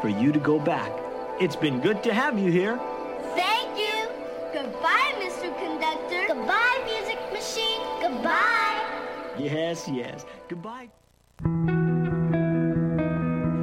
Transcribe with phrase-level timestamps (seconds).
[0.00, 0.90] for you to go back.
[1.40, 2.78] It's been good to have you here.
[3.34, 4.08] Thank you.
[4.52, 5.48] Goodbye, Mr.
[5.58, 6.26] Conductor.
[6.28, 7.82] Goodbye, music machine.
[8.00, 8.80] Goodbye.
[9.38, 10.24] Yes, yes.
[10.48, 10.88] Goodbye.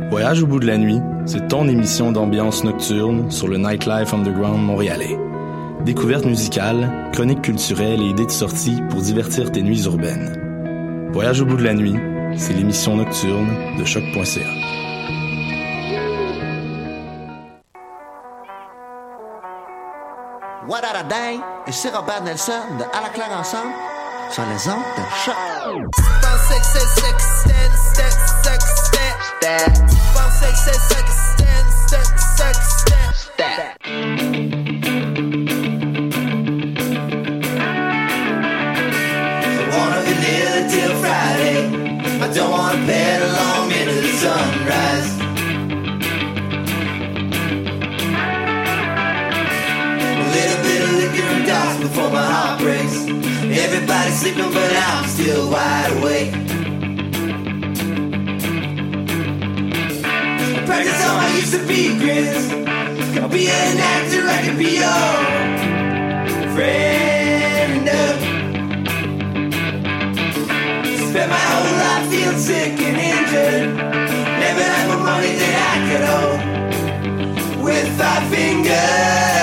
[0.10, 4.64] Voyage au bout de la nuit, c'est ton émission d'ambiance nocturne sur le Nightlife Underground
[4.64, 5.18] montréalais.
[5.86, 11.10] Découvertes musicales, chroniques culturelles et idées de sortie pour divertir tes nuits urbaines.
[11.12, 11.96] Voyage au bout de la nuit,
[12.38, 13.48] c'est l'émission nocturne
[13.78, 14.63] de choc.ca.
[20.74, 21.40] What a day?
[21.68, 23.74] Et c'est Robert Nelson de À la claire ensemble
[24.32, 25.04] sur les ondes de
[51.94, 53.06] before my heart breaks.
[53.06, 56.32] Everybody's sleeping, but I'm still wide awake.
[60.66, 62.52] Practice all my used to be grins.
[63.20, 65.12] I'll be an actor, I can be your
[66.56, 67.88] friend.
[71.10, 73.70] Spent my whole life feeling sick and injured.
[74.44, 76.40] Never had more money than I could hold.
[77.64, 79.43] With five fingers.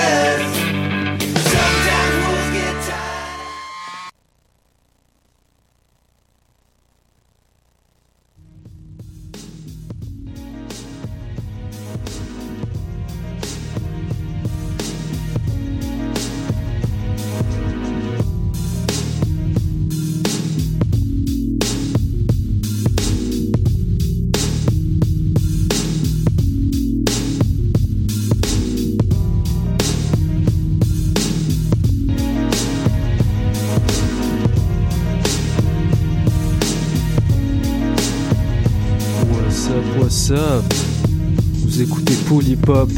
[42.61, 42.89] Polypop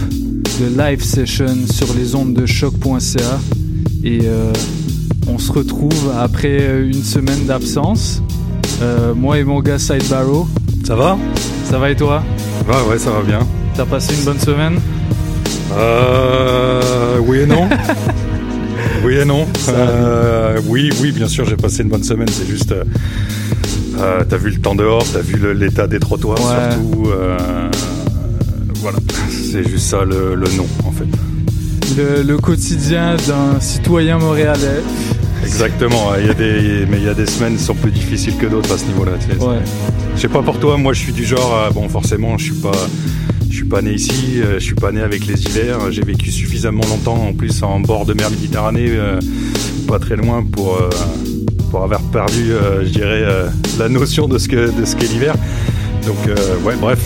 [0.59, 3.39] de Live Session sur les ondes de choc.ca
[4.03, 4.51] et euh,
[5.27, 8.21] on se retrouve après une semaine d'absence.
[8.81, 10.47] Euh, moi et mon gars Side Barrow.
[10.85, 11.17] Ça va?
[11.69, 12.23] Ça va et toi?
[12.67, 13.39] Ouais, ouais, ça va bien.
[13.75, 14.79] T'as passé une bonne semaine?
[15.73, 17.67] Euh, oui et non.
[19.05, 19.47] oui et non.
[19.69, 22.27] Euh, oui, oui, bien sûr, j'ai passé une bonne semaine.
[22.29, 22.73] C'est juste,
[23.97, 26.71] euh, t'as vu le temps dehors, t'as vu l'état des trottoirs Ouais.
[26.71, 27.09] surtout.
[27.09, 27.69] euh,
[28.81, 28.97] voilà,
[29.53, 31.05] c'est juste ça le, le nom en fait.
[31.95, 34.81] Le, le quotidien d'un citoyen montréalais.
[35.43, 36.13] Exactement.
[36.19, 38.47] Il y a des, mais il y a des semaines qui sont plus difficiles que
[38.47, 39.11] d'autres à ce niveau-là.
[39.19, 39.43] tu sais.
[39.45, 39.57] Ouais.
[40.15, 42.61] Je sais pas pour toi, moi je suis du genre, à- bon forcément je suis
[42.61, 42.71] pas,
[43.49, 46.31] je suis pas né ici, euh, je suis pas né avec les hivers, j'ai vécu
[46.31, 49.19] suffisamment longtemps en plus en bord de mer Méditerranée, euh,
[49.87, 50.89] pas très loin pour euh,
[51.69, 53.23] pour avoir perdu, euh, je dirais,
[53.77, 55.35] la notion de ce que de ce qu'est l'hiver.
[56.07, 56.17] Donc
[56.65, 56.99] ouais, bref,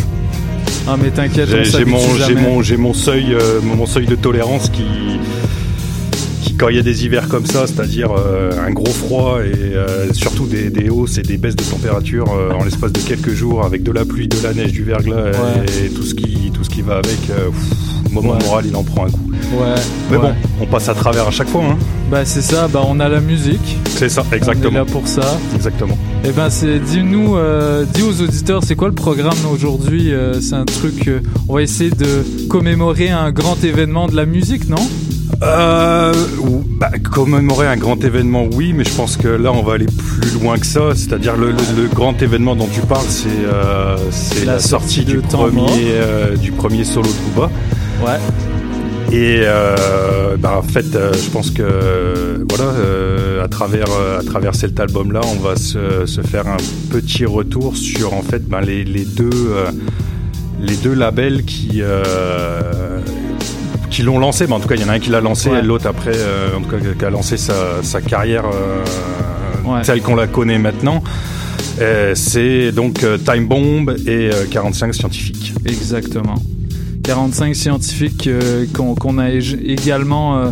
[0.89, 1.99] Ah mais t'inquiète, j'ai mon
[2.41, 4.83] mon j'ai mon seuil euh, mon seuil de tolérance qui
[6.41, 9.51] qui quand il y a des hivers comme ça, c'est-à-dire euh, un gros froid et
[9.75, 13.65] euh, surtout des, des hausses et des baisses de température en l'espace de quelques jours
[13.65, 15.65] avec de la pluie, de la neige, du verglas Ouais.
[15.85, 18.43] et tout ce qui tout ce qui va avec, pff, moment Ouais.
[18.45, 19.29] moral il en prend un coup.
[19.59, 19.75] Ouais.
[20.09, 21.63] Mais bon, on passe à travers à chaque fois.
[21.65, 21.77] Hein.
[22.09, 23.77] Bah c'est ça, bah on a la musique.
[23.89, 25.37] C'est ça, On est exactement, là pour ça.
[25.55, 25.97] exactement.
[26.23, 30.55] Eh ben, c'est dis-nous, euh, dis aux auditeurs, c'est quoi le programme aujourd'hui euh, C'est
[30.55, 31.19] un truc, euh,
[31.49, 34.77] on va essayer de commémorer un grand événement de la musique, non?
[35.43, 36.13] Euh,
[36.79, 40.31] bah, commémorer un grand événement, oui, mais je pense que là, on va aller plus
[40.41, 40.95] loin que ça.
[40.95, 43.97] C'est-à-dire le, le- le grand événement dont tu parles, c'est euh,
[44.45, 47.51] La la, sortie, du premier euh, du premier solo de Booba.
[48.05, 48.17] Ouais.
[49.11, 54.19] Et euh, bah, en fait, euh, je pense que euh, voilà, euh, à travers euh,
[54.19, 56.57] à travers cet album-là, on va se, se faire un
[56.91, 59.71] petit retour sur en fait ben, les, les deux euh,
[60.61, 62.99] les deux labels qui euh,
[63.89, 64.45] qui l'ont lancé.
[64.45, 65.59] Ben, en tout cas, il y en a un qui l'a lancé, Ouais.
[65.59, 68.83] et l'autre après, euh, en tout cas, qui a lancé sa, sa carrière euh,
[69.65, 69.81] Ouais.
[69.83, 71.01] telle qu'on la connaît maintenant.
[72.15, 75.53] C'est donc Time Bomb et euh, 45 scientifiques.
[75.65, 76.35] Exactement.
[77.11, 80.49] 45 scientifiques euh, qu'on a ég- également euh,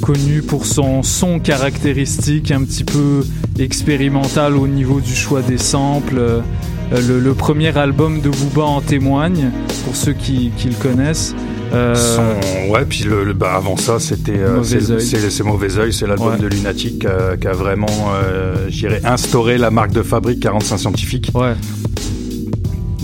[0.00, 3.24] connu pour son son caractéristique un petit peu
[3.58, 6.18] expérimental au niveau du choix des samples.
[6.18, 6.40] Euh,
[6.90, 9.50] le, le premier album de Booba en témoigne,
[9.84, 11.34] pour ceux qui, qui le connaissent.
[11.74, 15.02] Euh, Son- ouais, puis le, le- bah, avant ça, c'était Mauvais c'est Oeil.
[15.02, 16.38] c'est- c'est Mauvais Oeil, c'est l'album Ouais.
[16.38, 17.86] de Lunatic qui a, vraiment,
[18.70, 21.30] je dirais, instauré la marque de fabrique 45 scientifiques.
[21.34, 21.52] Ouais.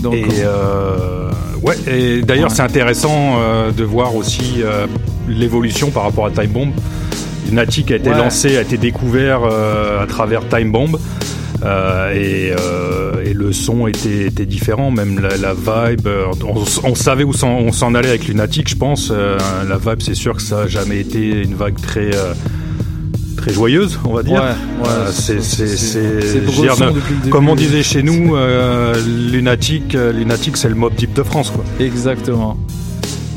[0.01, 1.29] Donc, Et euh,
[1.65, 2.55] Ouais, et d'ailleurs Ouais.
[2.55, 4.85] c'est intéressant euh, de voir aussi euh,
[5.27, 6.71] l'évolution par rapport à Time Bomb.
[7.49, 8.17] Lunatic a été Ouais.
[8.17, 10.97] lancé, a été découvert euh, à travers Time Bomb.
[12.13, 12.51] et,
[13.25, 16.07] et le son était, était différent, même la, la vibe.
[16.45, 19.11] On, on savait où on s'en allait avec Lunatic, je pense.
[19.11, 22.11] la vibe, c'est sûr que ça a jamais été une vague très
[23.35, 24.33] très joyeuse, on va dire.
[24.33, 28.95] Ouais, ouais, Euh, c'est c'est comme on disait chez nous, euh,
[29.31, 31.63] Lunatic, euh, Lunatic, c'est le mob deep de France, quoi.
[31.79, 32.57] Exactement.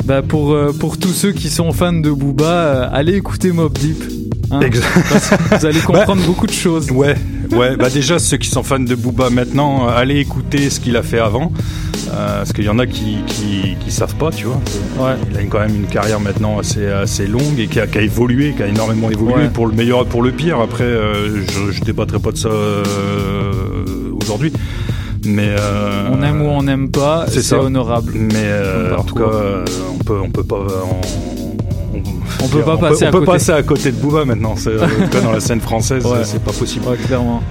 [0.04, 4.02] Bah pour, euh, pour tous ceux qui sont fans de Booba, allez écouter Mob Deep.
[4.50, 4.60] hein.
[5.10, 6.90] Parce que vous allez comprendre beaucoup de choses.
[6.90, 7.14] Ouais,
[7.52, 7.76] ouais.
[7.76, 11.18] Bah déjà ceux qui sont fans de Booba maintenant, allez écouter ce qu'il a fait
[11.18, 11.52] avant,
[12.12, 14.60] euh, parce qu'il y en a qui, qui qui savent pas, tu vois.
[14.98, 15.14] Ouais.
[15.30, 18.02] Il a quand même une carrière maintenant assez assez longue et qui a, qui a
[18.02, 19.48] évolué, qui a énormément évolué Ouais.
[19.52, 20.60] pour le meilleur et pour le pire.
[20.60, 22.82] Après, euh, je, je débattrai pas de ça euh,
[24.22, 24.52] aujourd'hui,
[25.24, 25.54] mais
[26.10, 28.12] On aime ou on n'aime pas, c'est honorable.
[28.14, 28.48] Mais
[28.96, 29.64] en tout cas, euh,
[29.94, 33.32] on peut on peut pas on, On peut pas passer on à peut côté.
[33.32, 34.54] passer à côté de Booba maintenant.
[34.56, 36.20] C'est, en tout cas, dans la scène française, Ouais.
[36.24, 36.86] c'est pas possible.
[36.88, 37.42] Ouais, clairement.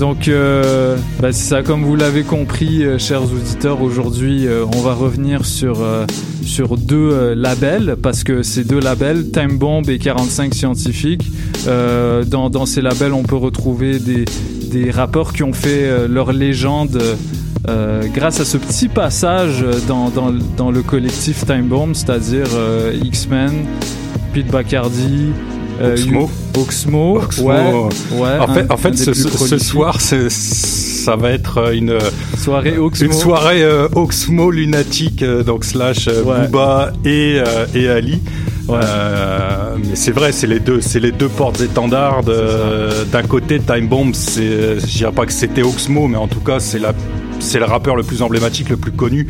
[0.00, 4.80] Donc, euh, bah, c'est ça, comme vous l'avez compris, euh, chers auditeurs, aujourd'hui, euh, on
[4.80, 5.86] va revenir sur,
[6.42, 11.30] sur deux labels, parce que ces deux labels, Time Bomb et 45 Scientifiques,
[11.66, 14.24] dans, ces labels, on peut retrouver des,
[14.70, 16.98] des rappeurs qui ont fait leur légende
[18.14, 22.46] grâce à ce petit passage dans, le collectif Time Bomb, c'est-à-dire
[23.04, 23.66] X-Men,
[24.32, 25.32] Pete Bacardi,
[25.80, 26.30] Oxmo.
[26.58, 27.48] Oxmo, Oxmo.
[27.48, 31.98] ouais, ouais, En fait, un- en fait ce, soir, ça va être une,
[32.38, 33.06] soirée Oxmo.
[33.06, 36.46] une soirée euh, Oxmo lunatique, euh, donc slash euh, Ouais.
[36.46, 38.20] Booba et, euh, et Ali.
[38.68, 38.78] Ouais.
[38.82, 42.22] Euh, mais c'est vrai, c'est les deux, c'est les deux portes étendards.
[42.22, 46.60] D'un côté, Time Bomb, c'est, je dirais pas que c'était Oxmo, mais en tout cas,
[46.60, 46.92] c'est la,
[47.40, 49.26] c'est le rappeur le plus emblématique, le plus connu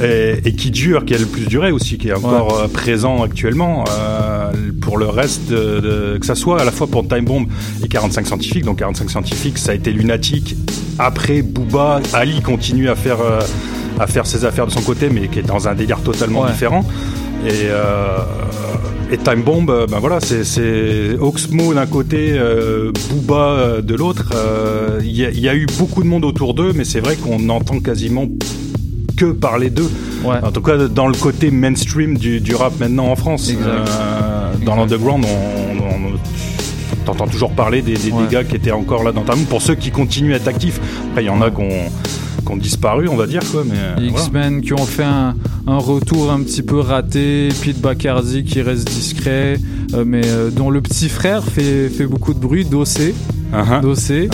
[0.00, 0.38] Ouais.
[0.44, 3.22] et, et qui dure, qui a le plus duré aussi, qui est encore euh, présent
[3.22, 3.84] actuellement.
[3.90, 4.50] euh,
[4.80, 7.46] pour le reste, de, de- que ça soit à la fois pour Time Bomb
[7.82, 8.64] et 45 scientifiques.
[8.64, 10.56] Donc 45 scientifiques, ça a été lunatique.
[10.98, 13.40] Après, Booba, Ali continue à faire euh,
[13.98, 16.50] à faire ses affaires de son côté, mais qui est dans un délire totalement Ouais.
[16.52, 16.84] différent.
[17.44, 18.18] Et euh,
[19.10, 24.30] et Time Bomb, euh, ben voilà, c'est- Oxmo d'un côté, euh, Booba euh, de l'autre.
[24.34, 27.48] Euh, Il y, y a eu beaucoup de monde autour d'eux, mais c'est vrai qu'on
[27.50, 28.26] entend quasiment
[29.16, 29.90] que parler d'eux.
[30.24, 30.36] Ouais.
[30.42, 33.48] En tout cas, dans le côté mainstream du, du rap maintenant en France.
[33.50, 33.66] Exact.
[33.68, 36.18] Euh, dans l'underground, on, on-
[37.04, 39.90] t'entends toujours parler des, des, gars qui étaient encore là dans ta Pour ceux qui
[39.90, 40.80] continuent à être actifs.
[41.10, 41.90] Après, il y en a qui ont,
[42.46, 43.42] qui ont disparu, on va dire.
[43.52, 43.74] Quoi, mais,
[44.08, 44.24] voilà.
[44.24, 45.34] X-Men qui ont fait un,
[45.66, 49.58] un retour un petit peu raté, Pete Bacardi qui reste discret,
[49.94, 53.14] euh, mais euh, dont le petit frère fait, fait beaucoup de bruit, Dossé.
[53.82, 54.28] Dossé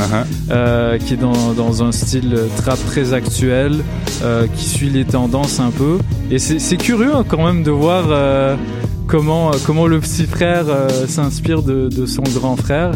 [0.50, 3.84] euh, qui est dans, dans un style trap très actuel,
[4.22, 5.98] euh, qui suit les tendances un peu.
[6.30, 8.56] Et c'est curieux hein, quand même de voir euh,
[9.06, 10.64] comment, comment le petit frère
[11.06, 12.92] s'inspire de, de son grand frère.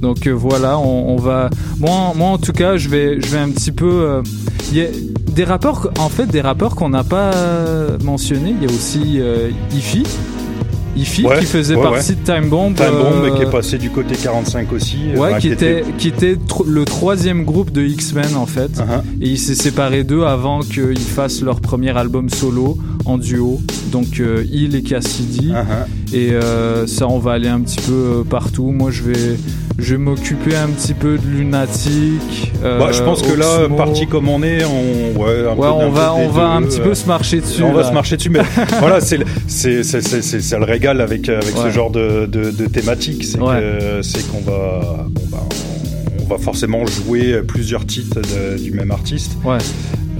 [0.00, 1.50] Donc voilà, on, on va.
[1.78, 4.22] Moi, moi en tout cas, je vais, je vais un petit peu.
[4.78, 7.32] Euh, Il y a des rappeurs, en fait, des rappeurs qu'on n'a pas
[8.02, 8.54] mentionnés.
[8.60, 9.50] Il y a aussi euh,
[11.24, 12.74] Ouais, qui faisait ouais, partie de Time Bomb.
[12.74, 14.96] Time Bomb, euh, qui est passé du côté 45 aussi.
[15.16, 16.36] Ouais, enfin, qui était, qui était
[16.66, 18.72] le troisième groupe de X-Men en fait.
[18.72, 19.02] Uh-huh.
[19.20, 23.60] Et il s'est séparé d'eux avant qu'ils fassent leur premier album solo en duo.
[23.90, 25.50] Donc euh, il et Cassidy.
[25.52, 26.14] Uh-huh.
[26.14, 28.70] Et euh, ça, on va aller un petit peu euh, partout.
[28.70, 29.36] Moi, je vais,
[29.78, 32.52] je vais m'occuper un petit peu de Lunatic.
[32.62, 35.66] euh, Bah, je pense que là, parti comme on est, on, ouais, un peu- Ouais,
[35.68, 37.62] un on peu va, on va un petit peu se marcher dessus.
[37.62, 38.40] on va se marcher dessus, mais
[38.80, 43.38] voilà, c'est ça le régale avec avec ce genre de de, de thématique, c'est
[44.30, 45.38] qu'on va bon bah
[46.18, 49.58] on, on va forcément jouer plusieurs titres de- du même artiste, Ouais.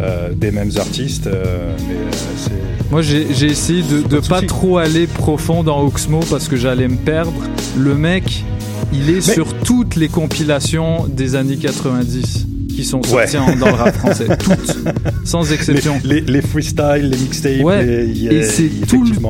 [0.01, 2.55] Euh, des mêmes artistes, euh, mais euh,
[2.91, 6.97] Moi, j'ai essayé de, de pas trop aller profond dans Oxmo parce que j'allais me
[6.97, 7.33] perdre.
[7.77, 8.45] Le mec,
[8.93, 13.27] il est Mais- sur toutes les compilations des années 90 qui sont Ouais.
[13.27, 14.27] sorties en- dans le rap français.
[14.39, 14.79] Toutes,
[15.25, 16.01] sans exception.
[16.05, 18.71] les, les freestyles, les mixtapes, Ouais, les- Et c'est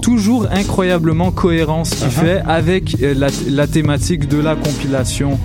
[0.00, 2.10] toujours incroyablement cohérent ce qu'il Uh-huh.
[2.10, 5.38] fait avec euh, la, la thématique de la compilation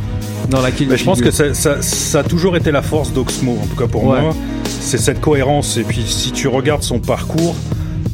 [0.52, 3.12] dans laquelle Mais il je pense que ça, ça- ça a toujours été la force
[3.12, 4.22] d'Oxmo, en tout cas pour Ouais.
[4.22, 4.36] moi.
[4.80, 5.78] C'est cette cohérence.
[5.78, 7.56] Et puis si tu regardes son parcours,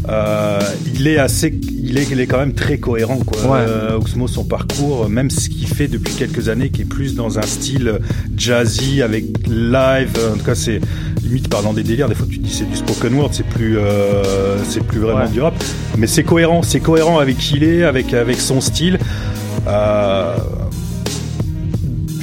[0.09, 0.59] euh,
[0.95, 1.53] il est assez,
[1.83, 3.17] il est, il est quand même très cohérent.
[3.19, 3.41] Quoi.
[3.43, 3.65] Ouais.
[3.67, 7.39] Euh, Oxmo, son parcours, même ce qu'il fait depuis quelques années, qui est plus dans
[7.39, 7.99] un style
[8.35, 10.09] jazzy avec live.
[10.33, 10.81] En tout cas, c'est
[11.23, 12.09] limite par dans des délires.
[12.09, 15.21] Des fois, tu te dis c'est du spoken word, c'est plus, euh, c'est plus vraiment
[15.25, 15.29] Ouais.
[15.31, 15.53] du rap.
[15.97, 18.97] Mais c'est cohérent, c'est cohérent avec qui il est, avec avec son style.
[19.67, 20.35] Euh,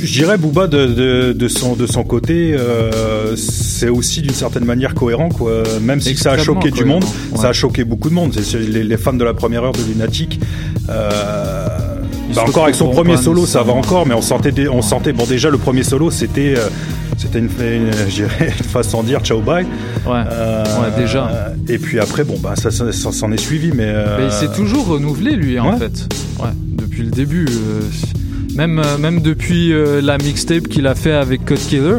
[0.03, 4.65] Je dirais Booba de, de, de son de son côté, euh, c'est aussi d'une certaine
[4.65, 5.63] manière cohérent quoi.
[5.83, 7.39] Même si ça a choqué du monde, ouais.
[7.39, 8.35] ça a choqué beaucoup de monde.
[8.43, 10.41] C'est- les, les fans de la première heure de Lunatic.
[10.89, 11.69] Euh,
[12.35, 15.27] bah encore avec son premier solo, ça va encore, mais on sentait on sentait bon
[15.27, 16.69] déjà le premier solo c'était euh,
[17.19, 17.51] c'était une,
[18.69, 19.65] façon de dire ciao bye.
[20.07, 20.13] Ouais.
[20.31, 21.53] Euh, Ouais, déjà.
[21.69, 23.85] Et puis après bon bah ça, ça, ça s'en est suivi, mais.
[23.87, 26.09] euh, Mais il s'est toujours renouvelé lui en fait.
[26.41, 27.47] Ouais, depuis le début.
[28.61, 31.99] Euh, même même depuis euh, la mixtape qu'il a fait avec Code Killer.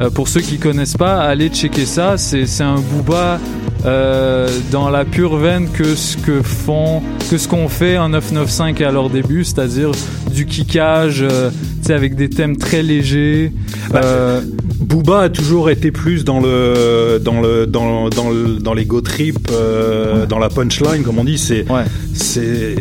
[0.00, 2.18] Euh, pour ceux qui connaissent pas, allez checker ça.
[2.18, 3.40] C'est un booba
[3.86, 8.86] euh, dans la pure veine que ce que font que ce qu'on fait en 995
[8.86, 9.92] à leur début, c'est-à-dire
[10.32, 11.50] du kickage, euh,
[11.88, 13.52] avec des thèmes très légers.
[13.90, 14.40] Bah, Euh,
[14.80, 19.00] Booba a toujours été plus dans le dans le dans dans le, dans les go
[19.00, 21.38] trip, euh, dans la punchline comme on dit.
[21.38, 21.84] C'est ouais.
[22.12, 22.74] c'est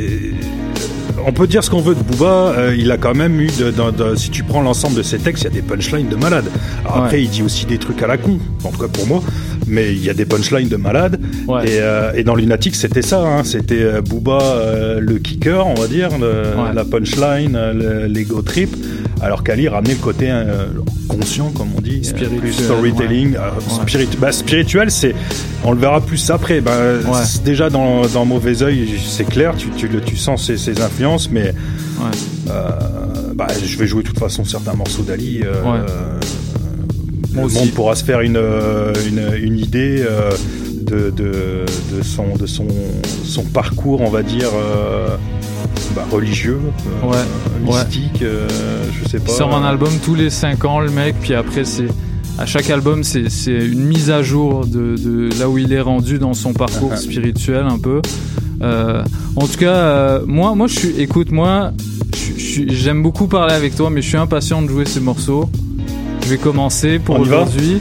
[1.26, 3.72] on peut dire ce qu'on veut de Booba, euh, il a quand même eu, de,
[3.72, 6.16] de- de- si tu prends l'ensemble de ses textes, il y a des punchlines de
[6.16, 6.46] malade.
[6.84, 7.04] Alors Ouais.
[7.04, 9.22] après, il dit aussi des trucs à la con, en tout cas pour moi,
[9.68, 11.20] mais il y a des punchlines de malade.
[11.48, 11.64] Ouais.
[11.68, 14.40] Et, euh, et dans Lunatic, c'était ça, hein, c'était euh, Booba
[15.00, 18.76] le kicker, on va dire, le- la punchline, le- l'ego trip,
[19.22, 20.68] alors qu'Ali ramenait le côté euh,
[21.08, 23.36] conscient, comme on dit, euh, Spirituel, plus storytelling.
[23.36, 23.50] euh,
[23.86, 24.08] Ouais.
[24.20, 25.16] bah, spirituel, c'est,
[25.64, 26.62] on le verra plus après.
[26.62, 26.74] Bah,
[27.44, 31.30] Déjà dans, dans Mauvais Oeil, c'est clair, tu, tu, le- tu sens ses, ses influences,
[31.32, 31.54] mais
[32.50, 32.70] euh,
[33.36, 35.42] bah, je vais jouer de toute façon certains morceaux d'Ali.
[37.34, 37.56] le aussi.
[37.58, 38.40] monde pourra se faire une,
[39.08, 40.04] une, une idée
[40.86, 41.66] de, de,
[41.96, 42.68] de, son, de son,
[43.24, 45.16] son parcours, on va dire, euh,
[45.96, 46.60] bah, religieux,
[47.04, 47.18] euh, Ouais.
[47.72, 47.84] Ouais.
[47.86, 48.48] mystique, euh,
[49.04, 49.32] je sais pas.
[49.32, 51.88] Il sort un album tous les 5 ans, le mec, puis après, c'est.
[52.38, 56.20] À chaque album, c'est une mise à jour de, de là où il est rendu
[56.20, 56.98] dans son parcours Uh-huh.
[56.98, 58.02] spirituel, un peu.
[58.62, 60.90] En tout cas, moi, moi, je suis.
[61.02, 61.72] Écoute, moi,
[62.68, 65.50] j'aime beaucoup parler avec toi, mais je suis impatient de jouer ces morceaux.
[66.24, 67.80] Je vais commencer pour aujourd'hui.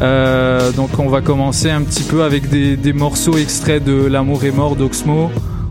[0.00, 4.44] Euh, donc, on va commencer un petit peu avec des, des morceaux extraits de L'amour
[4.44, 5.30] est mort d'Oxmo.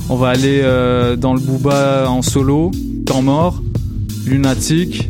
[0.09, 2.71] On va aller euh, dans le Booba en solo,
[3.05, 3.61] Temps mort,
[4.25, 5.09] Lunatic.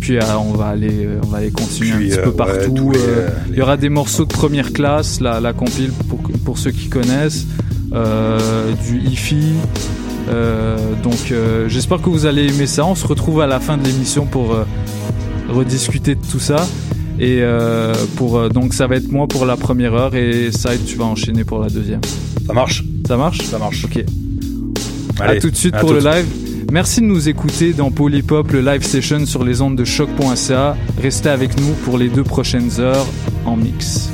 [0.00, 2.92] Puis euh, on va aller, on va aller continuer Puis, un petit peu partout.
[2.92, 3.00] les,
[3.50, 6.88] Il y aura des morceaux de première classe, la, la compile pour, pour ceux qui
[6.88, 7.46] connaissent,
[7.92, 9.54] du IFI.
[10.28, 11.34] Euh, donc
[11.68, 12.84] j'espère que vous allez aimer ça.
[12.86, 14.56] On se retrouve à la fin de l'émission pour
[15.48, 16.66] rediscuter de tout ça.
[17.20, 20.86] Et euh, pour euh, donc ça va être moi pour la première heure et Side
[20.86, 22.00] tu vas enchaîner pour la deuxième.
[22.46, 23.42] Ça marche, Ça marche?
[23.42, 23.84] Ça marche.
[23.84, 24.02] Ok.
[25.20, 26.26] Allez, à tout de suite pour le live.
[26.72, 30.76] Merci de nous écouter dans Polypop, le live session sur les ondes de choc.ca.
[31.02, 33.06] Restez avec nous pour les deux prochaines heures
[33.44, 34.08] en mix.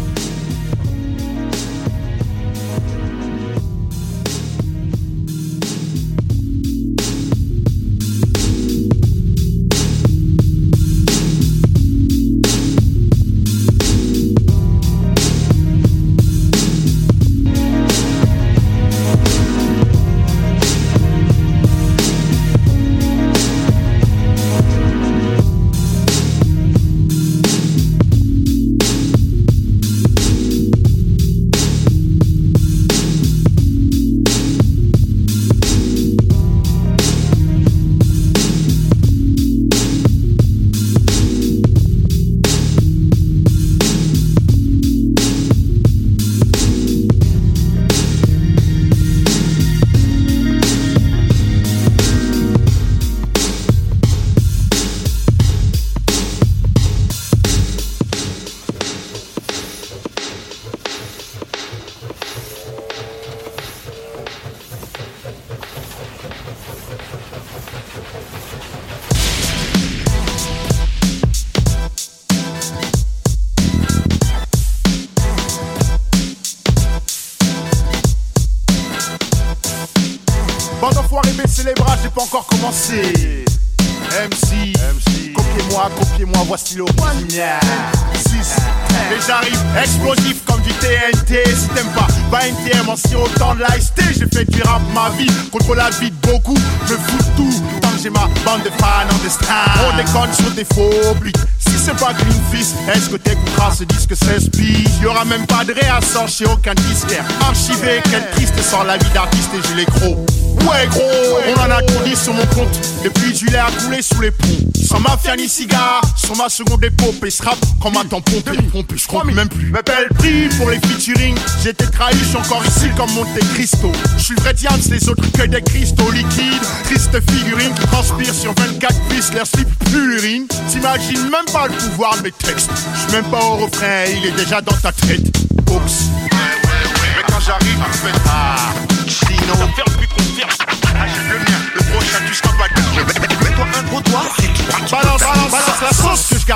[108.86, 110.18] La vie d'artiste et j'ai les crocs.
[110.64, 111.02] Ouais gros,
[111.48, 114.30] on en a tourné sur mon compte Et puis du lait a coulé sous les
[114.30, 114.46] ponts
[114.88, 118.94] Sans mafia ni cigare, sur ma seconde épopée Se rap comme un tampon pompé, pompé,
[118.96, 122.64] je crois même plus M'appelle prix pour les featuring J'ai été trahi je suis encore
[122.66, 123.92] ici comme Monte Cristo.
[124.16, 126.62] Je suis vrai Diams, les autres que des cristaux liquides.
[126.84, 130.46] Triste figurine qui transpire sur 24 pistes, l'air slip plus l'urine.
[130.70, 132.70] T'imagines même pas le pouvoir de mes textes.
[132.94, 135.26] Je suis même pas au refrain, il est déjà dans ta tête.
[135.70, 136.04] Oups.
[136.32, 138.15] Mais quand j'arrive, tu fais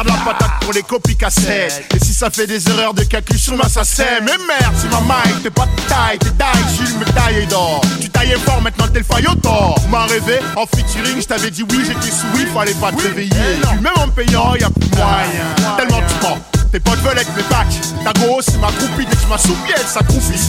[0.05, 1.85] garde la patate pour les copies cassettes.
[1.95, 5.01] Et si ça fait des erreurs de calcul sur ma sacème, mais merde, c'est ma
[5.01, 7.81] mic, t'es pas de taille, t'es taille, Jules me taille d'or.
[8.01, 9.79] Tu taillais fort, maintenant t'es le faillot tort.
[9.91, 13.31] M'as rêvé, en featuring, je t'avais dit oui, j'étais sous oui, fallait pas te réveiller.
[13.31, 15.77] Puis même en payant, y'a plus moyen.
[15.77, 16.60] Tellement tu mens.
[16.73, 17.81] Tes potes veulent être mes bacs.
[18.05, 20.41] Ta grosse, c'est ma groupie, dès que je m'assoupis, elle s'accroupit.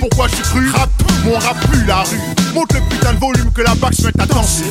[0.00, 0.70] Pourquoi je suis cru?
[0.70, 0.88] Rap,
[1.24, 2.20] mon rap plus la rue.
[2.54, 4.64] Monte le putain de volume que la bac se mette à danser.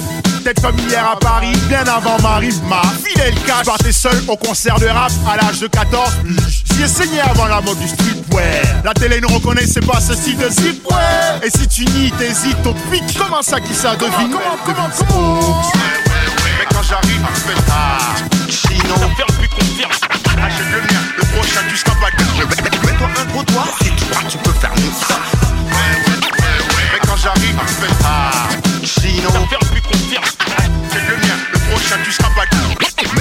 [0.43, 3.65] Tête familière à Paris, bien avant Marie, ma fidèle cache.
[3.65, 6.63] Partais seul au concert de rap à l'âge de 14 piges.
[6.73, 8.63] J'y ai saigné avant la mode du streetwear.
[8.83, 11.47] La télé ne reconnaissait pas ce style de zip, ouais.
[11.47, 13.17] Et si tu nies, t'hésites, au pique.
[13.17, 14.11] Comment ça qui ça devine?
[14.11, 15.67] Devine, c'est Oups.
[16.59, 18.34] Mais quand j'arrive, tu fais ah,
[18.85, 18.95] Chino.
[18.95, 19.91] Confirme, puis confirme.
[20.43, 22.09] Achète le mien, le prochain, tu seras pas
[22.85, 25.15] Mets-toi un gros doigt, c'est toi, tu peux faire mieux ça.
[26.93, 28.49] Mais quand j'arrive, tu fais ah,
[28.83, 29.29] Chino.
[29.29, 30.23] Confirme, puis confirme.
[30.23, 32.45] Achète le mien, le prochain, tu seras pas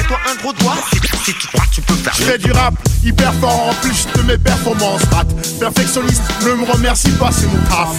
[0.04, 0.76] Mets-toi un gros doigt,
[1.24, 2.12] c'est toi, tu peux faire.
[2.14, 5.02] Je fais du rap, hyper fort en plus de mes performances.
[5.10, 5.24] Rat,
[5.58, 7.96] perfectionniste, ne me remercie pas, c'est mon taf.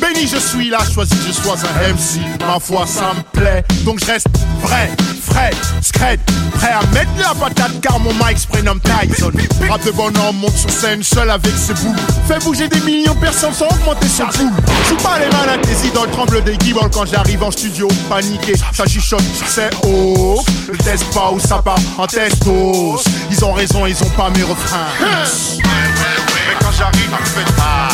[0.00, 2.20] Béni, je suis là, choisi que je sois un MC.
[2.46, 4.26] Ma foi, ça me plaît, donc je reste
[4.60, 4.90] vrai,
[5.20, 6.18] frais, scred,
[6.54, 9.30] prêt à mettre la patate car mon mic se prénomme Tyson.
[9.68, 11.96] Rap de bonhomme monte sur scène seul avec ses boules.
[12.26, 14.50] Fait bouger des millions de personnes sans augmenter son poule.
[14.88, 17.86] Joue pas les malades, tes idoles tremblent des guibolles quand j'arrive en studio.
[18.08, 20.42] Paniqué, ça chuchote, c'est oh.
[20.68, 23.02] Le test pas où ça part en testos.
[23.30, 24.86] Ils ont raison, ils ont pas mes refrains.
[24.98, 27.88] Mais quand j'arrive, tu fais ah,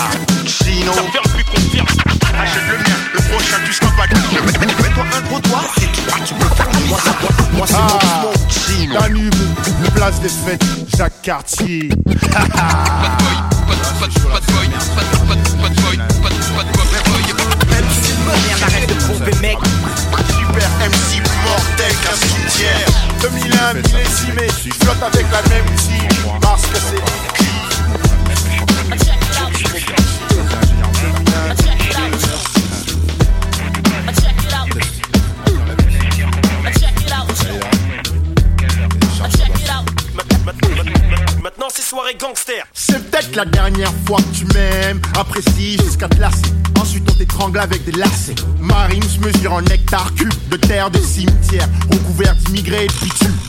[0.46, 0.92] Chino.
[0.92, 1.86] Confirme, puis confirme.
[2.40, 6.34] Achète le mien, le prochain, tu seras pas Mets-toi un gros doigt, c'est toi, tu
[6.34, 6.98] peux faire moi,
[7.52, 9.00] moi, c'est mon Chino.
[9.00, 9.34] Danube,
[9.94, 10.64] place des fêtes,
[10.96, 11.88] Jacques Cartier.
[18.60, 19.58] Arrête de pomper mec
[20.28, 21.17] Super MC mortel qu'un cimetière
[23.20, 26.08] 2001 millésimé, je flotte avec la même team
[26.40, 27.28] Parce que c'est
[41.42, 42.66] Maintenant c'est soirée gangster.
[42.72, 46.42] C'est peut-être la dernière fois que tu m'aimes Apprécie jusqu'à te lasser
[46.80, 50.98] Ensuite on t'étrangle avec des lacets Marine se mesure en hectare cube De terre de
[50.98, 52.92] cimetière Recouvert d'immigrés et de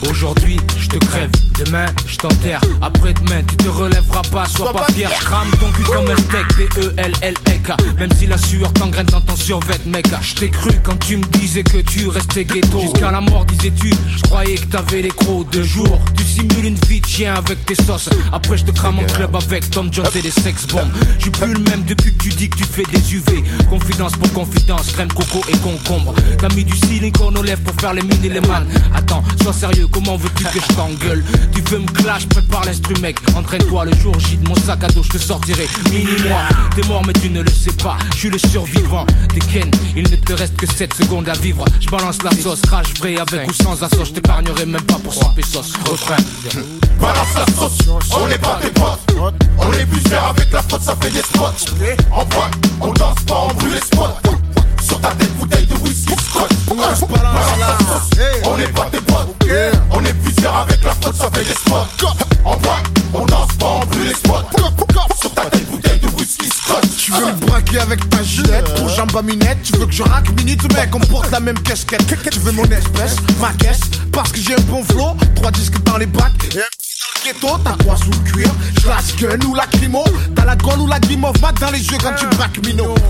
[0.07, 1.29] Aujourd'hui, je te crève,
[1.63, 2.61] demain, je t'enterre.
[2.81, 5.09] Après-demain, tu te relèveras pas, sois pas fier.
[5.19, 7.97] Je crame ton cul comme un steak, B-E-L-L-E-K.
[7.99, 10.07] Même si la sueur t'engraine dans ton survêt, mec.
[10.21, 12.79] Je t'ai cru quand tu me disais que tu restais ghetto.
[12.79, 15.99] Jusqu'à la mort, disais-tu, je croyais que t'avais les crocs de jour.
[16.15, 18.09] Tu simules une vie de chien avec tes sauces.
[18.31, 20.91] Après, je te crame en club avec Tom Jones et des sex bombes.
[21.17, 23.43] Je suis plus le même depuis que tu dis que tu fais des UV.
[23.69, 26.13] Confidence pour confidence, crème coco et concombre.
[26.37, 28.65] T'as mis du silicone aux lèvres pour faire les mini les man.
[28.93, 31.23] Attends, sois sérieux, comment veux-tu que je t'engueule?
[31.53, 33.17] Tu veux me clash, prépare l'instru mec.
[33.35, 35.67] Entraîne-toi le jour J de mon sac à dos, je te sortirai.
[35.91, 36.41] Mini-moi,
[36.75, 37.97] t'es mort mais tu ne le sais pas.
[38.13, 39.05] Je suis le survivant.
[39.33, 41.65] T'es Ken, il ne te reste que 7 secondes à vivre.
[41.79, 44.05] Je balance la sauce, crash vrai avec ou sans assaut.
[44.05, 45.73] Je t'épargnerai même pas pour 100 pesos.
[45.89, 46.17] Refrain.
[46.99, 47.68] Balance la sauce,
[48.15, 48.99] on n'est pas tes potes.
[49.57, 51.73] On est plusieurs avec la faute, ça fait des spots.
[52.11, 54.31] En boîte, on danse pas, on brûle les spots.
[54.81, 56.51] Sur ta tête, bouteille de whisky, scotch.
[58.45, 59.35] On n'est pas tes potes.
[59.91, 62.07] On est plusieurs avec la faute, ça fait des spots.
[62.45, 64.45] En boîte, on danse pas, on brûle les spots.
[65.21, 66.87] Sur ta tête, bouteille de whisky, scotch.
[66.97, 70.03] Tu veux me braquer avec ta gilette, ton jambe à minette Tu veux que je
[70.03, 72.05] raque minute, mec, on porte la même casquette.
[72.31, 73.81] Tu veux mon espèce, ma caisse?
[74.11, 76.57] Parce que j'ai un bon flow, trois disques dans les bacs
[77.23, 78.49] ghetto, t'as quoi sous le cuir.
[78.81, 80.03] Slash gun ou lacrymo
[80.35, 80.99] T'as la gueule ou la
[81.41, 82.59] mat dans les yeux quand tu braques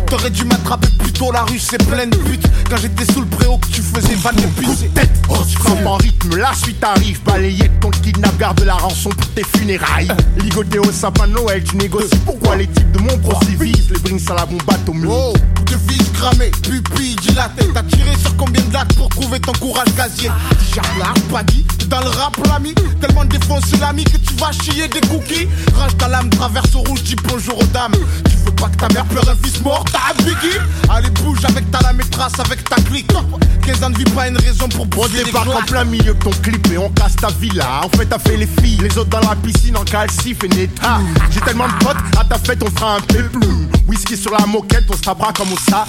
[0.08, 2.46] T'aurais dû m'attraper plus tôt, la rue c'est pleine de putes.
[2.70, 5.98] Quand j'étais sous le préau que tu faisais van de tête Oh, tu frappes en
[5.98, 10.12] rythme, la suite arrive Balayette, ton kidnap, garde la rançon pour tes funérailles.
[10.38, 14.00] Ligoté au sapin de Noël, tu négocies Pourquoi les types de mon pro civisent Les
[14.00, 15.34] brings à la bombe atomique Oh,
[15.66, 17.70] devise cramée, pupille dilatée.
[17.74, 20.30] T'as tiré sur combien de dates pour trouver ton courage gazier?
[20.60, 22.74] T-shirt large, baggy, dans le rap, l'ami.
[23.00, 25.48] Tellement de défense l'ami que tu vas chier des cookies.
[25.74, 27.94] Range ta lame, traverse au rouge, dis bonjour aux dames.
[28.30, 30.96] Tu veux pas que ta mère pleure un fils mort, t'as un.
[30.96, 33.12] Allez, bouge avec ta lame et trace avec ta clique.
[33.66, 36.14] 15 ans de vie, pas une raison pour On bouger des débarque en plein milieu
[36.14, 37.82] de ton clip et on casse ta villa.
[37.84, 41.00] En fait, t'as fait les filles, les autres dans la piscine en calcif et neta.
[41.32, 43.68] J'ai tellement de potes, à ta fête, on fera un péplum.
[43.88, 45.86] Whisky sur la moquette, on se tapera comme au ça.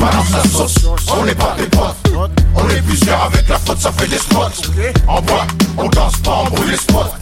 [0.00, 0.74] Balance la sauce,
[1.08, 2.32] on n'est pas des potes.
[2.54, 4.72] On est plusieurs avec la faute, ça fait des spots.
[5.06, 7.15] En boîte, on danse pas, on brûle les spots.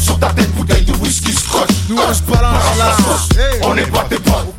[0.00, 1.70] Sur ta tête, bouteille de whisky scotch.
[1.88, 2.96] Nous, on se balance la.
[3.66, 4.54] On n'est pas des potes.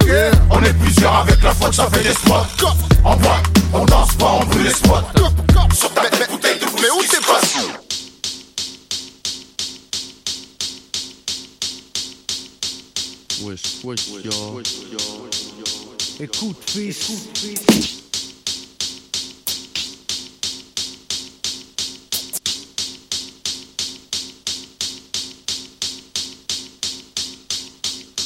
[0.49, 2.65] On est plusieurs avec la faute, ça fait des spots.
[3.03, 5.05] En boîte, on danse pas, on brûle les spots.
[5.73, 7.49] Sur ta tête, bouteille de whisky Mais où t'es scotch.
[13.41, 14.61] Wesh, wesh, yo.
[16.19, 18.08] Écoute, fils.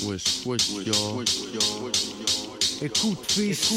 [0.06, 2.43] Wesh, wesh, yo.
[2.82, 3.74] Écoute, fils.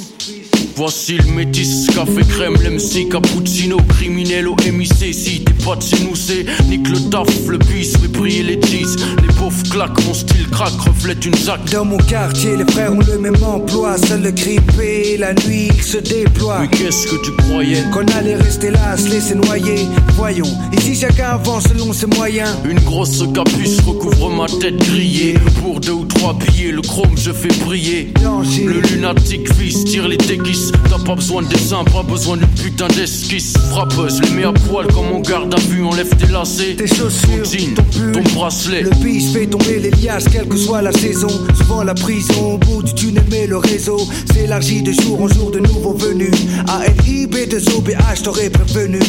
[0.75, 5.15] Voici le métis, café crème, l'MC, cappuccino, criminel au MIC.
[5.15, 8.61] Si t'es pas de chez nous, c'est nique le taf, le bis, fait briller les
[8.67, 8.97] cheese.
[9.23, 11.61] Les pauvres claquent, mon style craque, reflète une zac.
[11.71, 13.97] Dans mon quartier, les frères ont le même emploi.
[13.99, 16.61] Seul le grippé, la nuit, il se déploie.
[16.61, 17.85] Mais qu'est-ce que tu croyais?
[17.93, 19.87] Qu'on allait rester là, se laisser noyer.
[20.15, 22.51] Voyons, ici chacun avance selon ses moyens.
[22.69, 25.35] Une grosse capuce recouvre ma tête grillée.
[25.63, 28.13] Pour deux ou trois billets, le chrome je fais briller.
[28.67, 30.73] Le lunatique fils tire les déguises.
[30.89, 33.53] T'as pas besoin de dessin, pas besoin d'une putain d'esquisse.
[33.71, 36.77] Frappeuse, les mets à poil comme on garde à vue, enlève tes lacets.
[36.77, 38.13] Tes chaussures, ton jean, ton pull.
[38.13, 38.83] ton bracelet.
[38.83, 41.29] Le bis fait tomber les liasses, quelle que soit la saison.
[41.57, 44.01] Souvent la prison, au bout du tunnel, mais le réseau
[44.33, 46.35] s'élargit de jour en jour de nouveaux venus.
[46.67, 49.01] ALIB de OBH, t'aurais prévenu.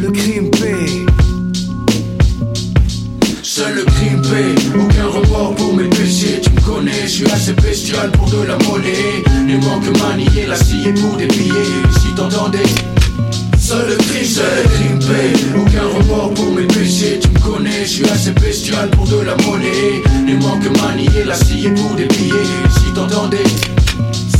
[0.00, 1.27] Le crime paie.
[3.58, 6.40] Seul le crime paie, aucun report pour mes péchés.
[6.40, 9.24] Tu me connais, je suis assez bestial pour de la monnaie.
[9.48, 11.82] Les manques manier la scie pour des billets.
[12.00, 12.62] Si t'entendais,
[13.58, 17.18] seul le crime, seul le crime aucun report pour mes péchés.
[17.20, 20.04] Tu me connais, je suis assez bestial pour de la monnaie.
[20.24, 22.68] Les manques manier la scie pour des billets.
[22.78, 23.42] Si t'entendais,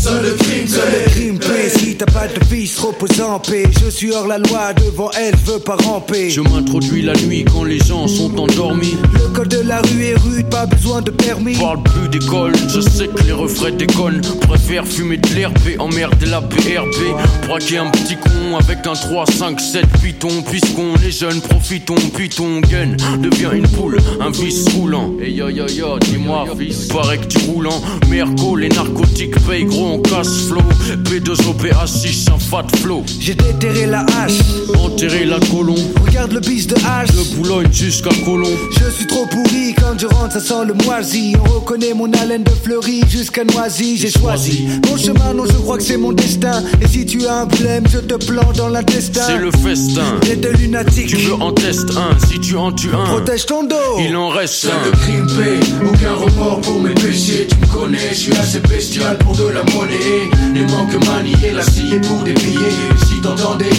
[0.09, 3.65] seul le crime, Seul le crime paie, si t'as pas de vice, repose en paix.
[3.83, 6.31] Je suis hors la loi, devant elle, je veux pas ramper.
[6.31, 8.97] Je m'introduis la nuit quand les gens sont endormis.
[9.15, 11.57] Le code de la rue est rude, pas besoin de permis.
[11.57, 14.21] Parle plus d'école, je sais que les refrains déconnent.
[14.49, 17.47] Préfère fumer de l'herbe et emmerder la PRB.
[17.47, 20.43] Braquer un petit con avec un 3, 5, 7 python.
[20.49, 25.13] Puisqu'on est jeune, profitons, puis ton gun devient une poule, un vice roulant.
[25.21, 29.65] Et yo yo yo, dis-moi, fils, paraît que tu roules en Merco, les narcotiques payent
[29.65, 30.63] gros, casse flow.
[31.05, 33.05] P2OPA6, un fat flow.
[33.21, 34.39] J'ai déterré la hache,
[34.83, 37.09] Enterrer la colombe, regarde le bis de hache.
[37.11, 38.57] de Boulogne jusqu'à Colombe.
[38.81, 42.43] Je suis trop pourri, quand je rentre ça sent le moisi On reconnaît mon haleine
[42.45, 46.63] de fleurie jusqu'à Noisy J'ai choisi mon chemin, non je crois que c'est mon destin
[46.83, 50.19] Et si tu as un problème, je te plante dans l'intestin C'est le festin.
[50.21, 53.65] T'es de lunatique, Tu veux en test un, si tu en tues un, protège ton
[53.65, 54.91] dos il en reste un.
[54.99, 57.47] crime paie, aucun report pour mes péchés.
[57.49, 62.01] Tu me connais, je suis assez bestial pour de la Les manques manier la scie
[62.03, 62.59] pour billets.
[63.07, 63.71] Si t'entendais,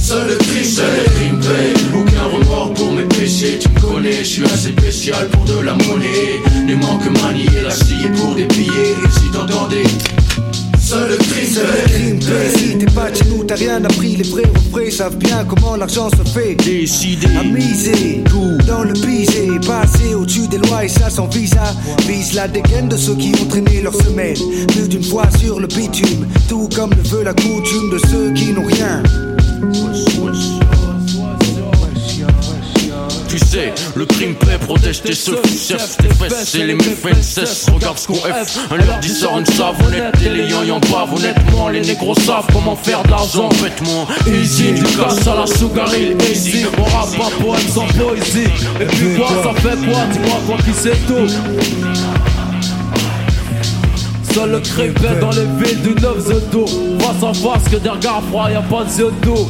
[0.00, 3.58] seul le crime, seul le crime paie, aucun remords pour mes péchés.
[3.60, 6.40] Tu me connais, je suis assez spécial pour de la monnaie.
[6.66, 8.96] Les manques manier la scie pour billets.
[9.10, 9.84] Si t'entendais,
[10.92, 12.18] seul le crime, Seul le crime.
[12.18, 14.16] Paie, si t'es pas de chez nous, t'as rien appris.
[14.16, 16.54] Les vrais refrains savent bien comment l'argent se fait.
[16.54, 18.58] Décidé, À miser, tout.
[18.66, 19.48] dans le pisé.
[19.66, 21.62] Passer au-dessus des lois et ça sans visa.
[22.06, 24.36] Vise la dégaine de ceux qui ont traîné leur semaine.
[24.68, 26.26] Plus d'une fois sur le bitume.
[26.48, 29.02] Tout comme le veut la coutume de ceux qui n'ont rien
[33.32, 37.70] Tu sais, le crime paie, protège tes seufs, chef tes fesses et les méfaits cessent.
[37.72, 41.70] Regarde ce qu'on F, un leur dit sort une savonnette et les yans bavent honnêtement.
[41.70, 44.06] Les négros savent comment faire de l'argent bêtement.
[44.26, 46.66] Easy, du casse à la sougaril, easy.
[46.76, 50.00] On rappe pas poème sans poésie Et puis quoi ça fait quoi?
[50.12, 50.72] Dis-moi quoi qui
[51.06, 51.32] tout
[54.34, 56.66] Seul le dans les villes du 9 Zoto
[56.98, 59.48] Face à face que des regards froids y'a pas de Zoto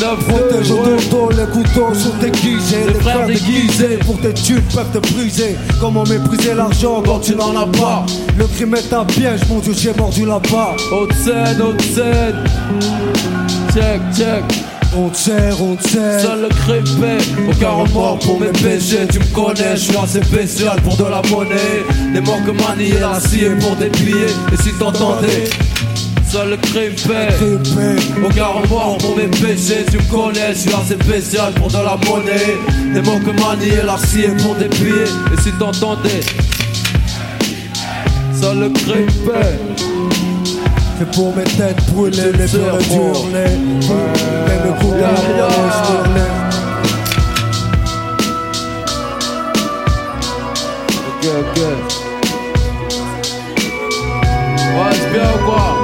[0.00, 3.98] 9 Protège ton dos, les couteaux sont déguisés Les frères déguisés.
[4.04, 5.56] Pour tes thunes peuvent te briser.
[5.80, 8.04] Comment mépriser l'argent quand tu n'en as pas?
[8.36, 10.76] Le crime est un piège, mon dieu j'ai mordu là-bas.
[10.92, 12.36] Haute scène, haute scène.
[13.72, 14.44] Check, check.
[14.98, 15.30] On te
[15.60, 17.18] on te Seul le crépin,
[17.50, 19.06] aucun remords pour mes péchés.
[19.10, 21.84] Tu me connais, je suis assez spécial pour de la monnaie.
[22.14, 24.32] Des manier la scie pour des billets.
[24.52, 25.44] Et si t'entendais
[26.28, 27.28] Seul le crime paie.
[28.24, 29.84] Aucun remords pour mes péchés.
[29.90, 32.56] Tu me connais, je suis assez spécial pour de la monnaie.
[32.92, 35.04] Des mots que manier la scie pour des pieds.
[35.32, 36.20] Et si t'entendais,
[38.32, 39.08] seul le crime.
[40.98, 45.02] Fait pour mes têtes brûlées, les peurs hurler Même le coup de
[51.06, 51.58] Ok, ok.
[54.72, 55.75] Ouais, c'est bien ou quoi?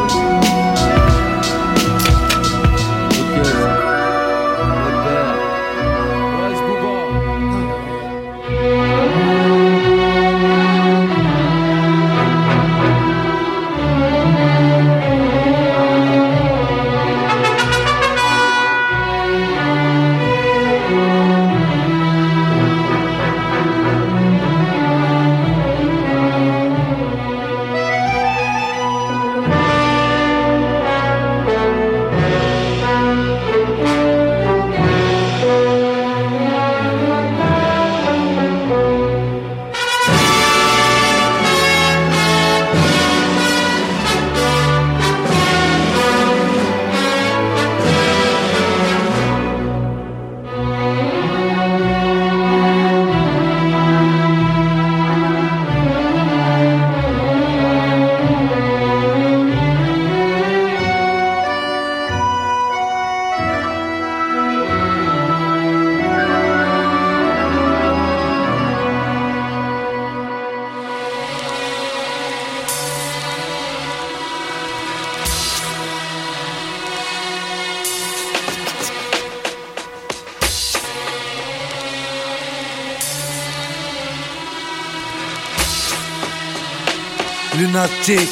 [87.59, 88.29] Lunatic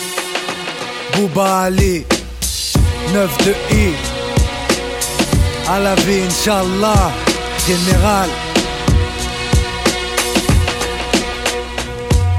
[1.15, 2.07] Booba Ali.
[3.13, 3.93] 9 de I.
[5.69, 7.13] À la Inch'Allah.
[7.67, 8.31] Général.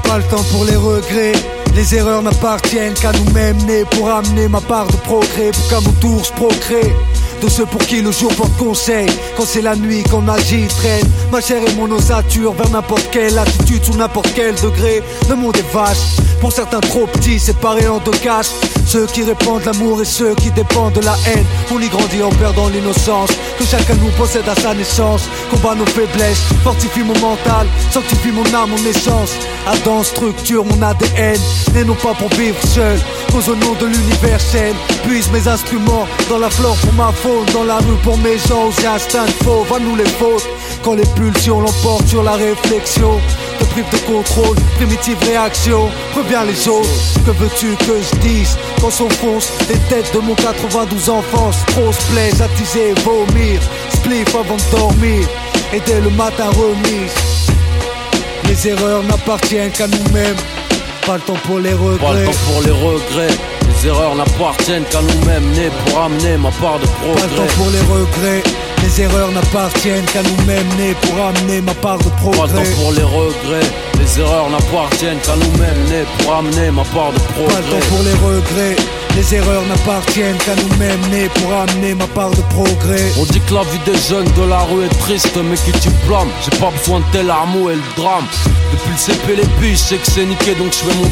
[0.02, 1.32] Pas le temps pour les regrets.
[1.76, 3.58] Les erreurs n'appartiennent qu'à nous-mêmes.
[3.66, 6.92] Nés pour amener ma part de progrès pour qu'à mon tour je procrée.
[7.40, 9.06] De ceux pour qui le jour porte conseil.
[9.36, 13.38] Quand c'est la nuit qu'on agit, traîne Ma chair et mon ossature vers n'importe quelle
[13.38, 15.00] attitude Sous n'importe quel degré.
[15.28, 18.50] Le monde est vache Pour certains trop petits, séparés en deux caches
[18.84, 21.44] Ceux qui répandent l'amour et ceux qui dépendent de la haine.
[21.70, 23.30] On y grandit en perdant l'innocence.
[23.60, 25.28] Que chacun nous possède à sa naissance.
[25.52, 29.36] Combat nos faiblesses, fortifie mon mental Sanctifie mon âme, mon essence.
[29.68, 31.38] Adam structure mon ADN
[31.74, 32.98] Né non pas pour vivre seul?
[33.30, 34.74] Cause au nom de l'universel
[35.04, 38.66] Puise mes instruments dans la flore pour ma faune Dans la rue pour mes gens.
[38.66, 40.48] Aux instincts fauves À nous les fautes.
[40.82, 43.20] Quand les pulsions l'emportent sur la réflexion
[43.70, 46.88] Prive de contrôle, primitive réaction Reviens les autres,
[47.24, 48.56] que veux-tu que je dise?
[48.80, 53.60] Quand s'enfoncent les têtes de mon 92 enfance Trop se plaise, attiser vomir
[53.94, 55.26] Spliff avant de dormir
[55.72, 57.42] Et dès le matin remise
[58.52, 60.36] les erreurs n'appartiennent qu'à nous-mêmes.
[61.06, 61.98] Pas le temps pour les regrets.
[61.98, 63.34] Pas le temps pour les regrets.
[63.66, 67.22] Les erreurs n'appartiennent qu'à nous-mêmes, nés pour amener ma part de progrès.
[67.22, 68.42] Pas le temps pour les regrets.
[68.94, 72.40] Les erreurs n'appartiennent qu'à nous-mêmes, nés pour amener ma part de progrès.
[72.40, 73.70] Pas le temps pour les regrets.
[73.98, 77.54] Les erreurs n'appartiennent qu'à nous-mêmes, nés pour amener ma part de progrès.
[77.54, 78.76] Pas le temps pour les regrets.
[79.14, 83.12] Les erreurs n'appartiennent qu'à nous-mêmes, nés pour amener ma part de progrès.
[83.20, 85.90] On dit que la vie des jeunes de la rue est triste, mais qui tu
[86.06, 86.30] blâmes?
[86.42, 88.24] J'ai pas besoin de tel armeau et le drame.
[88.72, 91.04] Depuis le CP, les piges, je sais que c'est niqué, donc je fais mon.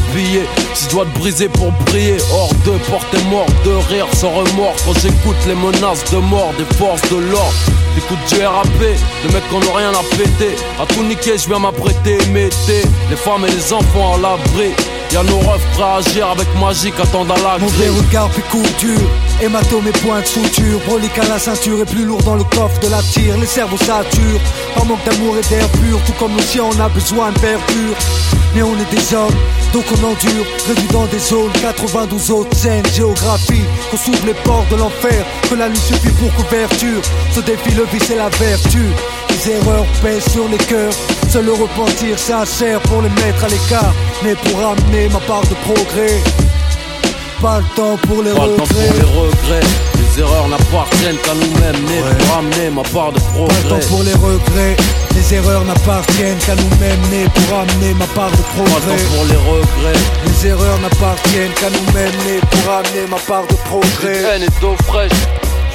[0.73, 4.75] Si je dois te briser pour briller, hors de porter mort, de rire sans remords.
[4.83, 7.53] Quand j'écoute les menaces de mort des forces de l'ordre.
[7.93, 10.55] J'écoute du RAP, de mecs qui n'ont rien à péter.
[10.81, 14.71] À tout niquer, je viens m'apprêter, mettez les femmes et les enfants à l'abri.
[15.11, 17.89] Y'a nos refs prêts à agir avec magique, attendent à la Mon grille.
[17.89, 19.09] regard puis couture
[19.41, 22.79] Hématome et point de suture Brolique à la ceinture et plus lourd dans le coffre
[22.79, 23.37] de la tire.
[23.37, 24.39] Les cerveaux saturent
[24.73, 25.99] Par manque d'amour et d'air pur.
[26.05, 27.95] Tout comme nos chiens on a besoin de verdure.
[28.55, 29.35] Mais on est des hommes
[29.73, 30.45] donc on endure.
[30.67, 32.85] Revu dans des zones 92 autres scènes.
[32.93, 35.25] Géographie Qu'on s'ouvre les portes de l'enfer.
[35.49, 37.01] Que la nuit suffit pour couverture.
[37.33, 38.85] Ce défi le vice et la vertu
[39.31, 40.93] Les erreurs pèsent sur les cœurs
[41.29, 45.55] Seul le repentir sincère pour les mettre à l'écart Mais pour amener ma part de
[45.65, 46.19] progrès
[47.41, 48.99] pas le temps pour les Pas le temps pour regrets.
[48.99, 49.67] les regrets.
[49.97, 53.69] Les erreurs n'appartiennent qu'à nous-mêmes, nés pour amener ma part de Pas le progrès.
[53.81, 54.77] temps pour les regrets.
[55.15, 58.95] Les erreurs n'appartiennent qu'à nous-mêmes, nés pour amener ma part de Pas le progrès.
[58.95, 59.99] temps pour les regrets.
[60.27, 64.21] Les erreurs n'appartiennent qu'à nous-mêmes, pour amener ma part de progrès.
[64.35, 65.11] Haine et d'eau fraîche.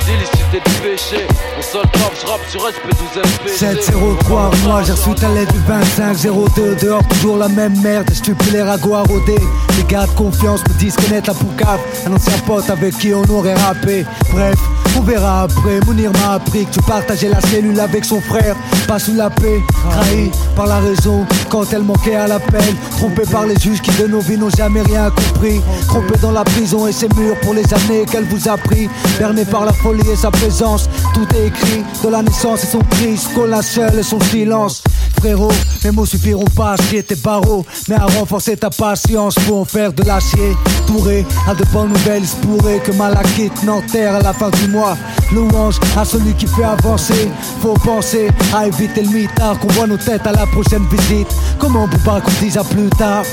[0.06, 1.26] D'illicité de péché.
[1.60, 3.58] Seul job, je rappe sur SP12 MPC.
[3.58, 6.16] 703, moi j'ai reçu ta lettre du 25
[6.54, 9.36] 02 Dehors toujours la même merde, stupulaire à go rodé
[9.76, 13.24] Les gars de confiance me disent connaître la poucave Un ancien pote avec qui on
[13.30, 14.56] aurait rappé Bref,
[14.98, 18.56] on verra après, Mounir m'a appris que tu partageais la cellule avec son frère.
[18.86, 21.26] Pas sous la paix, trahi par la raison.
[21.50, 22.62] Quand elle manquait à l'appel
[22.98, 25.60] Trompé par les juges qui de nos vies n'ont jamais rien compris.
[25.88, 28.88] Trompé dans la prison et ses murs pour les années qu'elle vous a pris.
[29.18, 31.82] Berné par la folie et sa présence Tout est écrit.
[32.02, 34.82] De la naissance et son cri la seule et son silence.
[35.18, 35.52] Frérot,
[35.84, 39.64] mes mots suffiront pas à scier tes barreaux Mais à renforcer ta patience pour en
[39.64, 40.56] faire de l'acier.
[40.86, 44.68] Touré à de bonnes nouvelles, il se pourrait que Malakite n'enterre à la fin du
[44.68, 44.85] mois
[45.32, 49.96] Louange à celui qui fait avancer Faut penser à éviter le mitard Qu'on voit nos
[49.96, 53.24] têtes à la prochaine visite Comment pas qu'on dise à plus tard?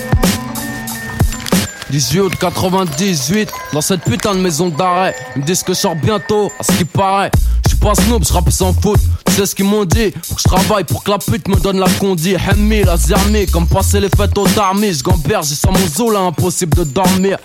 [1.94, 5.16] 18 août 98, dans cette putain de maison d'arrêt.
[5.36, 7.30] Ils me disent que je sors bientôt, à ce qui paraît.
[7.64, 9.00] Je suis pas snob, je rappe sans faute.
[9.30, 10.12] Sais ce qu'ils m'ont dit?
[10.24, 12.34] Faut que je travaille pour que la pute me donne la condi.
[12.34, 14.92] Hemmi, la zermi, comme passer les fêtes au tarmi.
[14.92, 17.38] Je gamberge, j'ai sans mon zoo là, impossible de dormir.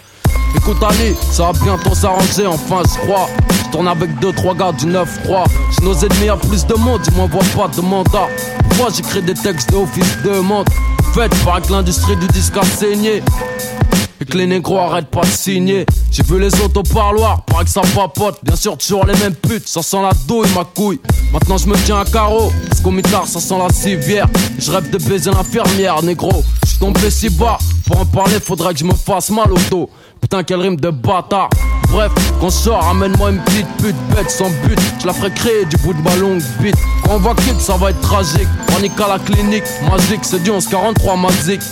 [0.56, 3.28] Écoute Ali, ça va bientôt s'arranger, enfin je crois.
[3.64, 5.44] Je tourne avec 2-3 gars du 9-3.
[5.72, 8.28] Si nos ennemis a plus de monde, ils m'envoient pas de mandat.
[8.68, 10.72] Pourquoi j'écris des textes d'office de montre
[11.14, 13.22] Faites par que l'industrie du disque a saigné.
[14.20, 15.86] Et que les négros arrêtent pas de signer.
[16.10, 18.38] J'ai vu les autres au parloir, paraît que ça papote.
[18.42, 21.00] Bien sûr, toujours les mêmes putes, ça sent la douille, ma couille.
[21.32, 24.26] Maintenant, je me tiens à carreau, parce qu'au mitard, ça sent la civière.
[24.58, 26.42] Je rêve de baiser l'infirmière, négro.
[26.78, 29.90] Suis tombé si bas, pour en parler, faudrait que je me fasse mal au dos.
[30.20, 31.50] Putain, quelle rime de bâtard.
[31.90, 34.78] Bref, quand sort, amène-moi une petite pute bête sans but.
[35.00, 36.76] Je la ferai créer du bout de ma longue bite.
[37.02, 38.46] Quand on va quitte, ça va être tragique.
[38.68, 41.62] Panique à la clinique, magique, c'est du 1143 magique.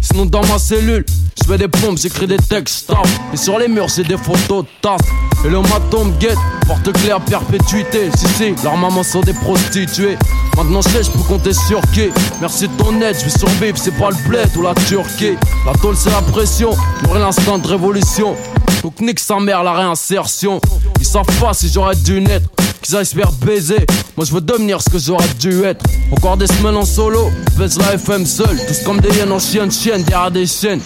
[0.00, 1.04] Sinon dans ma cellule,
[1.40, 3.06] je fais des pompes, j'écris des textes, stop.
[3.32, 5.00] Et sur les murs, j'ai des photos tasses.
[5.44, 8.10] Et le maton me guette, porte claire perpétuité.
[8.16, 10.16] Si, si, leurs mamans sont des prostituées.
[10.56, 12.10] Maintenant, je sais, je peux compter sur qui.
[12.40, 15.36] Merci de ton aide, je vais survivre, c'est pas le bled ou la Turquie.
[15.66, 18.36] La tôle, c'est la pression, pour l'instant de révolution.
[18.82, 20.60] Donc, nique sa mère, la réinsertion.
[21.00, 22.48] Ils savent pas si j'aurais dû naître
[22.82, 23.86] qu'ils aillent se faire baiser.
[24.16, 25.84] Moi je veux devenir ce que j'aurais dû être.
[26.10, 28.58] Encore des semaines en solo, baisse la FM seul.
[28.66, 30.80] Tous comme des hyènes en chienne, chienne derrière des chaînes.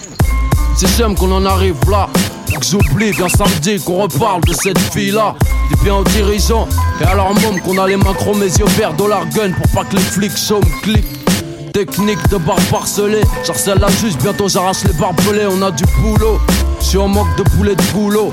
[0.76, 2.08] C'est j'aime qu'on en arrive là.
[2.46, 5.34] Que j'oublie bien samedi qu'on reparle de cette fille là.
[5.70, 6.68] Dis bien aux dirigeants
[7.00, 9.88] et à leur môme qu'on a les mains chromées, yeux verts, dollar gun pour pas
[9.88, 11.72] que les flics me cliquent.
[11.72, 16.38] Technique de barbe parcelée, j'harcèle la juge, bientôt j'arrache les barbelés, on a du boulot.
[16.80, 18.32] Je suis en manque de poulet de boulot.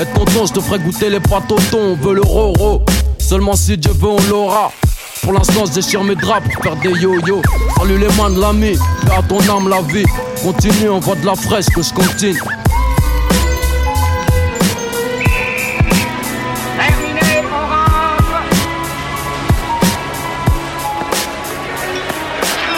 [0.00, 2.82] Et tonton, je te ferai goûter les pâtes au thon, on veut le roro.
[3.18, 4.72] Seulement si Dieu veut, on l'aura.
[5.22, 7.42] Pour l'instant, je déchire mes draps pour faire des yo-yo.
[7.76, 8.78] Salut les de l'ami,
[9.16, 10.04] à ton âme la vie.
[10.42, 12.40] Continue, on voit de la fraîche que je continue.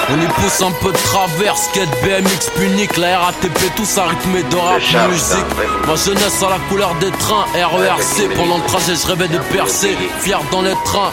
[0.09, 4.45] On y pousse un peu de travers, skate, BMX, punique, la RATP, tout ça rythmé
[4.45, 5.45] de rap, musique.
[5.87, 8.29] Ma jeunesse à la couleur des trains, RERC.
[8.37, 11.11] Pendant le trajet, je rêvais de percer, fier dans les trains.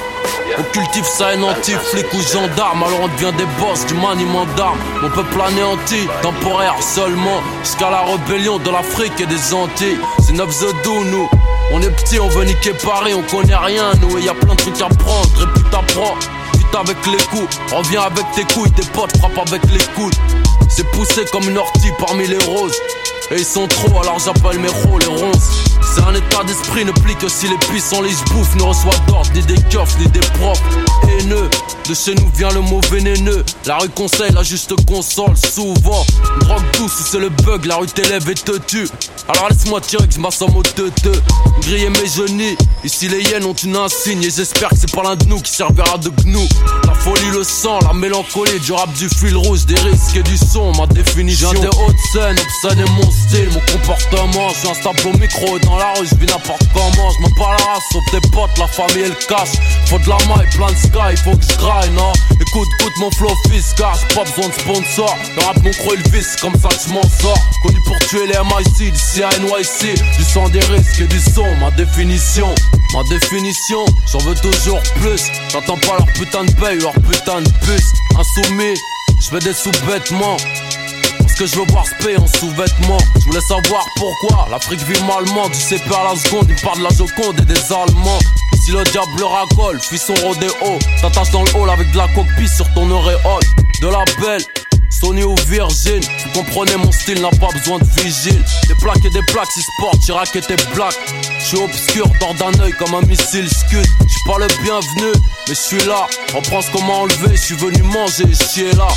[0.59, 4.45] On cultive ça et nanti, flic ou gendarme, alors on devient des boss du maniement
[4.55, 4.77] d'armes.
[5.03, 9.97] On peut planer anti, temporaire seulement, jusqu'à la rébellion de l'Afrique et des Antilles.
[10.19, 11.29] C'est 9 The nous.
[11.71, 14.53] On est petit, on veut niquer Paris, on connaît rien, nous, et y a plein
[14.53, 15.81] de trucs à prendre, répute à
[16.75, 17.57] avec les coups.
[17.71, 20.15] Reviens avec tes couilles, tes potes frappent avec les coudes.
[20.69, 22.75] C'est poussé comme une ortie parmi les roses.
[23.31, 25.72] Et ils sont trop, alors j'appelle mes rôles les ronces.
[25.93, 28.55] C'est un état d'esprit, ne plie que si les puissants les bouffent.
[28.55, 30.61] Ne reçoit d'ordre, ni des keufs, ni des profs.
[31.03, 31.49] Haineux,
[31.87, 33.43] de chez nous vient le mot vénéneux.
[33.67, 36.03] La rue conseille, la juste console, souvent.
[36.39, 38.89] Drogue douce, c'est le bug, la rue t'élève et te tue.
[39.27, 40.81] Alors laisse-moi tirer que je m'assomme au te
[41.61, 44.23] Griller mes genoux, ici les hyènes ont une insigne.
[44.23, 46.47] Et j'espère que c'est pas l'un de nous qui servira de gnou.
[46.87, 50.37] La folie, le sang, la mélancolie, du rap, du fil rouge, des risques et du
[50.37, 51.51] son, ma définition.
[51.53, 54.49] J'ai des hautes scènes, obscène et mon style, mon comportement.
[54.49, 57.09] Je suis un au micro dans la je vis n'importe comment.
[57.11, 59.49] Je me parle la race, sauf tes potes, la famille et le cash.
[59.87, 62.11] Faut de la maille, plein de sky, faut que je graille, non.
[62.39, 65.15] Écoute, écoute mon flow fiscal, pas besoin de sponsor.
[65.35, 67.37] Le rap, mon creux, le vice, comme ça je m'en sors.
[67.63, 69.95] Connu pour tuer les MIC, d'ici à NYC.
[70.17, 72.53] Du sang, des risques et du son, ma définition.
[72.93, 75.23] Ma définition, j'en veux toujours plus.
[75.51, 77.91] J'entends pas leur putain de paye, leur putain de puce.
[78.17, 78.75] Insoumis,
[79.19, 80.37] je fais des sous-vêtements.
[81.35, 82.99] Parce que je veux voir ce en sous-vêtements.
[83.15, 85.49] Je voulais savoir pourquoi l'Afrique vit malement.
[85.49, 88.19] Du CP à la seconde, il parle de la Joconde et des Allemands.
[88.63, 90.77] Si le diable racole, fuis son rodéo.
[91.01, 93.41] T'attaches dans le hall avec de la coquille sur ton auréole.
[93.81, 94.43] De la belle
[94.91, 98.43] Sony ou Virgin, vous comprenez mon style n'a pas besoin de vigile.
[98.67, 100.95] Des plaques et des plaques, si sport, Chirac et tes black.
[101.39, 103.87] J'suis obscur, tord d'un œil comme un missile scud.
[104.07, 105.11] J'suis pas le bienvenu,
[105.47, 106.05] mais j'suis là.
[106.35, 108.87] On prend ce qu'on m'a enlevé, j'suis venu manger, chier là.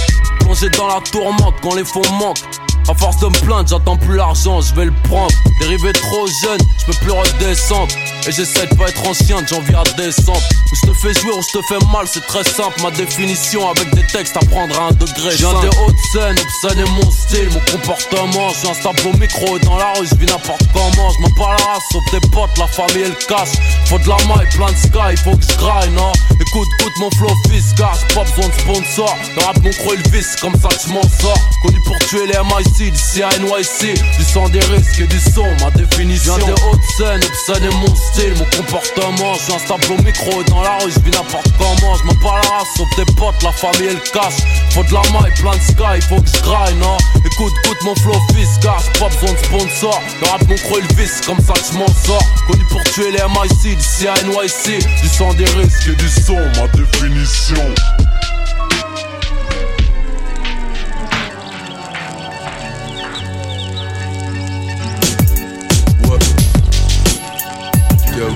[0.46, 2.65] Plongé dans la tourmente quand les fonds manquent.
[2.88, 5.32] À force de me plaindre, j'attends plus l'argent, je vais le prendre.
[5.60, 7.92] Dérivé trop jeune, je peux plus redescendre.
[8.28, 10.40] Et j'essaie de pas être ancien de janvier à décembre.
[10.40, 12.80] Où je te fais jouer ou je te fais mal, c'est très simple.
[12.82, 15.30] Ma définition avec des textes à prendre à un degré.
[15.32, 18.48] Je viens des hautes scènes, ça n'est mon style, mon comportement.
[18.50, 21.10] Je suis instable au micro et dans la rue, je vis n'importe comment.
[21.10, 23.50] Je m'en parle la race, sauf tes potes, la famille et le cash.
[23.86, 26.12] Faut de la maille, plein de sky, faut que je graille, non?
[26.40, 29.16] Écoute, écoute mon flow fiscal, j'ai pas besoin de sponsor.
[29.36, 31.38] Le rap, mon croix, le vice, comme ça que je m'en sors.
[31.62, 33.94] Connu pour tuer les MIC, d'ici à NYC.
[34.18, 36.36] Du sang des risques et du son, ma définition.
[36.36, 39.34] Viens des ça n'est mon style, mon comportement.
[39.34, 41.94] Je suis instable au micro dans la rue, je vis n'importe comment.
[41.96, 44.34] Je m'en parle la race, sauf tes potes, la famille et le cash.
[44.70, 46.96] Faut de la maille, plein de sky, faut que je graille, non.
[47.24, 50.02] Écoute, écoute mon flow fiscal, j'ai pas besoin de sponsor.
[50.20, 52.22] Le rap, mon croix, le vice, comme ça je m'en sors.
[52.46, 54.84] Connu pour tuer les MIC, d'ici à NYC.
[55.02, 57.74] Du sang des risques et du son, ma définition.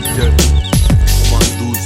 [0.01, 0.41] Ok, ok.
[1.31, 1.79] 92.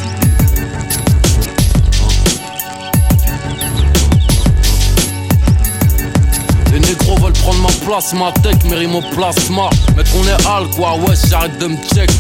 [6.73, 9.71] Les négros veulent prendre ma place, ma tech mérite mon plasma.
[9.97, 12.11] Mec, on est hal quoi, ouais, j'arrête de me check.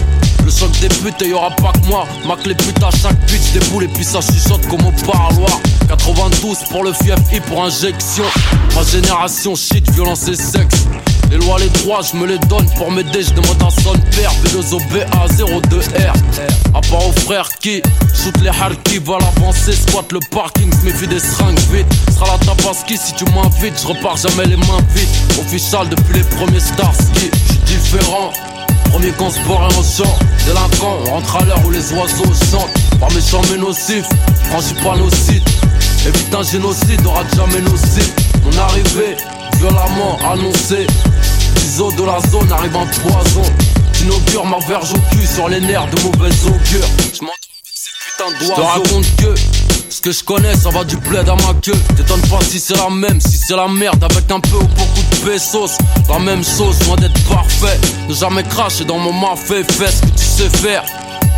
[0.44, 2.06] Le choc débute et y'aura pas que moi.
[2.26, 5.60] Mac les putes à chaque pitch, des boules et puis ça chuchote comme au parloir.
[5.88, 8.24] 92 pour le FFI pour injection.
[8.74, 10.86] Ma génération shit, violence et sexe.
[11.30, 13.22] Les lois, les droits, je me les donne pour m'aider.
[13.22, 16.12] Je demande un son père, B2OBA02R.
[16.74, 17.82] À part aux frères qui
[18.14, 21.86] shoot les harkis, va l'avancer, squat le parking, se méfie des seringues vite.
[22.12, 25.40] Sera la tabaski si tu m'invites, je repars jamais les mains vides.
[25.40, 28.32] Official depuis les premiers stars ski, j'suis différent.
[28.90, 33.00] Premier qu'on sport et on chante Délinquant, on rentre à l'heure où les oiseaux chantent
[33.00, 34.04] Pas méchant mais nocif,
[34.44, 35.48] franchis pas nos sites
[36.06, 38.14] Évite un génocide, aura jamais nos sites
[38.44, 39.16] Mon arrivée,
[39.58, 40.86] violemment annoncée
[41.58, 43.42] Ciseaux de la zone arrive en poison
[43.94, 47.32] J'inaugure ma verge au cul sur les nerfs de mauvais augure Je m'en
[48.06, 49.34] putain d'oiseau Je te raconte que
[49.94, 51.78] ce que je connais, ça va du bled à ma queue.
[51.96, 55.02] T'étonnes pas si c'est la même, si c'est la merde, avec un peu ou beaucoup
[55.12, 55.78] de pesos.
[56.08, 57.78] La même chose, loin d'être parfait.
[58.08, 60.82] Ne jamais cracher dans mon mafé, fais ce que tu sais faire.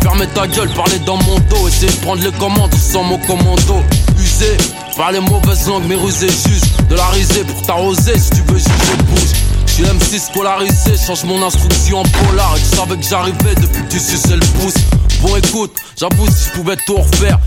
[0.01, 3.83] Fermez ta gueule, parler dans mon dos, essayer de prendre les commandes sans mon commando.
[4.19, 4.57] Usé
[4.95, 6.87] par les mauvaises langues, mais rusé juste.
[6.89, 9.46] De la risée pour t'arroser, si tu veux, je bouge.
[9.77, 12.57] Suis MC scolarisé, change mon instruction en polar.
[12.57, 14.73] Et tu savais que j'arrivais depuis que tu suçais le pouce.
[15.21, 17.37] Bon écoute, j'avoue si je pouvais tout refaire,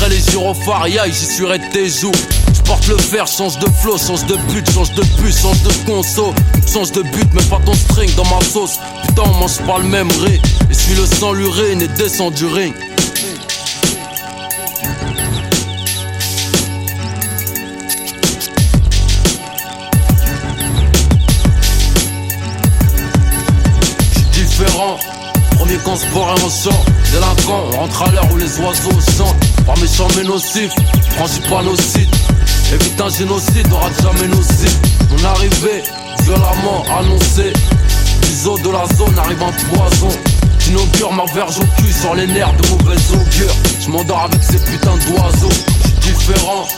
[0.00, 2.12] je les gyrophares, yaï, j'y suis tes joues.
[2.54, 5.72] Je porte le fer, change de flow, change de but, change de puce, change de
[5.84, 6.32] conso.
[6.72, 8.78] Change de but, mais pas ton string dans ma sauce.
[9.08, 10.40] Putain, on mange pas le même riz.
[10.70, 12.72] Et suis le sang et descend du ring.
[25.84, 29.74] Qu'on sport et on sort Délinquant, on rentre à l'heure où les oiseaux chantent Pas
[29.80, 30.70] méchant mais nocif,
[31.16, 32.14] franchis pas nos sites
[32.72, 34.78] Évite un génocide, aura jamais nos sites.
[35.10, 35.82] Mon arrivée,
[36.22, 37.52] violemment annoncée.
[38.22, 40.08] Ciseaux de la zone arrive en poison.
[40.60, 43.54] J'inaugure ma verge au cul sur les nerfs de mauvais augure.
[43.80, 45.48] Je m'endors avec ces putains d'oiseaux.
[45.50, 46.68] J'suis différent.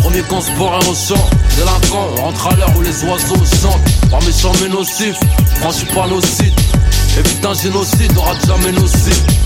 [0.00, 4.10] Premier qu'on sport et on chante Délinquant, on rentre à l'heure où les oiseaux chantent
[4.10, 5.16] Pas méchant mais nocif,
[5.60, 6.60] franchis pas nos sites
[7.18, 8.86] Évite un génocide, aura jamais nos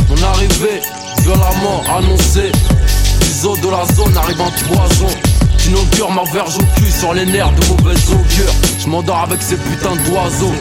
[0.08, 0.80] Mon arrivée,
[1.22, 2.50] violemment annoncée.
[3.22, 5.06] Ciseaux de la zone arrive en poison
[5.58, 8.52] J'inaugure ma verge au cul sur les nerfs de mauvais augure.
[8.78, 10.54] Je m'endors avec ces putains d'oiseaux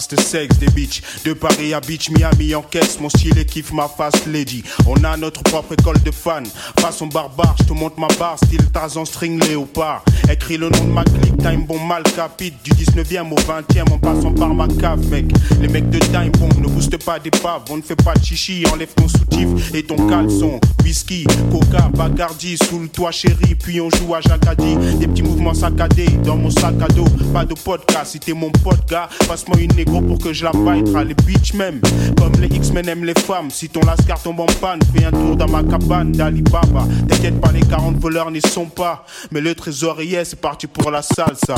[0.00, 1.02] sex des bitches.
[1.24, 2.98] De Paris à Beach, Miami en caisse.
[3.00, 4.62] Mon style kiffe ma face lady.
[4.86, 6.42] On a notre propre école de fans.
[6.80, 8.36] Façon barbare, je te montre ma barre.
[8.44, 10.04] Style Tarzan string léopard.
[10.30, 13.98] Écris le nom de ma clique, time bon mal capite Du 19e au 20e en
[13.98, 15.26] passant par ma cave mec.
[15.60, 17.62] Les mecs de time bomb ne booste pas des paves.
[17.70, 20.60] On ne fait pas de chichi, enlève ton soutif et ton caleçon.
[20.84, 25.54] Whisky, coca, bacardi Sous le toit chéri, puis on joue à Jacadi Des petits mouvements
[25.54, 27.04] saccadés dans mon sac à dos.
[27.32, 29.72] Pas de podcast, si t'es mon pote gars Passe-moi une
[30.06, 31.80] pour que je la baillera Les bitches même,
[32.18, 35.36] comme les X-Men aiment les femmes Si ton lascar tombe en panne, fais un tour
[35.36, 39.04] dans ma cabane d'Alibaba T'inquiète pas, les 40 voleurs n'y sont pas.
[39.30, 41.54] Mais le trésorier, c'est parti pour la salsa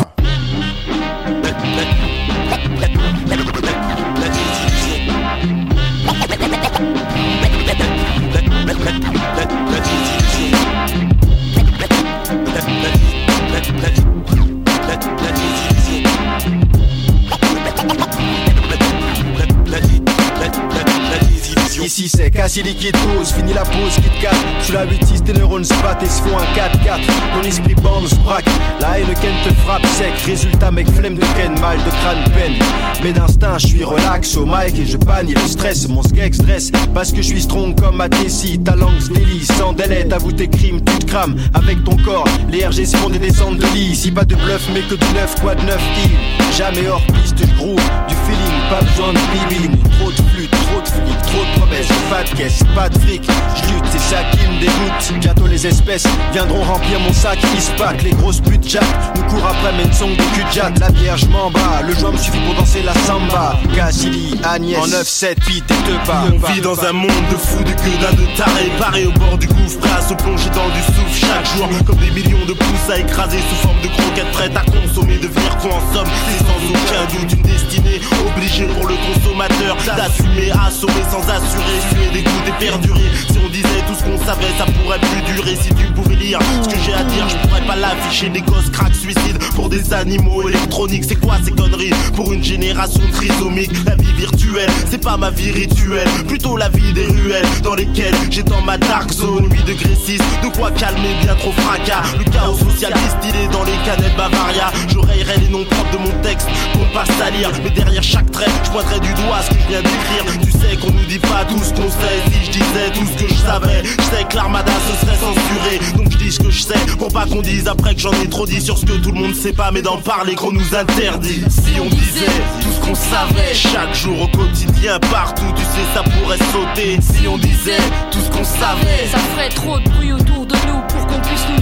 [22.01, 24.31] Ici c'est quasi liquide pause, fini la pause, Kit Kat.
[24.63, 26.99] Sous la 8-6 tes neurones se battent et se font un 4-4
[27.35, 28.47] Ton esprit bande se braque,
[28.81, 30.15] la haine ken te frappe sec.
[30.25, 32.55] Résultat mec flemme de ken, mal de crâne peine.
[33.03, 36.71] Mais d'instinct je suis relax au mic et je bannis le stress Mon skeg stress
[36.95, 40.49] parce que je suis strong comme ma Tessie Ta langue se sans délai t'avoues tes
[40.49, 41.17] crimes, tu te
[41.55, 44.69] Avec ton corps, les RG se font des descentes de lit Si pas de bluff
[44.75, 46.57] mais que du neuf, quoi de neuf il.
[46.57, 47.77] Jamais hors piste, je groove,
[48.09, 51.89] du feeling, pas besoin de feeling Trop de flûte, trop de flics, trop de promesses,
[52.09, 53.22] pas de caisse, pas de fric.
[53.57, 55.20] Je lutte, c'est ça qui me dégoûte.
[55.20, 57.38] Bientôt les espèces viendront remplir mon sac.
[57.55, 58.84] Ils se battent, les grosses putes jack
[59.16, 60.45] Nous courent après mais ne sont que cul
[60.80, 63.59] La je m'en bats, le joint me suffit pour danser la samba.
[63.74, 67.62] Cassidy, Agnès, en 9-7, Pete et te pas On vit dans un monde de fous,
[67.64, 70.82] de gueules, de tarés Parés au bord du gouffre, prêts à se plonger dans du
[70.82, 74.57] souffle Chaque jour, comme des millions de pousses à écraser Sous forme de croquettes prêtes
[74.57, 78.95] à consommer Devenir quoi en somme, c'est sans aucun doute une destinée Obligée pour le
[78.97, 84.65] consommateur d'assumer, assommer sans assurer Suer, dégoûter, perdurer Si on tout ce qu'on savait, ça
[84.67, 87.77] pourrait plus durer Si tu pouvais lire ce que j'ai à dire, je pourrais pas
[87.77, 91.05] l'afficher Des gosses crack suicides pour des animaux électroniques.
[91.07, 95.51] C'est quoi ces conneries pour une génération trisomique La vie virtuelle, c'est pas ma vie
[95.51, 99.49] rituelle Plutôt la vie des ruelles dans lesquelles j'ai dans ma dark zone.
[99.51, 102.03] 8 degrés 6, de quoi calmer bien trop fracas.
[102.19, 104.71] Le chaos social distillé dans les canettes Bavaria.
[104.89, 107.51] Je rayerai les noms propres de mon texte pour pas salir.
[107.63, 110.25] Mais derrière chaque trait, je pointerai du doigt ce que je viens d'écrire.
[110.43, 112.21] Tu sais qu'on nous dit pas tout ce qu'on sait.
[112.33, 113.41] Si je disais tout ce que je
[113.83, 117.09] Je sais que l'armada se serait censurée Donc je dis ce que je sais pour
[117.09, 119.35] pas qu'on dise après que j'en ai trop dit Sur ce que tout le monde
[119.35, 119.71] sait pas.
[119.73, 121.43] Mais d'en parler qu'on nous interdit.
[121.49, 122.31] Si on disait
[122.61, 126.99] tout ce qu'on savait Chaque jour au quotidien partout tu sais ça pourrait sauter.
[127.01, 127.83] Si on disait
[128.13, 131.45] tout ce qu'on savait Ça ferait trop de bruit autour de nous pour qu'on puisse
[131.53, 131.60] nous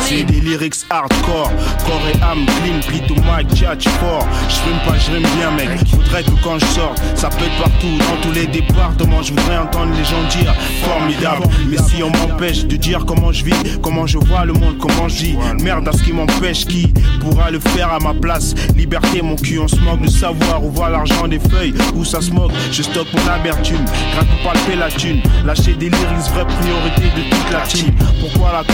[0.00, 1.50] C'est des lyrics hardcore,
[1.84, 2.80] corps et âme clean,
[3.10, 4.26] au mic, judge fort.
[4.48, 5.68] Je rime pas, je rime bien, mec.
[5.88, 9.22] Faudrait que quand je sorte, ça pète partout, dans tous les départements.
[9.22, 11.46] Je voudrais entendre les gens dire formidable.
[11.68, 15.08] Mais si on m'empêche de dire comment je vis, comment je vois le monde, comment
[15.08, 18.54] je vis, merde à ce qui m'empêche, qui pourra le faire à ma place?
[18.76, 22.20] Liberté, mon cul, on se moque de savoir où va l'argent des feuilles, où ça
[22.20, 22.52] se moque?
[22.72, 23.84] Je stocke mon amertume,
[24.14, 25.20] gratte pour palper la thune.
[25.44, 27.94] Lâcher des lyrics, vraie priorité de toute la team.
[28.20, 28.64] Pourquoi la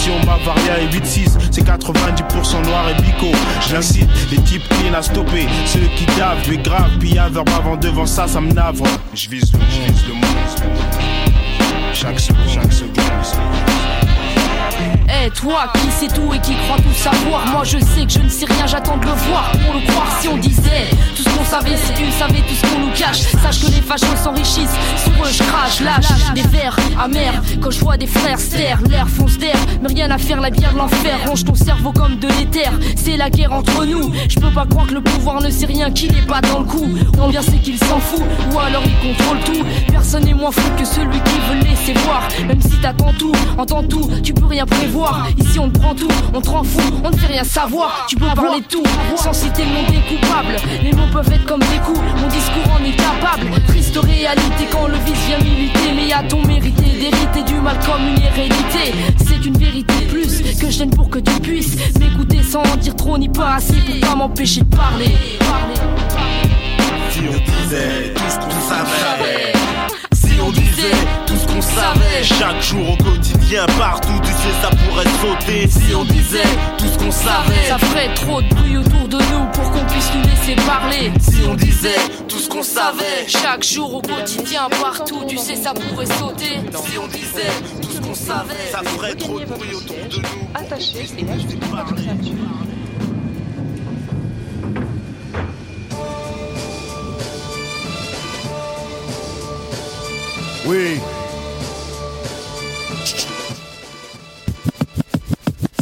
[0.00, 3.26] consommation Bavaria et 8-6 C'est 90% noir et bico.
[3.66, 5.46] Je l'incite, les types clean à stopper.
[5.66, 6.90] Ceux qui davent, mais grave,
[7.32, 8.84] verbe avant devant ça, ça me navre.
[9.14, 10.24] Je vise le je vise le monde.
[11.92, 13.00] Chaque seconde, chaque seconde
[15.12, 18.20] Eh toi qui sais tout et qui croit tout savoir Moi je sais que je
[18.20, 20.86] ne sais rien j'attends de le voir Pour le croire si on disait
[21.16, 23.82] Tout ce qu'on savait si tu savais tout ce qu'on nous cache Sache que les
[23.82, 28.50] fachos s'enrichissent Sur je crache lâche Des vers amers Quand je vois des frères se
[28.50, 32.16] taire L'air fonce d'air Mais rien à faire la bière l'enfer Range ton cerveau comme
[32.18, 35.50] de l'éther C'est la guerre entre nous Je peux pas croire que le pouvoir ne
[35.50, 36.88] sait rien Qu'il est pas dans le coup
[37.18, 40.70] On bien sait qu'il s'en fout Ou alors il contrôle tout Personne n'est moins fou
[40.78, 44.66] que celui qui veut laisser voir Même si t'attends tout Entends tout Tu peux rien
[44.66, 44.99] prévoir
[45.38, 48.06] Ici on te prend tout, on te rend fou, on ne fait rien savoir.
[48.08, 48.82] Tu peux parler de tout,
[49.16, 50.56] sans citer le nom des coupables.
[50.82, 53.50] Les mots peuvent être comme des coups, mon discours en est capable.
[53.66, 55.92] Triste réalité quand le vice vient militer.
[55.96, 58.94] Mais à ton mérité d'hériter du mal comme une hérédité.
[59.26, 63.16] C'est une vérité plus que je pour que tu puisses m'écouter sans en dire trop
[63.16, 65.14] ni pas assez pour pas m'empêcher de parler.
[67.10, 69.52] Si on disait tout ce qu'on savait.
[70.14, 70.96] Si on disait
[71.26, 72.22] tout ce qu'on savait.
[72.22, 75.68] Chaque jour au quotidien, partout, tu sais ça pourrait sauter.
[75.68, 76.48] Si on disait
[76.78, 77.66] tout ce qu'on savait.
[77.68, 81.10] Ça ferait trop de bruit autour de nous pour qu'on puisse nous laisser parler.
[81.20, 81.98] Si on disait
[82.28, 83.26] tout ce qu'on savait.
[83.26, 86.60] Chaque jour au quotidien, partout, tu sais ça pourrait sauter.
[86.86, 87.52] Si on disait
[87.82, 88.70] tout ce qu'on savait.
[88.70, 90.48] Ça ferait trop de bruit autour de nous.
[90.54, 91.42] Attaché et lâche
[91.72, 92.02] parler.
[100.70, 101.19] Oui.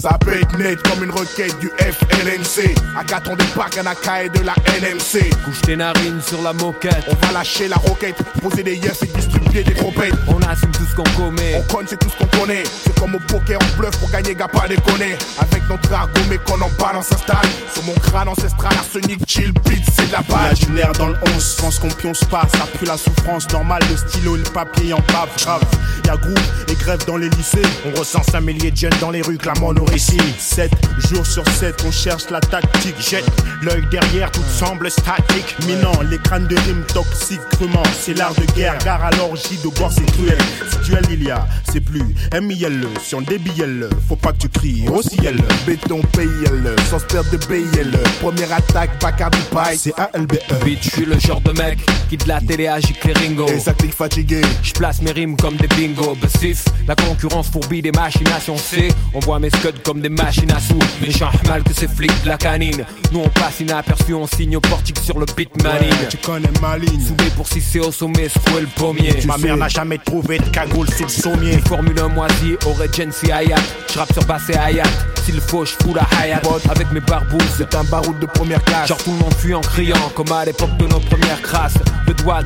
[0.01, 2.75] Ça peut être net comme une requête du FLNC.
[2.97, 5.29] Agathon des parcs, un AK et de la NMC.
[5.45, 7.05] Couche tes narines sur la moquette.
[7.09, 10.15] On va lâcher la roquette, poser des yeux et distribuer des tropettes.
[10.29, 11.57] On assume tout ce qu'on commet.
[11.57, 12.63] On conne, c'est tout ce qu'on connaît.
[12.65, 15.17] C'est comme au poker, on bluffe pour gagner, gars, pas déconner.
[15.41, 17.49] Avec notre argot, mais qu'on en balance s'installe.
[17.75, 20.57] Sur mon crâne ancestral, arsenic, chill, beat, c'est de la balle.
[20.57, 24.37] Imaginaire dans le 11, pense qu'on pionce pas, ça pue la souffrance normale, le stylo
[24.37, 25.63] et le papier en pave, grave.
[26.07, 26.39] Y'a groupe
[26.71, 29.73] et grève dans les lycées, On recense un millier de jeunes dans les rues, clamant
[29.73, 30.19] nos récits.
[30.39, 30.71] 7
[31.11, 33.25] jours sur 7, on cherche la tactique, jette
[33.63, 35.57] L'œil derrière, tout semble statique.
[35.67, 39.69] Minant, les crânes de rimes toxiques, crûment, c'est l'art de guerre, car à l'orgie de
[39.77, 40.39] boire c'est cruel.
[40.71, 43.65] Si duel il y a, c'est plus M-I-L-E, si on débille
[44.09, 48.53] faut pas que tu cries, aussi elle, béton PIL, sans se perdre de BIL, première
[48.53, 50.39] attaque, Bacardi Paille, c'est ALBE.
[50.65, 51.79] Bitch, je suis le genre de mec
[52.09, 53.47] qui de la télé agit les ringo.
[53.49, 56.17] Et ça clique fatigué, Je place mes rimes comme des bingo.
[56.21, 58.57] Bassif, la concurrence fourbie des machinations.
[58.57, 60.79] C, on voit mes scuds comme des machines à sous.
[61.01, 62.85] Mais j'en mal que ces flics de la canine.
[63.13, 65.95] Nous on passe inaperçu, on signe au portique sur le beat manine.
[66.09, 67.01] tu connais ma ligne.
[67.01, 69.15] Soudé pour c'est au sommet, secouer le pommier.
[69.27, 71.59] Ma mère n'a jamais trouvé de cagoule sous le sommier.
[71.67, 73.57] Formule 1 moisi, Regency Hayat.
[73.93, 74.85] J'rappe sur basse et Hayat.
[75.29, 76.41] S'il faut, j'fous la Hayat.
[76.71, 78.89] Avec mes barbouzes, C'est un baroud de première classe.
[78.89, 81.75] Genre tout le monde fuit en criant, comme à l'époque de nos premières crasses.
[82.07, 82.41] Le doigt,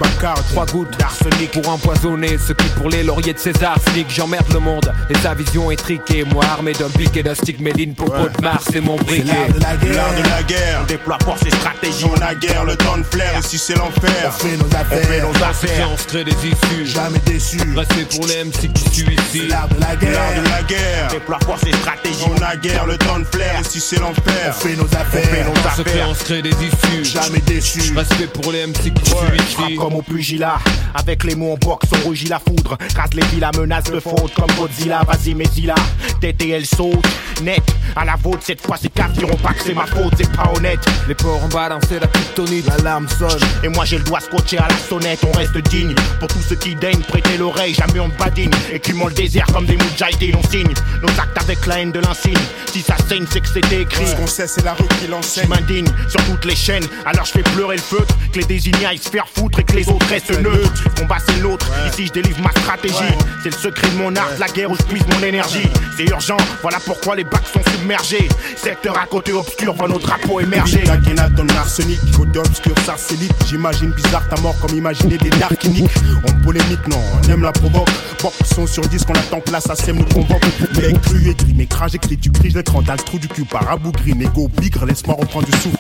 [0.51, 4.07] trois gouttes d'arsenic pour empoisonner ceux qui pour les lauriers de César sneak.
[4.11, 6.25] J'emmerde le monde et sa vision est triquée.
[6.25, 9.23] Moi armé d'un pic et d'un stick Méline pour de Mars, c'est mon briquet.
[9.27, 9.95] l'art de la guerre.
[9.95, 12.07] L'art de la guerre, on déploie force et stratégie.
[12.13, 14.11] On a guerre, le temps de flair, ici c'est l'enfer.
[14.27, 15.89] On fait nos affaires, On fait nos affaires.
[15.93, 16.87] On se crée des issues.
[16.87, 17.59] jamais déçu.
[17.77, 19.47] Restez pour les MC qui tuent ici.
[19.47, 20.43] L'art de la L'art guerre.
[20.43, 22.25] de la guerre, on déploie force et stratégie.
[22.29, 24.55] On a guerre, le temps de flair, ici c'est On l'enfer.
[24.55, 26.09] fait nos affaires, on fait nos On se crée, affaires.
[26.11, 27.05] on se crée des issues.
[27.05, 27.93] Jamais déçu.
[27.97, 29.77] Respect pour les MC qui Ouais, ici.
[29.77, 30.59] comme au pugilat.
[30.95, 32.77] Avec les mots en boxe on rougit la foudre.
[32.97, 35.03] Rase les villas menace de faute comme Godzilla.
[35.07, 35.75] Vas-y mais y là
[36.21, 37.05] TTL saute.
[37.43, 37.63] Net.
[37.97, 40.51] À la vôtre cette fois ces cartes diront pas que c'est ma faute C'est pas
[40.57, 40.81] honnête.
[41.09, 42.67] Les porcs ont balancé la kryptonite.
[42.69, 43.41] L'alarme sonne.
[43.63, 45.21] Et moi j'ai le doigt scotché à la sonnette.
[45.27, 45.95] On reste digne.
[46.19, 49.67] Pour tous ceux qui daignent prêter l'oreille Jamais on ne badine Écumons le désert comme
[49.67, 50.73] des moudjahidines On signe.
[51.03, 52.39] Nos actes avec la haine de l'insigne
[52.73, 55.11] Si ça saigne c'est que c'était écrit Ce qu'on sait, c'est la rue qui je
[55.11, 55.49] l'enseigne.
[55.49, 58.99] m'indigne sur toutes les chaînes, alors je fais pleurer le feutre, que les désignés aillent
[58.99, 60.85] se faire foutre et que les autres restent neutres.
[60.99, 63.15] Combat c'est le nôtre, ici je délivre ma stratégie.
[63.43, 65.69] C'est le secret de mon art, la guerre où je puise mon énergie.
[65.97, 68.29] C'est urgent, voilà pourquoi les bacs sont submergés.
[68.57, 70.83] Secteur à côté obscur, voit nos drapeaux émerger.
[70.87, 73.35] La guénade dans l'arsenic, côté obscur, sarcélite.
[73.49, 75.91] J'imagine bizarre ta mort comme imaginer des darkiniques.
[76.29, 77.89] On polémique, non, on aime la provoque.
[78.23, 80.43] Bok, son sur 10 qu'on attend place, à sème nous convoque.
[80.77, 83.45] Mais cru écrit, mes crages écrit, tu cries, je l'écran dans le trou du cul
[83.45, 84.15] par abougri.
[84.15, 85.79] Négo, bigre, laisse-moi reprendre du souffle.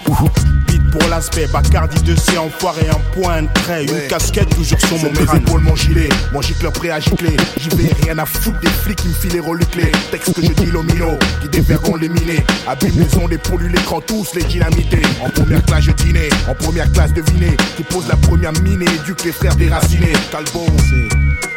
[0.66, 3.84] Beat pour l'aspect, Bacardi 2C, enfoiré, un point de trait.
[3.84, 7.36] Une casquette toujours sur mon mes épaules, mon gilet, mon gicleur prêt à gicler.
[7.58, 9.92] J'y vais rien à foutre des flics qui me filent les reluclés.
[10.10, 12.44] Texte que je dis l'omino, qui déverront les minés.
[12.66, 15.02] Abîme les ondes et pollue l'écran, tous les dynamités.
[15.24, 17.56] En première classe, je dînais, en première classe, devinez.
[17.76, 20.12] Qui pose la première mine et éduque les frères déracinés.
[20.30, 21.51] Calbo, c'est.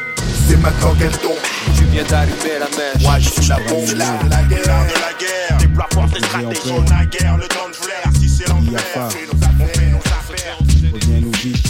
[0.55, 1.35] C'est tombe.
[1.77, 3.01] Tu viens d'allumer la mèche.
[3.01, 3.85] Moi, je suis la bombe.
[3.85, 4.59] De la guerre.
[4.65, 5.57] L'art de la guerre.
[5.59, 6.61] Déploie force et stratégie.
[6.71, 8.03] On a guerre, le temps de flair.
[8.19, 9.59] Si c'est l'enfer, on fait nos affaires.
[9.59, 10.57] On fait nos affaires.
[10.93, 11.67] Reviens nous vite.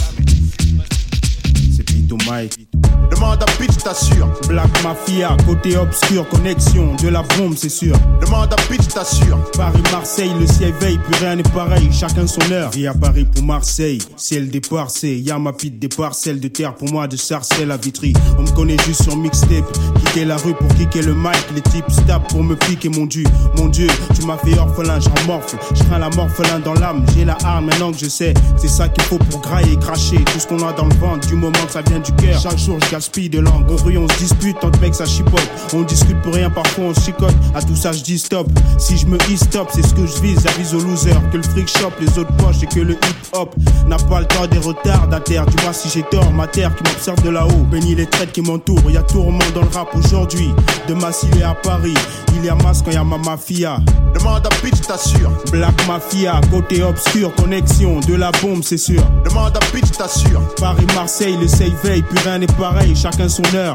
[1.76, 2.68] C'est Pito Mike.
[3.10, 4.28] Demande à Pitch, t'assure.
[4.48, 7.96] Black Mafia, côté obscur, connexion de la bombe, c'est sûr.
[8.20, 9.38] Demande à Pitch, t'assure.
[9.56, 12.70] Paris, Marseille, le ciel veille, plus rien n'est pareil, chacun son heure.
[12.70, 16.74] Vie à Paris pour Marseille, ciel départ, c'est y'a ma pite des parcelles de terre
[16.74, 18.12] pour moi de Sarcelles à Vitry.
[18.38, 19.64] On me connaît juste sur mixtape,
[19.98, 23.24] quitter la rue pour kicker le mic, les types tapent pour me piquer mon dieu.
[23.56, 23.88] Mon dieu,
[24.18, 27.66] tu m'as fait orphelin, j'en morfle, je crains la morphelin dans l'âme, j'ai la arme
[27.66, 30.66] maintenant que je sais, c'est ça qu'il faut pour grailler et cracher tout ce qu'on
[30.66, 32.40] a dans le ventre, du moment que ça vient du cœur.
[32.40, 33.76] Chaque jour je gaspille de langue, on
[34.08, 37.60] se dispute, tant de mecs ça chipote, on discute pour rien, parfois on chicote, à
[37.60, 40.40] tout ça je dis stop, si je me his stop, c'est ce que je vise,
[40.42, 43.54] j'avise aux losers, que le fric shop, les autres poches et que le hip hop
[43.86, 47.28] n'a pas le temps des retardataires, dis-moi si j'ai tort, ma terre qui m'observe de
[47.28, 50.48] là-haut, bénis les traites qui m'entourent, y a tourment dans le rap aujourd'hui,
[50.88, 51.92] de Massile à Paris,
[52.36, 53.78] il y a masse quand y a ma mafia.
[54.14, 55.30] Demande à Pitch, t'assure.
[55.50, 59.02] Black Mafia, côté obscur, connexion, de la bombe, c'est sûr.
[59.24, 60.40] Demande à Pitch, t'assure.
[60.58, 63.74] Paris, Marseille, le save veille, plus rien n'est pareil, chacun son heure.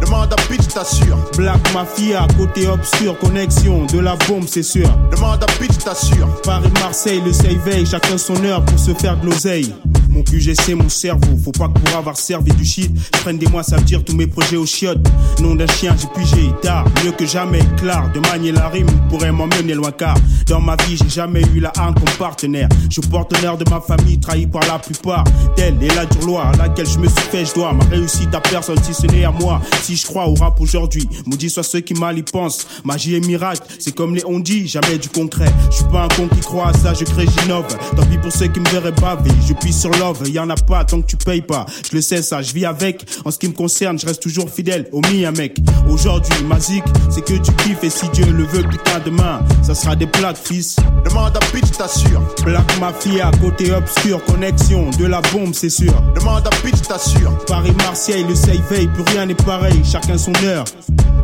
[0.00, 1.16] Demande à Pitch, t'assure.
[1.36, 4.88] Black Mafia, côté obscur, connexion, de la bombe, c'est sûr.
[5.10, 6.28] Demande à Pitch, t'assure.
[6.42, 9.74] Paris, Marseille, le save chacun son heure pour se faire de l'oseille.
[10.12, 13.38] Mon QG c'est mon cerveau, faut pas que pour avoir servi du shit, je prenne
[13.38, 15.06] des mois, ça veut dire tous mes projets aux chiottes.
[15.40, 18.10] Nom d'un chien, j'ai pigé tard, mieux que jamais, clair.
[18.12, 21.72] De manier la rime pourrait m'emmener loin car dans ma vie j'ai jamais eu la
[21.78, 22.68] harne comme partenaire.
[22.90, 25.24] Je porte l'honneur de ma famille, trahi par la plupart
[25.56, 28.34] d'elle et la dure loi à laquelle je me suis fait, je dois ma réussite
[28.34, 29.60] à personne si ce n'est à moi.
[29.82, 32.66] Si je crois au rap aujourd'hui, maudit soit ceux qui mal y pensent.
[32.84, 35.50] Magie et miracle, c'est comme les on dit, jamais du concret.
[35.70, 37.66] Je suis pas un con qui croit à ça, je crée, j'innove.
[37.96, 40.56] Tant pis pour ceux qui me verraient baver, je puis sur love, y en a
[40.56, 41.64] pas tant que tu payes pas.
[41.88, 43.06] Je le sais ça, je vis avec.
[43.24, 45.58] En ce qui me concerne, je reste toujours fidèle au mien mec.
[45.88, 49.74] Aujourd'hui, ma zik, c'est que tu kiffes et si Dieu le veut, putain demain, ça
[49.74, 50.76] sera des plaques fils.
[51.04, 52.22] Demande à bitch, t'assure.
[52.44, 55.94] Black Mafia, côté obscur, connexion, de la bombe c'est sûr.
[56.16, 57.38] Demande à bitch, t'assure.
[57.46, 60.64] Paris, Marseille, le save veille, plus rien n'est pareil, chacun son heure.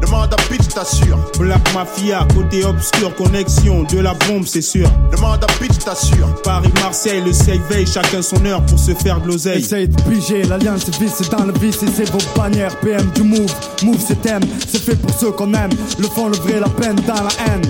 [0.00, 1.18] Demande à bitch, t'assure.
[1.38, 4.88] Black Mafia, côté obscur, connexion, de la bombe c'est sûr.
[5.10, 6.28] Demande à bitch, t'assure.
[6.44, 9.58] Paris, Marseille, le save veille, chacun son heure pour se faire de.
[9.58, 12.76] Essaye de piger, l'alliance vice dans le vice et c'est vos bannières.
[12.80, 13.52] PM du move,
[13.84, 15.70] move c'est thème, c'est fait pour ceux qu'on aime.
[15.98, 17.62] Le fond, le vrai, la peine dans la haine.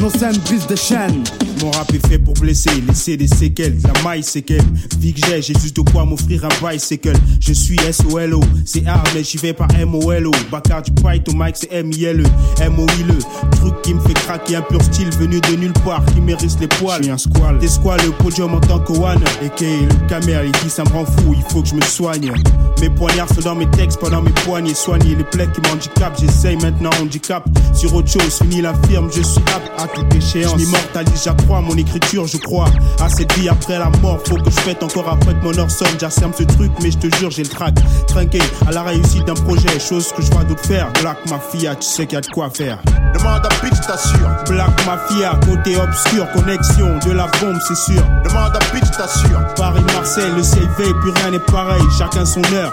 [0.00, 1.24] Nos scènes brisent des chaînes.
[1.62, 3.76] Mon rap est fait pour blesser, laisser des séquelles.
[3.82, 4.62] La maille c'est qu'elle.
[5.00, 7.14] Vie que j'ai, j'ai juste de quoi m'offrir un bicycle.
[7.40, 10.30] Je suis SOLO, c'est hard mais j'y vais pas MOLO.
[10.50, 12.24] Bacard du au mic c'est M-I-L-E.
[12.60, 13.18] M-O-I-L-E.
[13.56, 16.68] Truc qui me fait craquer, un pur style venu de nulle part qui mérite les
[16.68, 17.02] poils.
[17.02, 17.58] Je un squal.
[17.58, 19.22] Des squales, le podium en tant que one.
[19.42, 21.82] Et que le caméra, il dit ça me rend fou, il faut que je me
[21.82, 22.32] soigne.
[22.80, 24.74] Mes poignards sont dans mes textes, pendant mes poignets.
[24.74, 27.44] Soigner les plaies qui m'handicapent, j'essaye maintenant handicap.
[27.74, 30.52] Sur autre chose, fini la firme, je suis apte à toute échéance.
[30.52, 32.68] Je m'immortalise, j'accrois mon écriture, je crois.
[33.00, 35.70] À cette vie après la mort, faut que je fête encore après que mon heure
[35.70, 35.88] sonne.
[36.00, 37.74] J'asserme ce truc, mais je te jure, j'ai le trac.
[38.06, 40.90] Trinqué à la réussite d'un projet, chose que je vois d'autres faire.
[41.00, 42.78] Black Mafia, tu sais qu'il y a de quoi faire.
[43.14, 44.30] Demande à bitch, t'assure.
[44.48, 48.02] Black Mafia, côté obscur, connexion, de la bombe, c'est sûr.
[48.24, 49.40] Demande à bitch, t'assure.
[49.56, 52.72] Paris, Marseille, le CV, plus rien n'est pareil, chacun son heure.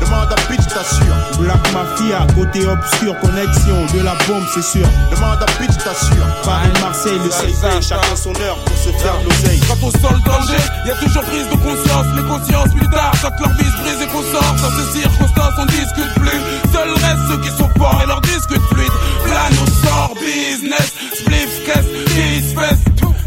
[0.00, 1.38] Demande à bitch, t'assure.
[1.40, 4.86] Black Mafia, côté obscur, connexion, de la bombe, c'est sûr.
[5.10, 6.26] Demande à bitch, t'assure.
[6.44, 9.60] Paris, Marseille, le CV, chacun son heure pour se faire de l'oseille.
[9.68, 12.06] Quand on le danger, y a toujours prise de conscience.
[12.16, 14.54] Les consciences plus tard, quand leur vie se brise et qu'on sort.
[14.62, 16.40] Dans ces circonstances, on discute plus.
[16.72, 18.92] Seuls restent ceux qui sont forts et leur discute fluide.
[19.24, 22.82] Plan au sort, business, spliff, caisse, kiss, fest.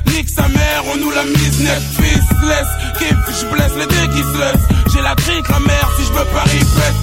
[0.07, 1.82] Nique sa mère, on nous la mise net,
[2.43, 2.68] laisse
[2.99, 4.68] Kiff, je blesse les dés qui se laissent.
[4.93, 6.95] J'ai la trique, la mère, si je veux pas répète.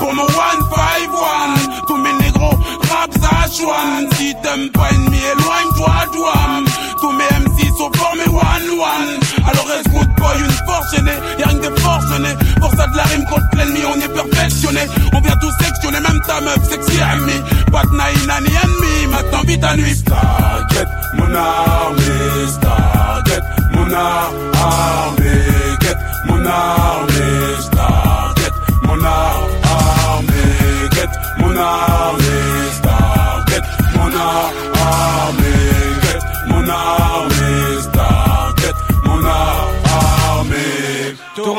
[0.00, 2.58] Pour mon 151, tous mes négros,
[2.90, 4.08] rap Zachuan.
[4.16, 6.64] Si t'aimes pas ennemi, éloigne-toi, douane.
[7.00, 9.20] Tous mes MC sont formés one-one.
[9.46, 11.18] Alors reste good boy, une force gênée?
[11.38, 12.60] Y'a rien que des.
[12.60, 14.80] Pour ça de la rime contre l'ennemi, on est perfectionné.
[15.14, 17.42] On vient tout sectionner, même ta meuf, sexy amie.
[17.70, 19.94] Pas de naïna ni ennemi, maintenant vite à nuit.
[19.94, 25.96] Stargate, mon armée, Stargate, mon armée, get
[26.26, 29.39] mon armée, Stargate, mon armée,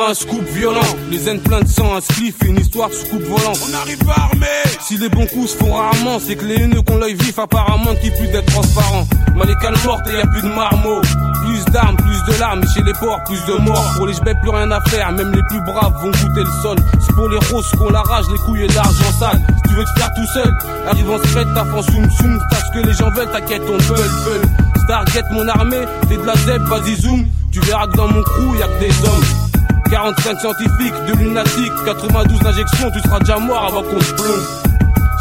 [0.08, 0.82] Un scoop violent,
[1.12, 3.54] les haines plein de sang, un spliff une histoire de scoop volant.
[3.70, 4.48] On arrive armé
[4.80, 7.94] Si les bons coups se font rarement, c'est que les haineux qu'on l'œil vif apparemment
[8.02, 9.08] qui plus d'être transparent.
[9.36, 11.02] Moi les cales mortes et y a plus de marmots.
[11.46, 13.94] Plus d'armes, plus de larmes, chez les porcs, plus de morts.
[13.96, 16.78] Pour les jbets, plus rien à faire, même les plus braves vont goûter le sol.
[17.00, 19.40] C'est pour les roses qu'on la rage, les couilles et l'argent sale.
[19.58, 20.58] Si tu veux te faire tout seul,
[20.90, 22.40] arrive en secret, t'as en soum soum.
[22.50, 24.42] T'as ce que les gens veulent, t'inquiète, on veut, veut.
[24.84, 27.28] Stargate mon armée, t'es de la zeb, vas-y zoom.
[27.52, 29.51] Tu verras que dans mon crew, y a que des hommes.
[29.92, 34.48] 45 scientifiques, de lunatiques, 92 injections, tu seras déjà mort avant qu'on te plombe.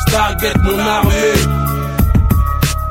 [0.07, 1.35] Stargate mon armée,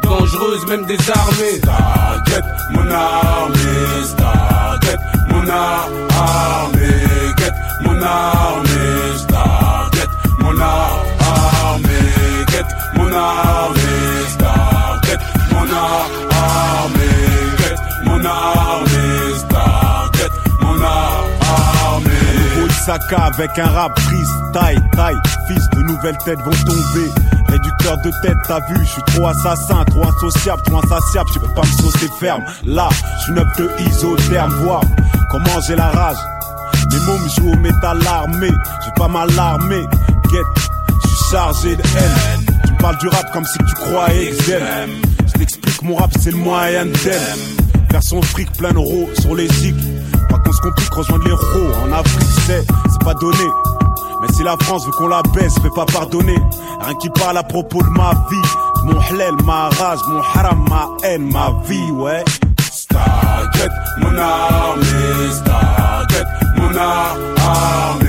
[0.03, 1.57] dangereuse même désarmée.
[1.63, 4.99] Stargate mon armée, Stargate
[5.29, 6.87] mon armée,
[7.37, 7.53] get
[7.85, 10.09] mon armée, Stargate
[10.39, 11.87] mon armée,
[12.49, 12.65] get
[12.95, 13.48] mon armée,
[22.89, 25.15] Avec un rap freestyle, taille,
[25.47, 27.11] fils de nouvelles têtes vont tomber.
[27.47, 31.53] Réducteur de tête, t'as vu, je suis trop assassin, trop insociable, trop insatiable, je peux
[31.53, 32.43] pas me saucer ferme.
[32.65, 34.81] Là, je suis neuf de isotherme, voir
[35.29, 36.17] comment j'ai la rage.
[36.91, 38.49] Mes mots me jouent au métal armé,
[38.83, 39.81] j'ai pas mal armé.
[40.31, 40.37] Get,
[41.03, 42.45] je suis chargé de haine.
[42.65, 44.89] Tu parles du rap comme si tu croyais que j'aime.
[45.27, 46.87] Je t'explique, mon rap c'est le moyen.
[46.95, 49.98] Faire son fric plein d'euros sur les zigs
[50.59, 53.49] tous compris que rejoindre les rois en Afrique, c'est c'est pas donné.
[54.21, 56.37] Mais si la France veut qu'on la baisse, fais pas pardonner.
[56.81, 58.49] Rien qui parle à propos de ma vie,
[58.85, 62.23] mon hlel, ma rage, mon haram, ma haine, ma vie, ouais.
[62.71, 66.25] Staget, mon armée, staget,
[66.57, 68.05] mon armée,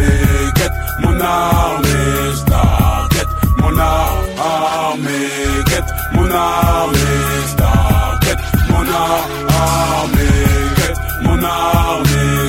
[0.57, 0.71] get,
[1.01, 3.27] mon armée, staget,
[3.59, 5.29] mon armée,
[5.69, 5.85] get,
[6.15, 6.99] mon armée,
[7.47, 8.37] staget,
[8.71, 10.80] mon armée.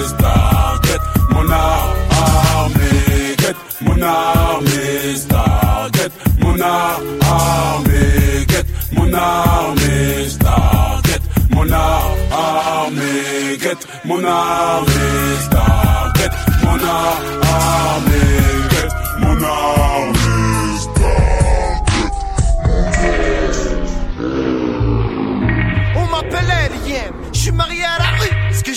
[0.08, 1.02] Stargate,
[1.32, 13.78] mon armée Get mon armée Stargate, mon armée Get mon armée Stargate, mon armée Get
[14.06, 18.22] mon armée Stargate, mon armée
[18.70, 20.21] Get mon armée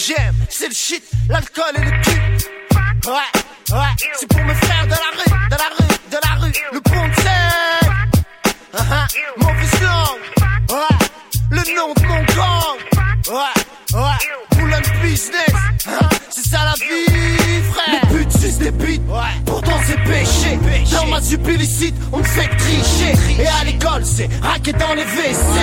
[0.07, 2.21] j'aime, c'est le shit, l'alcool et le cul.
[3.07, 6.53] Ouais, ouais, c'est pour mes frères de la rue, de la rue, de la rue.
[6.73, 7.25] Le pont de
[9.85, 10.21] langue.
[10.71, 10.99] Ouais,
[11.51, 12.79] le nom de mon gang.
[13.29, 15.55] Ouais, ouais, Boulogne business.
[15.87, 17.44] Hein, c'est ça la vie.
[19.45, 20.59] Pourtant, c'est péché.
[20.93, 23.43] Dans ma sup illicite, on me fait tricher.
[23.43, 25.61] Et à l'école, c'est raquer dans les WC.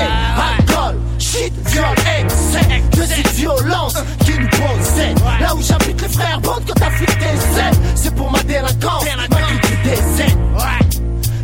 [0.57, 2.81] Alcool, shit, viol, excès.
[2.91, 5.17] De cette violence qui nous possède.
[5.39, 7.73] Là où j'habite, les frères bondent quand des ailes.
[7.95, 10.80] C'est pour ma délinquance, ma culture des ailes.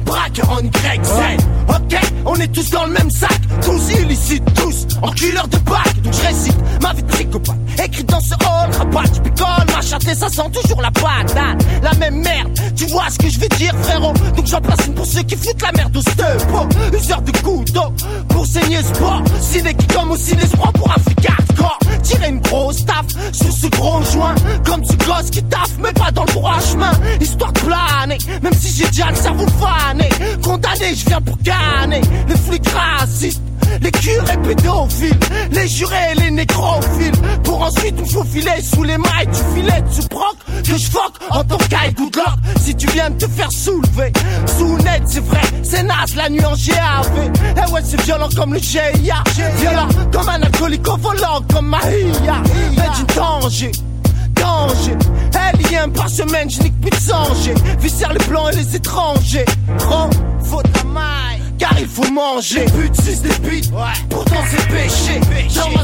[0.07, 1.43] Braqueur en YZ.
[1.69, 3.39] Ok, on est tous dans le même sac.
[3.61, 6.01] Tous illicites, tous enculeurs de bac.
[6.01, 7.57] Donc je récite ma vie de psychopathe.
[7.83, 11.65] Écrite dans ce hall, rabat, je picole, ma ça sent toujours la patate.
[11.83, 14.13] La même merde, tu vois ce que je veux dire, frérot.
[14.35, 16.97] Donc j'en place une pour ceux qui foutent la merde au stepo.
[16.97, 17.93] Useur de couteau
[18.29, 19.23] pour saigner sport.
[19.41, 21.79] Ciné qui comme au ciné se prend pour flic hardcore.
[22.03, 24.35] Tirer une grosse taf sur ce gros joint.
[24.65, 26.91] Comme ce gosse qui taffe, mais pas dans le droit chemin.
[27.19, 29.96] Histoire de planer, même si j'ai déjà le cerveau fané.
[30.41, 32.01] Condamné, je viens pour gagner.
[32.27, 33.41] Les flics racistes.
[33.81, 35.19] Les curés pédophiles,
[35.51, 37.11] les jurés les nécrophiles.
[37.43, 41.43] Pour ensuite me faufiler sous les mailles du filet ce proc Que je foque en
[41.43, 42.21] tant luck
[42.61, 44.11] Si tu viens de te faire soulever
[44.57, 48.53] Sous net c'est vrai, c'est naze la nuit en GAV Eh ouais c'est violent comme
[48.53, 49.23] le GIA
[49.59, 52.41] Violent comme un alcoolique au volant comme Mahia
[52.75, 53.71] Mais du danger
[54.39, 54.97] danger.
[55.35, 57.53] Alien par semaine, je nique plus de sanger.
[57.79, 59.45] Viscère les blancs et les étrangers.
[59.79, 60.09] Trop,
[60.43, 61.41] faut maille.
[61.57, 62.65] Car il faut manger.
[62.65, 63.71] Les buts, c'est des bites.
[64.09, 65.19] Pourtant, c'est péché.
[65.55, 65.83] Dans ma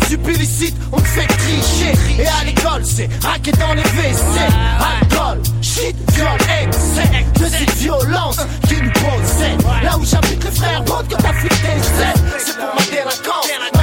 [0.91, 1.93] on me fait tricher.
[2.19, 4.39] Et à l'école, c'est raquer dans les WC.
[5.01, 7.25] Alcool, shit, viol, excès.
[7.39, 9.61] De cette violence qui nous possède.
[9.83, 12.21] Là où j'habite, les frères bondent quand t'as ailes.
[12.39, 13.82] C'est pour ma délinquance,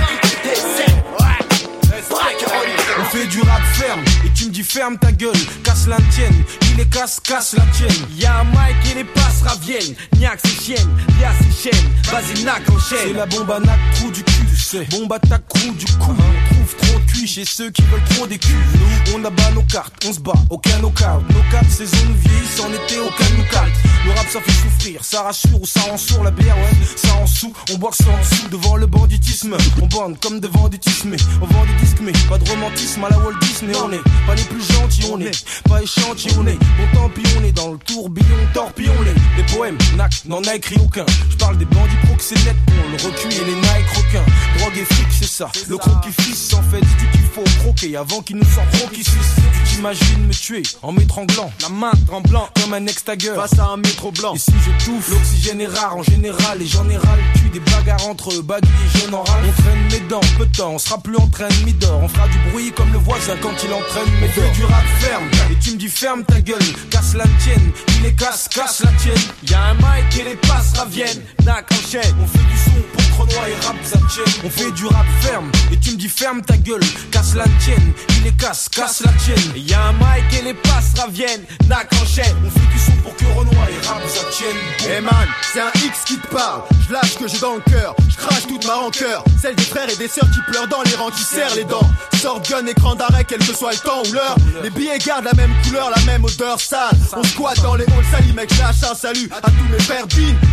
[3.10, 5.32] fait du rap ferme et tu me dis ferme ta gueule,
[5.64, 8.06] casse la tienne, il est casse, casse la tienne.
[8.16, 10.90] Y'a un mic et les passes raviennent, niaque ses chiennes,
[11.20, 13.08] y'a ses chaînes, vas-y nac enchaîne.
[13.08, 14.86] C'est la bombe à nac, trou du cul, tu sais.
[14.90, 18.38] Bombe à ta crew du cou, on trop cuit chez ceux qui veulent trop des
[18.38, 18.54] culs.
[18.74, 21.22] Nous, on abat nos cartes, on se bat, aucun knockout.
[21.30, 23.70] Nos quatre saisons nous vieillissent, en été aucun nous carte.
[24.04, 27.14] Le rap ça fait souffrir, ça rassure ou ça rend sourd la bière, ouais, ça
[27.16, 29.56] en sous, on boit ça en sous devant le banditisme.
[29.82, 33.10] On bande comme devant des tismes, on vend des disques, mais pas de romantisme à
[33.10, 36.58] la Walt Disney, on est pas les plus gentils, on est pas échantillonnés.
[36.78, 39.14] Bon tant pis, on est dans le tourbillon, torpillon-les.
[39.36, 41.06] Des poèmes, Nac n'en a écrit aucun.
[41.30, 44.24] Je parle des bandits proxénètes, on le recul et les Nike requins.
[44.58, 45.50] Drogue et fric, c'est ça.
[45.68, 49.34] Le croquis fils, en fait, dis qu'il faut croquer avant qu'il nous sorte croquis suisse.
[49.64, 53.76] Tu t'imagines me tuer en m'étranglant, la main tremblant comme un ex-tagger face à un
[53.76, 54.34] métro blanc.
[54.34, 57.48] Et si je touffe, l'oxygène est rare en général et j'en ai ras le cul
[57.50, 59.44] des bagarres entre bagues et jeunes en râle.
[59.48, 62.00] On traîne mes dents, peu de temps, on sera plus en train de d'or.
[62.02, 64.52] On fera du bruit comme le voisin quand il entraîne mes dents.
[64.54, 66.58] du rap ferme et tu me dis ferme ta gueule,
[66.90, 69.22] casse la tienne, il est casse, casse la tienne.
[69.48, 72.14] Y'a un mic et les passes raviennent, nac enchaîne.
[72.22, 74.34] On fait du son pour Cronois et rap ça tienne.
[74.44, 76.80] On fait du rap ferme et tu me dis ferme ta gueule,
[77.10, 79.52] casse la tienne, il est casse, casse la tienne.
[79.56, 82.36] Et Y'a un mic et les passes raviennent, nac enchaîne.
[82.44, 84.56] On fait du son pour que Renoir et rap tienne.
[84.88, 86.62] Eh man, c'est un X qui te parle.
[86.88, 87.94] Je lâche que j'ai dans le cœur.
[88.08, 89.24] Je crache toute ma rancœur.
[89.40, 91.88] Celle des frères et des sœurs qui pleurent dans les rangs, qui serrent les dents.
[92.20, 94.36] Sort gun, écran d'arrêt, quel que soit le temps ou l'heure.
[94.62, 96.90] Les billets gardent la même couleur, la même odeur sale.
[97.16, 100.06] On squatte dans les halls salis, mec, je lâche un salut à tous mes frères.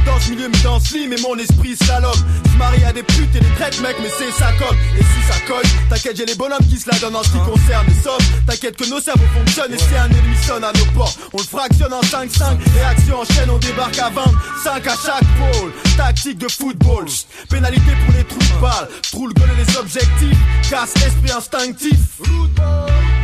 [0.06, 2.14] Dans ce milieu, mais dans slim et mon esprit slalom.
[2.14, 4.78] Se marie à des putes et des traites, mec, mais c'est ça comme.
[4.98, 7.40] Et si ça colle, t'inquiète, j'ai les bonhommes qui se la donnent en ce qui
[7.40, 8.26] concerne les sommes.
[8.46, 11.20] T'inquiète que nos cerveaux fonctionnent et c'est un ennemi sonne à nos portes.
[11.34, 12.58] On le fractionne en 5-5.
[12.76, 14.24] Réaction en chaîne, on débarque à 20.
[14.64, 15.72] 5 à chaque pôle.
[15.98, 17.06] Tactique de football.
[17.50, 18.88] Pénalité pour les trous de balle.
[19.12, 20.38] Trou les objectifs.
[20.70, 22.00] Casse esprit instinctif.
[22.22, 23.17] On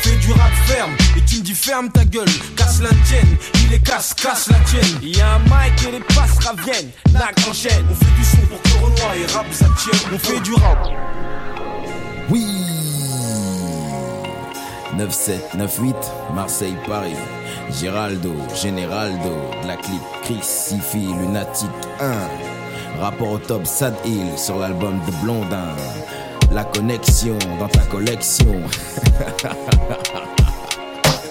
[0.00, 3.72] fait du rap ferme et tu me dis ferme ta gueule, casse la tienne, il
[3.72, 4.98] est casse, casse la tienne.
[5.02, 7.84] Y'a un mic et les passes raviennent, nac enchaîne.
[7.90, 9.66] On fait du son pour que Renoir et rap ça.
[10.12, 10.88] On fait du rap.
[12.30, 12.44] Oui
[14.96, 15.94] 9-7, 9-8,
[16.34, 17.14] Marseille, Paris.
[17.78, 21.70] Giraldo, Generaldo, de la clip Chris, Sifi, Lunatic
[22.00, 23.00] 1.
[23.00, 25.74] Rapport au top Sad Hill sur l'album de Blondin.
[26.50, 28.54] La connexion dans ta collection.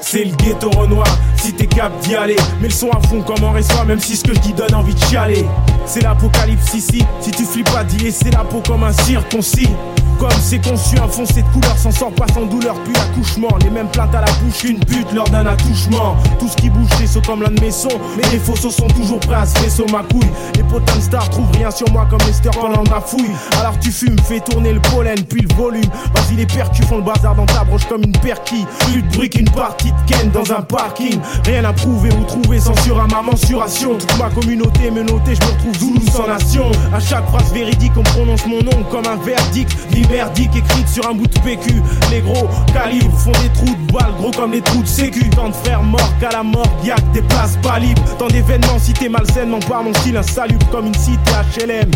[0.01, 1.05] C'est le ghetto Renoir,
[1.35, 2.37] si t'es cap d'y aller.
[2.61, 4.95] Mais le son à fond comme en reçoit, même si ce que je donne envie
[4.95, 5.45] de chialer.
[5.85, 9.69] C'est l'apocalypse ici, si tu flippes pas d'y laisser la peau comme un circoncis.
[10.19, 13.57] Comme c'est conçu, un fond cette couleur s'en sort pas sans douleur, puis l'accouchement.
[13.63, 16.17] Les mêmes plaintes à la bouche, une pute lors d'un attouchement.
[16.39, 17.87] Tout ce qui bouge, c'est comme l'un de mes sons.
[18.17, 20.29] Mais les faux sont toujours prêts à se vaisseau ma couille.
[20.55, 23.31] Les potins de stars trouvent rien sur moi comme Lester pendant ma fouille.
[23.61, 25.89] Alors tu fumes, fais tourner le pollen, puis le volume.
[26.13, 28.67] Vas-y, les percus font le bazar dans ta broche comme une perquille.
[28.91, 31.17] Plus de bruit qu'une partie de Ken dans un parking.
[31.45, 33.95] Rien à prouver ou trouver, censure à ma mensuration.
[33.95, 36.71] Toute ma communauté me notait, je me retrouve Zoulou sans nation.
[36.93, 39.77] À chaque phrase véridique, on prononce mon nom comme un verdict.
[40.09, 41.81] Merdique écrite sur un bout de PQ.
[42.11, 45.29] Les gros calibres font des trous de balles, gros comme les trous de sécu.
[45.29, 48.01] Tant de frères morts qu'à la mort, que des places pas libres.
[48.17, 51.91] Tant d'événements cités malsainement par mon style insalubre comme une cité HLM.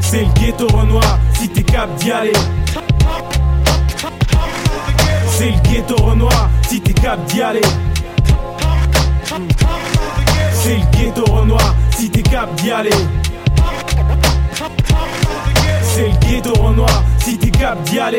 [0.00, 2.32] C'est le ghetto Renoir, si t'es cap d'y aller.
[5.28, 7.60] C'est le ghetto Renoir, si t'es cap d'y aller.
[10.52, 12.90] C'est le ghetto Renoir, si t'es cap d'y aller.
[16.00, 18.18] C'est le ghetto Renoir, si t'es cap d'y aller.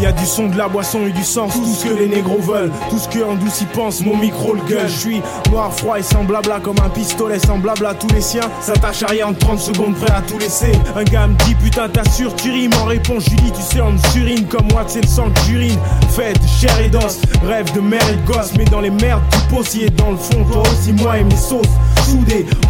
[0.00, 2.40] Y a du son, de la boisson et du sens, tout ce que les négros
[2.40, 4.88] veulent, tout ce que en douce y pense, mon micro le gueule.
[4.88, 7.94] Je suis noir, froid et sans blabla comme un pistolet sans blabla.
[7.94, 10.72] Tous les siens s'attachent à rien en 30 secondes, prêt à tout laisser.
[10.96, 13.98] Un gars me dit putain t'assures, tu rimes en réponse, Julie, tu sais, on me
[14.10, 15.78] surine comme moi, c'est le sang que j'urine.
[16.10, 19.54] Fait de chair et d'os, rêve de mère et gosse, mais dans les merdes du
[19.54, 21.68] pot, si est dans le fond, toi aussi, moi et mes sauces.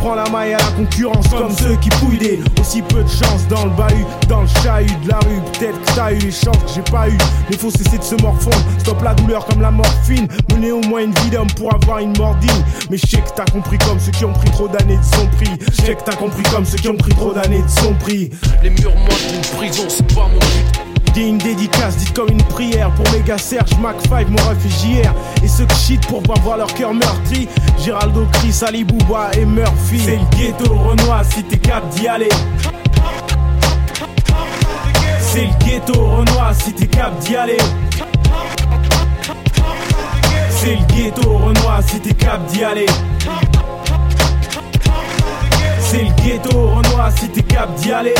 [0.01, 3.47] Prends la maille à la concurrence comme ceux qui pouillent des aussi peu de chance
[3.49, 5.41] dans le bahut, dans le chahut de la rue.
[5.53, 7.19] Peut-être que t'as eu les chances que j'ai pas eu.
[7.51, 8.57] Mais faut cesser de se morfondre.
[8.79, 10.27] Stop la douleur comme la morphine.
[10.55, 12.65] Mener au moins une vie d'homme pour avoir une mordine.
[12.91, 15.27] Mais je sais que t'as compris comme ceux qui ont pris trop d'années de son
[15.37, 15.51] prix.
[15.71, 18.31] Je sais que t'as compris comme ceux qui ont pris trop d'années de son prix.
[18.63, 20.86] Les murmures d'une prison, c'est pas mon but.
[21.17, 25.01] Digne dédicace, dite comme une prière pour méga Serge, Mac 5, mon réfugié
[25.43, 27.49] Et ceux qui shit pour pas voir leur cœur meurtri.
[27.83, 29.99] Géraldo, Chris, Ali Bouba et Murphy.
[29.99, 32.29] C'est le ghetto Renoir si t'es cap d'y aller.
[35.19, 37.57] C'est le ghetto Renoir si t'es cap d'y aller.
[40.51, 42.87] C'est le ghetto Renoir si t'es cap d'y aller.
[45.81, 48.15] C'est le ghetto Renoir si t'es cap d'y aller.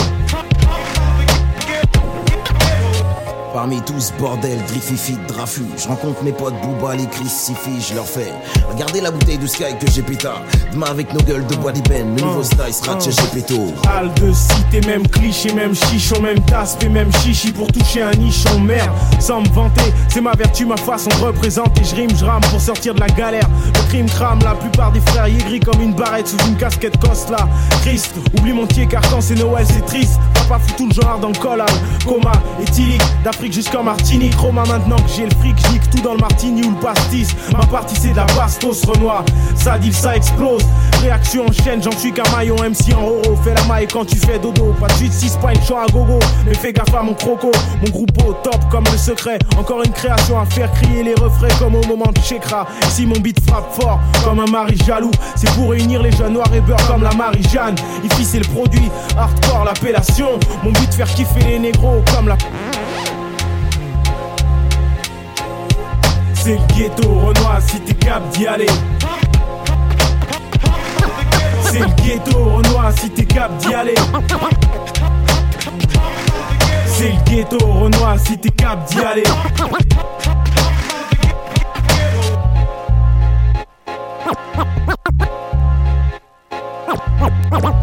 [3.57, 7.95] Parmi tout ce bordel, Driffifi, Drafu, je rencontre mes potes Booba, les Chris, Sifi, je
[7.95, 8.31] leur fais
[8.71, 10.43] Regardez la bouteille de Sky que j'ai péta
[10.75, 14.31] Demain avec nos gueules de bois d'ébène, le nouveau style sera chez péto Al de
[14.31, 18.91] cité, même cliché, même chichon, même tasse, et même chichi pour toucher un nichon, merde.
[19.21, 21.83] Sans me vanter, c'est ma vertu, ma façon de représenter.
[21.83, 23.49] Je rime, je rame pour sortir de la galère.
[23.75, 27.49] Le crime crame, la plupart des frères gris comme une barrette sous une casquette Cosla.
[27.81, 30.21] Christ, oublie mon pied car quand c'est Noël, c'est triste.
[30.35, 31.67] Papa fout tout le genre dans le collal.
[32.05, 34.35] Coma, éthylique, d'Afrique jusqu'en Martinique.
[34.37, 37.29] Roma maintenant que j'ai le fric, j'nique tout dans le martini ou le pastis.
[37.53, 39.25] Ma partie c'est de la bastos Renoir.
[39.55, 40.63] Ça dit, ça explose.
[41.03, 43.37] Réaction en chaîne, j'en suis qu'un maillon MC en roro.
[43.45, 44.75] Fais la maille quand tu fais dodo.
[44.81, 46.19] Pas de 8, 6 pas une à gogo.
[46.47, 47.51] Mais fais gaffe à mon croco.
[47.83, 49.39] Mon groupe au top comme le secret.
[49.59, 52.67] Encore une création à faire crier les refrains comme au moment de Chekra.
[52.89, 56.53] Si mon beat frappe fort comme un mari jaloux, c'est pour réunir les jeunes noirs
[56.55, 57.77] et beurre comme la Marie-Jeanne.
[58.05, 60.39] Ici c'est le produit, hardcore l'appellation.
[60.63, 62.37] Mon but faire kiffer les négros comme la.
[66.47, 68.69] C'est le ghetto Renoir si t'es cap d'y aller.
[71.65, 73.97] C'est le ghetto Renoir si t'es cap d'y aller.
[76.87, 79.25] C'est le ghetto Renoir si t'es cap d'y aller.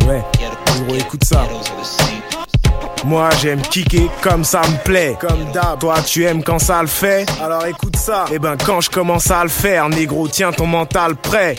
[0.07, 0.23] Ouais,
[0.87, 1.43] gros, écoute ça.
[3.05, 5.15] Moi j'aime kicker comme ça me plaît.
[5.19, 5.79] Comme d'hab.
[5.79, 7.25] Toi tu aimes quand ça le fait.
[7.41, 8.25] Alors écoute ça.
[8.31, 11.55] Et ben quand je commence à le faire, négro, tiens ton mental prêt.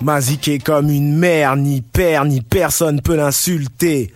[0.00, 4.12] Maziqué comme une mère, ni père, ni personne peut l'insulter.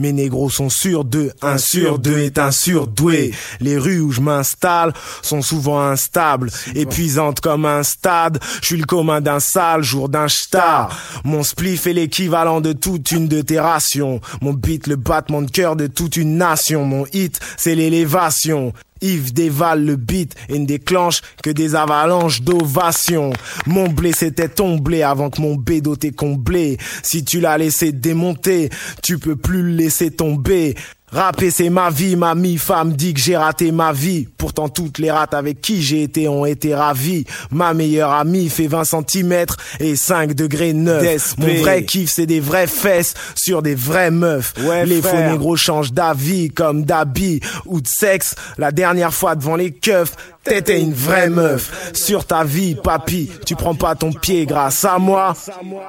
[0.00, 3.34] Mes négros sont sûrs d'eux, un sur deux est un surdoué.
[3.60, 8.38] Les rues où je m'installe sont souvent instables, épuisantes comme un stade.
[8.62, 10.98] Je suis le commun d'un sale jour d'un star.
[11.24, 14.22] Mon spliff est l'équivalent de toute une de tes rations.
[14.40, 16.86] Mon beat le battement de cœur de toute une nation.
[16.86, 18.72] Mon hit, c'est l'élévation.
[19.00, 23.32] Yves dévale le beat et ne déclenche que des avalanches d'ovations.
[23.66, 26.78] Mon blé c'était ton blé avant que mon bédo t'ait comblé.
[27.02, 28.70] Si tu l'as laissé démonter,
[29.02, 30.74] tu peux plus le laisser tomber.
[31.12, 34.28] Rapper c'est ma vie, ma mi-femme dit que j'ai raté ma vie.
[34.38, 37.24] Pourtant toutes les rates avec qui j'ai été ont été ravies.
[37.50, 39.46] Ma meilleure amie fait 20 cm
[39.80, 41.38] et 5 degrés 9.
[41.38, 44.54] Mon vrai kiff c'est des vraies fesses sur des vraies meufs.
[44.84, 48.34] les faux négros changent d'avis comme d'habit ou de sexe.
[48.58, 51.92] La dernière fois devant les keufs, T'étais une vraie meuf.
[51.92, 55.34] Sur ta vie, papy, tu prends pas ton pied grâce à moi.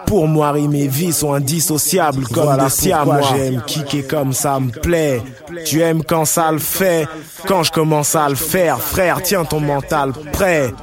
[0.05, 4.69] Pour moi, mes vies sont indissociables comme voilà le Moi, j'aime kicker comme ça me
[4.69, 5.10] plaît.
[5.65, 7.07] Tu aimes quand ça le fait.
[7.47, 10.73] Quand je commence à le faire, frère, tiens ton mental prêt.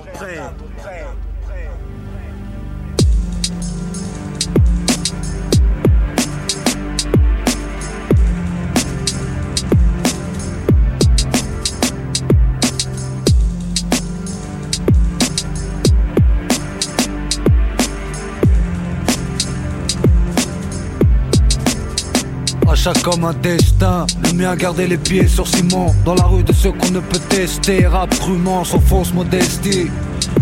[23.02, 24.06] Comme un destin.
[24.24, 25.94] Le mien garder les pieds sur ciment.
[26.04, 27.86] Dans la rue de ceux qu'on ne peut tester.
[27.86, 29.88] Rap crûment sans fausse modestie.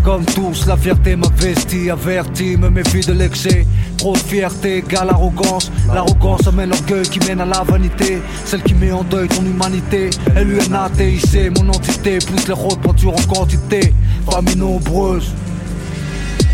[0.05, 3.67] Comme tous, la fierté m'a vesti, averti, me méfie de l'excès.
[3.97, 5.73] Trop de fierté égale arrogance.
[5.93, 8.19] L'arrogance amène l'orgueil qui mène à la vanité.
[8.45, 10.11] Celle qui met en deuil ton humanité.
[10.35, 12.19] L-U-N-A-T-I-C, mon entité.
[12.19, 13.95] Pousse les routes pointures en quantité.
[14.31, 15.33] Famille nombreuse.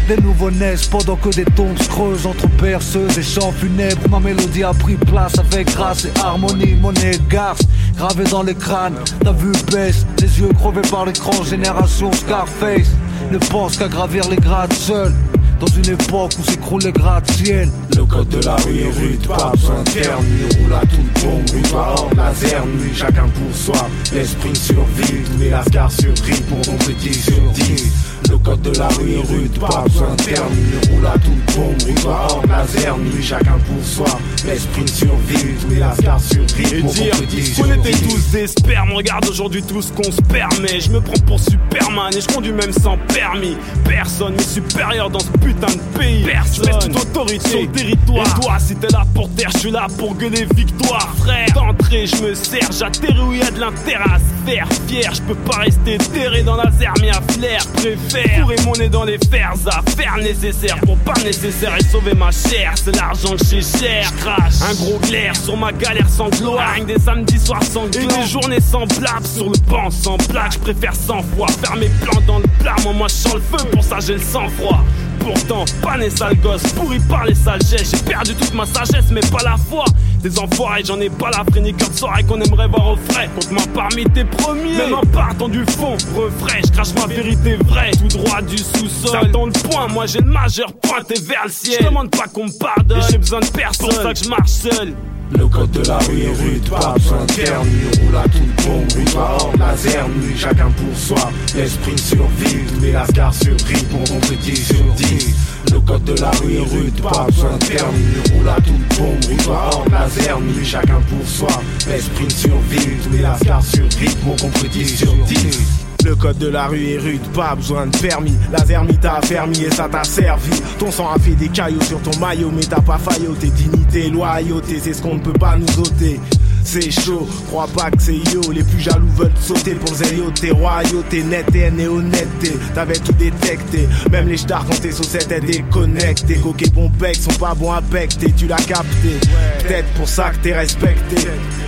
[0.09, 4.09] Des nouveaux naissent pendant que des tombes creusent entre perceuses et chants funèbres.
[4.11, 6.75] Ma mélodie a pris place avec grâce et harmonie.
[6.75, 7.63] Monnaie garce
[7.97, 8.97] gravé dans les crânes.
[9.23, 11.45] Ta vue baisse, les yeux crevés par l'écran.
[11.45, 12.91] Génération Scarface
[13.31, 15.13] ne pense qu'à gravir les grades seul.
[15.61, 19.53] Dans une époque où s'écroulent les gratte-ciel Le code de la rue est rude, pas
[19.53, 24.57] besoin de permis Roule à toute bombe, une hors laser Nuit, chacun pour soi, l'esprit
[24.57, 26.13] survit Tous les lascars sur
[26.49, 30.23] pour ton petit sur 10 le code de la rue est rude, pas besoin de
[30.23, 35.69] permis Roule à toute bombe, roule hors laser Nuit chacun pour soi, l'esprit survit Tous
[35.69, 37.15] les lascars survivent Et dire
[37.57, 38.93] qu'on était tous des spermes.
[38.93, 40.81] Regarde aujourd'hui tout ce qu'on se permet.
[40.81, 43.57] Je me prends pour Superman et je conduis même sans permis.
[43.85, 46.25] Personne n'est supérieur dans ce putain de pays.
[46.25, 46.81] Personne.
[46.81, 48.27] Je toute autorité sur territoire.
[48.27, 51.15] Et toi si t'es là pour terre, je suis là pour gueuler victoire.
[51.19, 52.73] Frère, d'entrée je me sers.
[52.73, 55.13] J'atterris où y a de l'intérêt à se faire fier.
[55.15, 57.67] Je peux pas rester terré dans la zermie à flair.
[57.77, 60.79] Préfère pourrir mon nez dans les fers à faire nécessaire.
[60.81, 62.73] Pour pas nécessaire et sauver ma chair.
[62.77, 64.13] C'est l'argent que j'ai cher.
[64.17, 66.75] Crash, un gros glaire sur ma galère sans gloire.
[66.87, 70.95] Des samedis soirs sans Et des journées semblables sur le banc sans plaque Je préfère
[70.95, 72.77] 100 fois faire mes plans dans le plat.
[72.85, 73.65] Moi moi je sens le feu.
[73.71, 74.85] Pour ça j'ai le sang froid
[75.25, 79.21] Pourtant, pas né sale gosse, pourri par les sales J'ai perdu toute ma sagesse, mais
[79.21, 79.85] pas la foi.
[80.21, 83.29] Des enfoirés, j'en ai pas la fréniqueur de soirée qu'on aimerait voir au frais.
[83.35, 85.97] Compte-moi parmi tes premiers, même en partant du fond.
[86.15, 89.11] Refrais, je crache ma vérité vraie, tout droit du sous-sol.
[89.13, 91.79] J'attends le point, moi j'ai le majeur pointé vers le ciel.
[91.81, 93.89] Je demande pas qu'on me pardonne, j'ai besoin de personne.
[93.89, 94.95] pour ça que je marche seul.
[95.39, 97.71] Le code de la rue est rude, pas besoin de permis
[98.01, 102.93] Roule à toute bombe, roule hors laser Nuit chacun pour soi, l'esprit survit Tous les
[102.93, 105.35] lascars survivent pour compléter sur 10
[105.73, 109.25] Le code de la rue est rude, pas besoin de permis Roule à toute bombe,
[109.25, 114.85] roule hors laser Nuit chacun pour soi, l'esprit survit Tous les lascars survivent pour compléter
[114.85, 118.35] sur 10 le code de la rue est rude, pas besoin de permis.
[118.51, 120.51] La zermie t'a affermi et ça t'a servi.
[120.79, 123.49] Ton sang a fait des caillots sur ton maillot, mais t'as pas failloté.
[123.49, 126.21] Dignité, loyauté, c'est ce qu'on ne peut pas nous ôter.
[126.65, 128.41] C'est chaud, crois pas que c'est yo.
[128.53, 130.51] Les plus jaloux veulent sauter pour zélioté.
[130.51, 132.53] Royauté, net et honnêteté.
[132.75, 133.89] T'avais tout détecté.
[134.11, 136.37] Même les stars quand tes saucettes étaient déconnectées.
[136.37, 138.33] Coquet bon bec sont pas bons à becter.
[138.33, 139.19] Tu l'as capté.
[139.67, 141.17] Peut-être pour ça que t'es respecté.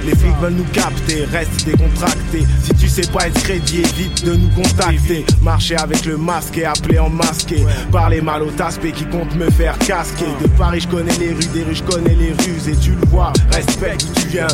[0.05, 1.25] Les flics veulent nous capter.
[1.25, 2.45] Reste décontracté.
[2.63, 5.25] Si tu sais pas être crédit, évite de nous contacter.
[5.43, 7.65] Marcher avec le masque et appeler en masqué.
[7.93, 10.27] Parler mal au taspé qui compte me faire casquer.
[10.43, 12.69] De Paris, je connais les rues, des rues, je connais les ruses.
[12.69, 14.47] Et tu le vois, respecte tu viens,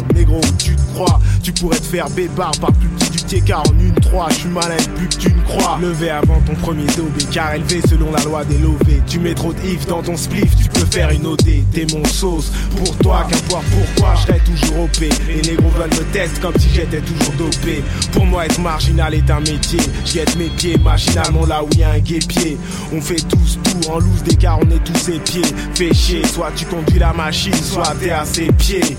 [0.59, 1.19] tu te crois.
[1.43, 4.29] Tu pourrais te faire bébard par plus petit du tiers car en une trois.
[4.31, 5.79] Je suis malin plus que tu ne crois.
[5.81, 9.03] Levé avant ton premier dobé, car élevé selon la loi des lovés.
[9.07, 11.65] Tu mets trop de if dans ton spliff, tu peux faire une OD.
[11.73, 12.53] T'es mon sauce.
[12.77, 15.01] Pour toi, qu'importe pourquoi, je toujours OP.
[15.01, 17.83] Les négros veulent me tester comme si j'étais toujours dopé.
[18.13, 19.81] Pour moi, être marginal est un métier.
[20.05, 22.59] Jette mes pieds machinalement là où y a un guépier.
[22.93, 25.43] On fait tous tout en loose d'écart, on est tous ses pieds.
[25.75, 28.97] Fais chier, soit tu conduis la machine, soit t'es à ses pieds.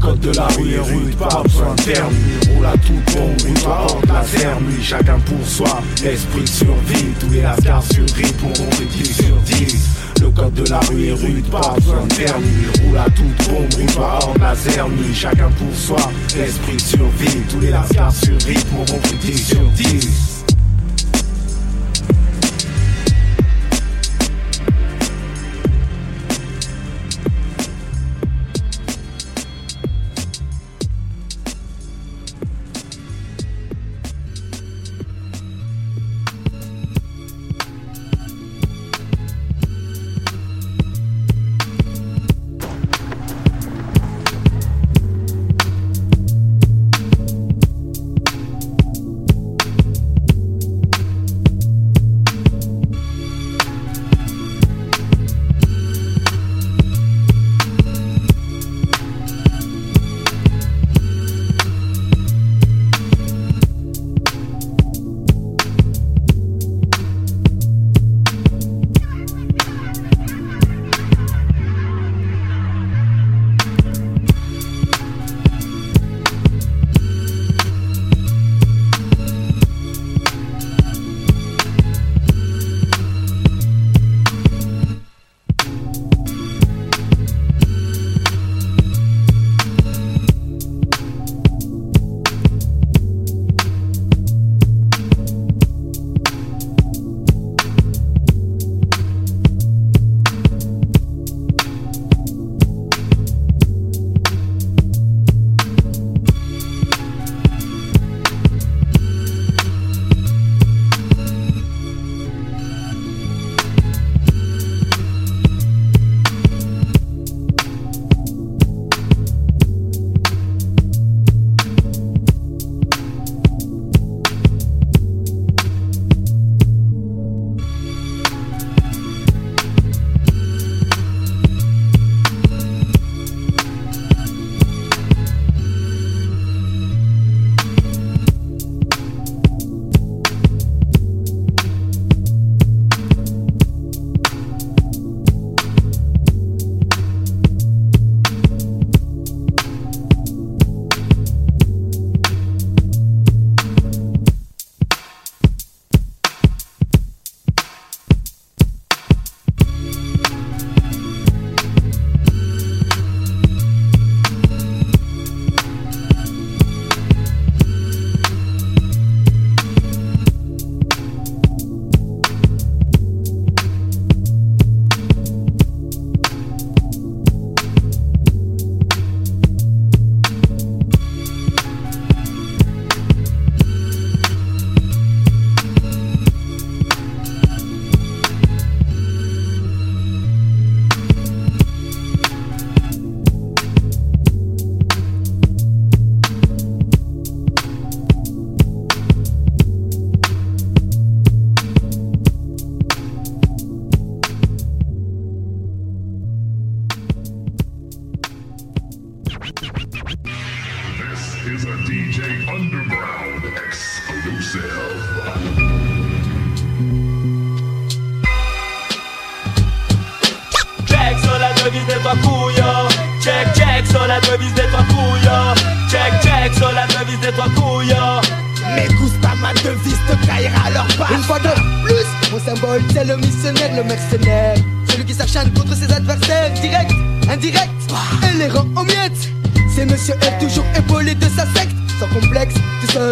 [0.00, 2.54] Code de la rue est rude, pas besoin de permis.
[2.54, 7.06] Roule à tout bon, roule pas hors la zermie Chacun pour soi, l'esprit survit.
[7.20, 9.88] Tous les lascars survivent pour compléter sur 10
[10.22, 12.46] Le code de la rue est rude, pas besoin de permis.
[12.84, 17.40] Roule à tout bon, roule pas hors la zermie Chacun pour soi, l'esprit survit.
[17.48, 20.39] Tous les lascars survivent pour compléter sur 10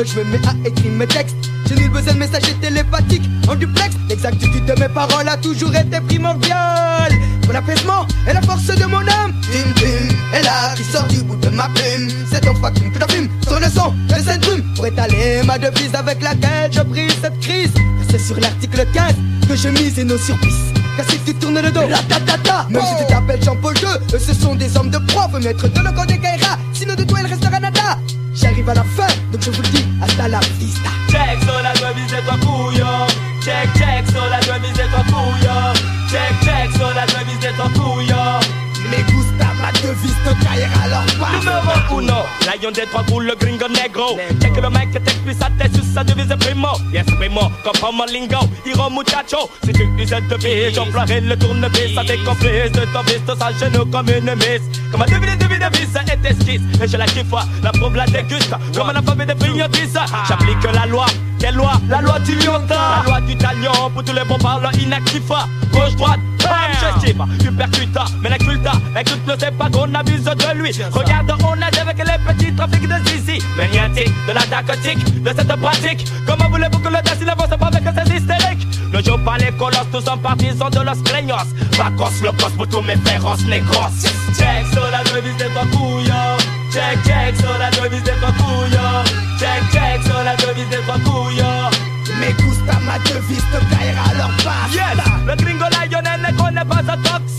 [0.09, 1.37] je me mets à écrire mes textes
[1.69, 3.95] j'ai nul besoin de messager télépathiques en duplex.
[4.09, 7.13] L'exactitude de mes paroles a toujours été primordiale.
[7.43, 9.35] Pour l'apaisement et la force de mon âme.
[9.53, 12.09] Tim Tim est là qui sort du bout de ma plume.
[12.31, 14.63] C'est ton fucking fume sur le son de cette brume.
[14.77, 17.73] Pour étaler ma devise avec laquelle je brise cette crise.
[18.11, 19.15] C'est sur l'article 15
[19.47, 20.55] que je mise et nos surplis.
[20.97, 23.75] Car si tu tournes le dos, la ta ta ta Même si tu t'appelles Jean-Paul
[23.77, 25.29] II, ce sont des hommes de proie.
[25.31, 27.99] Faut mettre de le des Kaira, sinon de toi il restera nada.
[28.35, 28.85] J'arrive à la
[41.91, 44.19] uno, lion des trois coups, le gringo negro.
[44.41, 46.69] Check le mec que t'explique sa tête sur sa devise primo.
[46.93, 49.51] Yes primo, comme un lingo, hiro muchacho.
[49.65, 51.95] Si tu disais de vie, j'emploierai le tournevis.
[51.95, 54.63] Ça décomplice de ton vice, ça genou comme une miss.
[54.91, 56.63] Comme un devine, devine, devise, est esquisse.
[56.83, 57.33] Et je la kiffe,
[57.63, 58.55] la prouve, la déguste.
[58.75, 59.99] Comme un alphabet de friandises
[60.29, 61.07] J'applique la loi,
[61.39, 61.73] quelle loi?
[61.89, 65.29] La loi du liontin La loi du talion, pour tous les bons parleurs inactifs.
[65.73, 66.51] Gauche, droite, bam,
[66.81, 70.73] j'estime Tu percutes, mais la culta Écoute, ne sait pas qu'on abuse de lui.
[70.91, 73.43] Regarde, on est avec les petits trafics de zizi.
[73.57, 76.07] Maniatique, de la narcotique, de cette pratique.
[76.27, 78.67] Comment voulez-vous que le test il avance pas avec ces hystériques?
[78.93, 81.55] Le jour pas les colosses, tous en partisans de los craignos.
[81.77, 83.89] Vacances, le cos pour tous mes féroces négros
[84.37, 86.13] Check sur la devise des trois couilles
[86.73, 90.99] Check, check sur la devise des trois couilles Check, check sur la devise des trois
[90.99, 91.43] couilles
[92.21, 96.93] Me gusta ma devise te caillera alors pas Yes, le gringo lyonnais ne connaît pas
[96.93, 97.39] un tox.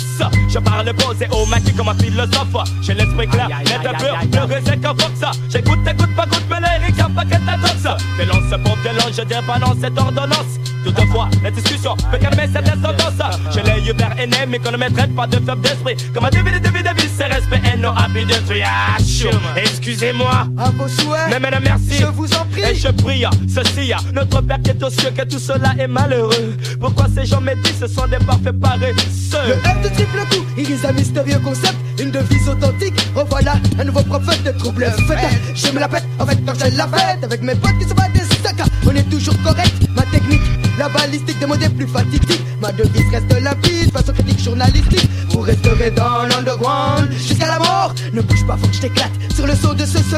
[0.50, 2.56] Je parle posé au mec comme un philosophe.
[2.82, 6.99] J'ai l'esprit clair, net pur, pleurer c'est qu'un fox J'écoute, écoute, pas goûte, mais les
[7.22, 10.60] un tox Violence pour violence, je dis pas non cette ordonnance.
[10.84, 14.78] Toutefois, la discussion peut calmer cette tendance Je l'ai eu vers aîné, mais qu'on ne
[14.78, 15.96] me traite pas de faible d'esprit.
[16.14, 19.28] Comme un devine, devine, devine, c'est respect et non habit de triage
[19.58, 21.98] Excusez-moi, à vos souhaits, mais merci.
[22.00, 22.62] je vous en prie.
[22.62, 26.56] Et je prie, ceci, notre Père qui est aux cieux, que tout cela est malheureux.
[26.80, 29.48] Pourquoi ces gens médits, ce sont des parfaits paresseux.
[29.48, 31.76] Le F de triple coup, iris un mystérieux concept.
[32.00, 35.20] Une devise authentique, revoilà un nouveau prophète de trouble fête
[35.54, 37.94] Je me la pète, en fait quand j'ai la fête Avec mes potes qui se
[37.94, 38.64] battent des sacs.
[38.86, 40.42] On est toujours correct, ma technique
[40.80, 45.10] la balistique des mots des plus fatidiques Ma devise reste limpide, façon critique journalistique.
[45.30, 47.94] Vous resterez dans l'underground jusqu'à la mort.
[48.14, 50.16] Ne bouge pas, faut que je t'éclate sur le saut de ce ce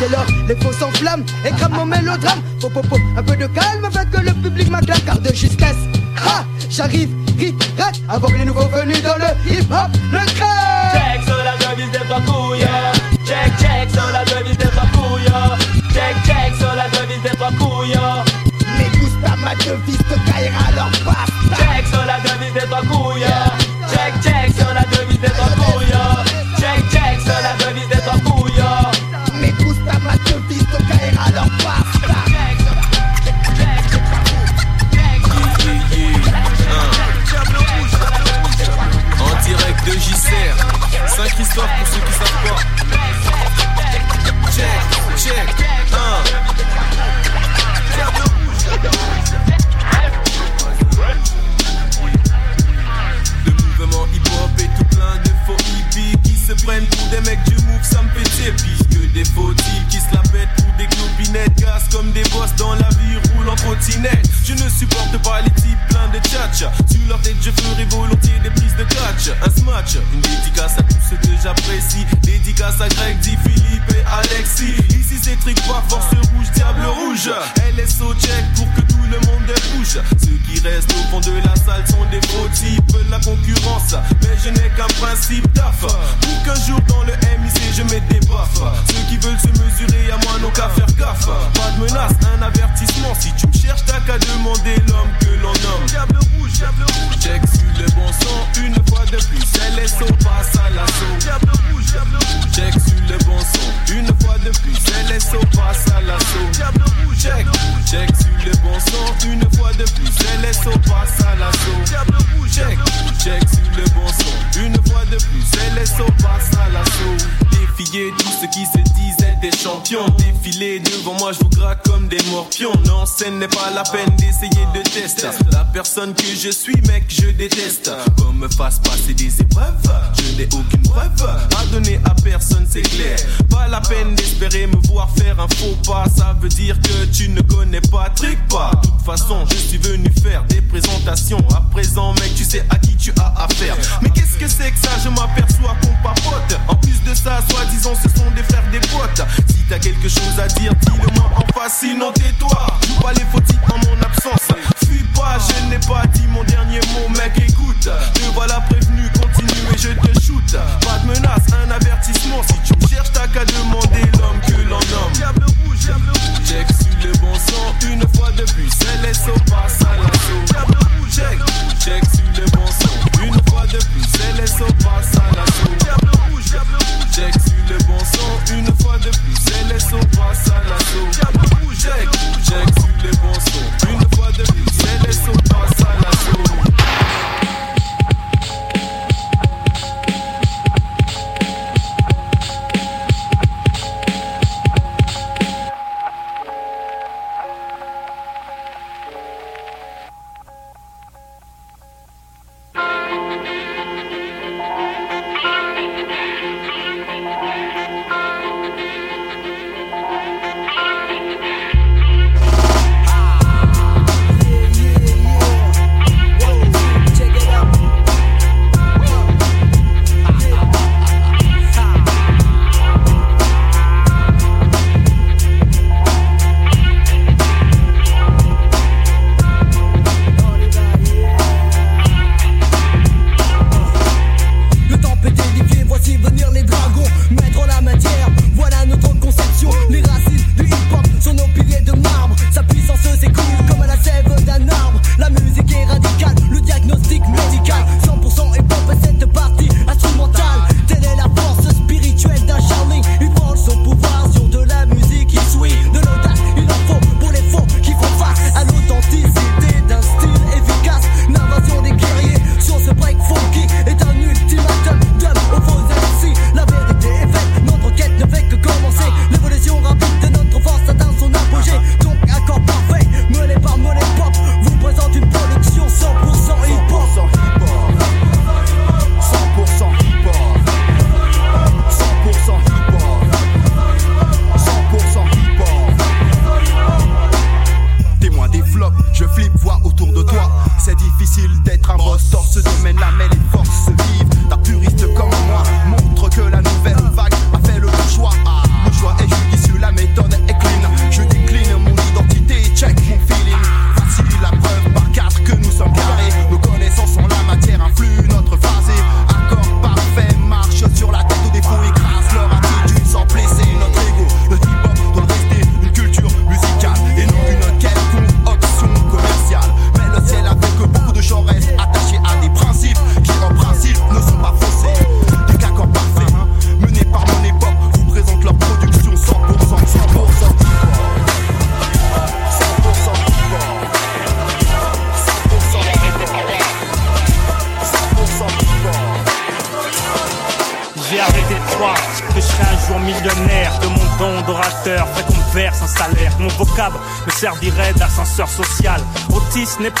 [0.00, 2.40] Dès lors, les faux s'enflamment et crament mon mélodrame.
[2.60, 5.76] Pop, pop, pop, un peu de calme afin que le public m'acclame Car de justesse,
[6.26, 9.90] ha, j'arrive, ric, rac Avant les nouveaux venus dans le hip-hop.
[10.12, 12.20] Le crève sur la devise des trois
[19.70, 19.99] ma devise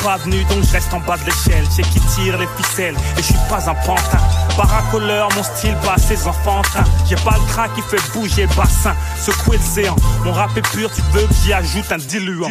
[0.02, 1.64] pas venu donc je reste en bas de l'échelle.
[1.76, 4.18] J'ai qui tire les ficelles et je suis pas un pantin.
[4.56, 6.84] Paracoleur, mon style bat ses enfantins.
[7.08, 9.96] J'ai pas le train qui fait bouger bassin, secouer l'océan.
[10.24, 12.48] Mon rap est pur, tu veux que j'y ajoute un diluant.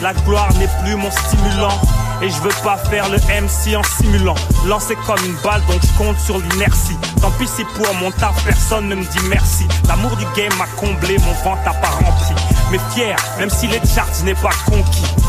[0.00, 1.80] La gloire n'est plus mon stimulant.
[2.22, 4.36] Et je veux pas faire le MC en simulant.
[4.66, 6.96] Lancé comme une balle, donc je compte sur l'inertie.
[7.20, 9.66] Tant pis si pour mon taf, personne ne me dit merci.
[9.88, 12.34] L'amour du game m'a comblé, mon ventre n'a pas rempli.
[12.70, 15.21] Mais fier, même si les charts n'est pas conquis.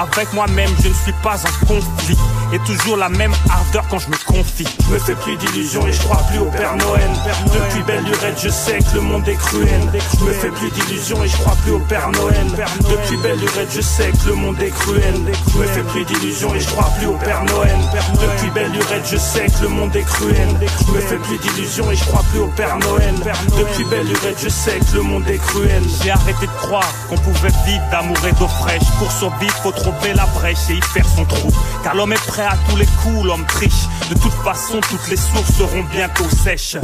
[0.00, 2.16] Avec moi-même, je ne suis pas en conflit.
[2.54, 6.00] Et toujours la même ardeur quand je me je me fais plus d'illusions et je
[6.00, 7.10] crois plus au Père Noël.
[7.52, 9.82] Depuis belle lurette, je sais que le monde est cruel.
[10.18, 12.46] Je me fais plus d'illusions et je crois plus au Père Noël.
[12.80, 15.14] Depuis belle lurette, je sais que le monde est cruel.
[15.52, 17.76] Je me fais plus d'illusions et je crois plus au Père Noël.
[18.14, 20.48] Depuis belle lurette, je sais que le monde est cruel.
[20.86, 23.14] Je me fais plus d'illusions et je crois plus au Père Noël.
[23.58, 25.82] Depuis belle lurette, je sais que le monde est cruel.
[26.02, 28.88] J'ai arrêté de croire qu'on pouvait vivre d'amour et d'eau fraîche.
[28.98, 31.50] Pour survivre, faut trouver la brèche et y faire son trou.
[31.84, 35.08] Car l'homme est prêt à tous les coups, l'homme triche de tout toute façon, toutes
[35.08, 36.76] les sources seront bientôt sèches.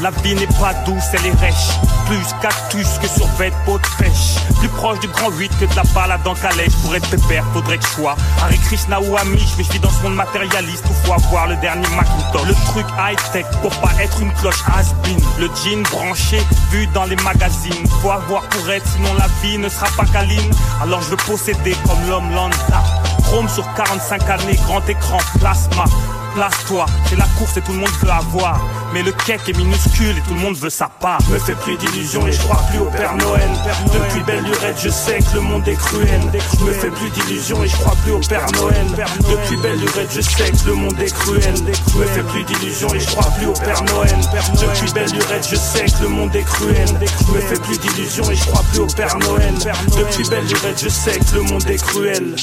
[0.00, 1.70] La vie n'est pas douce, elle est rêche.
[2.06, 4.34] Plus cactus que sur bête peau de pêche.
[4.58, 6.74] Plus proche du grand 8 que de la balade en calèche.
[6.82, 9.54] Pour être pépère, faudrait que je sois Hare Krishna ou Amish.
[9.56, 12.48] Mais je vis dans ce monde matérialiste où faut avoir le dernier Macintosh.
[12.48, 15.20] Le truc high-tech pour pas être une cloche has -been.
[15.38, 17.86] Le jean branché, vu dans les magazines.
[18.02, 20.52] Faut avoir pour être, sinon la vie ne sera pas câline.
[20.82, 22.82] Alors je veux posséder comme l'homme lambda.
[23.24, 25.84] Chrome sur 45 années, grand écran, plasma
[26.34, 26.86] place-toi.
[27.08, 28.60] C'est la course et tout le monde veut avoir.
[28.92, 31.20] Mais le cake est minuscule et tout le monde veut sa part.
[31.26, 33.48] Je me fais plus d'illusions et je crois plus au Père Noël.
[33.86, 36.20] Depuis belle lurette, je sais que le monde est cruel.
[36.58, 38.86] Je me fais plus d'illusions et je crois plus au Père Noël.
[39.18, 41.54] Depuis belle lurette, je sais que le monde est cruel.
[41.92, 44.16] Je me fais plus d'illusions et je crois plus au Père Noël.
[44.52, 46.88] Depuis belle lurette, je sais que le monde est cruel.
[47.26, 49.54] Je me fais plus d'illusions et je crois plus au Père Noël.
[49.96, 52.34] Depuis belle lurette, je sais que le monde est cruel.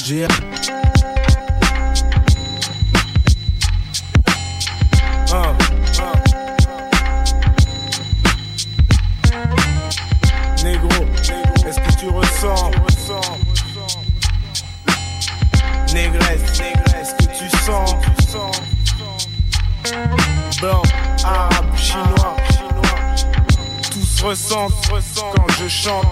[24.22, 26.06] Quand je chante.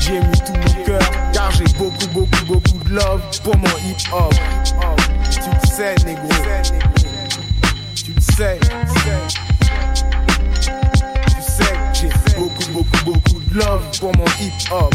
[0.00, 3.96] J'ai mis tout mon cœur car j'ai beaucoup, beaucoup, beaucoup de love pour mon hip
[4.12, 4.34] hop.
[5.30, 6.28] Tu le sais, négro.
[7.94, 8.58] Tu le sais.
[11.28, 14.94] Tu sais, j'ai beaucoup, beaucoup, beaucoup de love pour mon hip hop.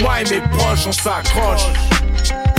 [0.00, 1.89] Moi et mes proches, on s'accroche.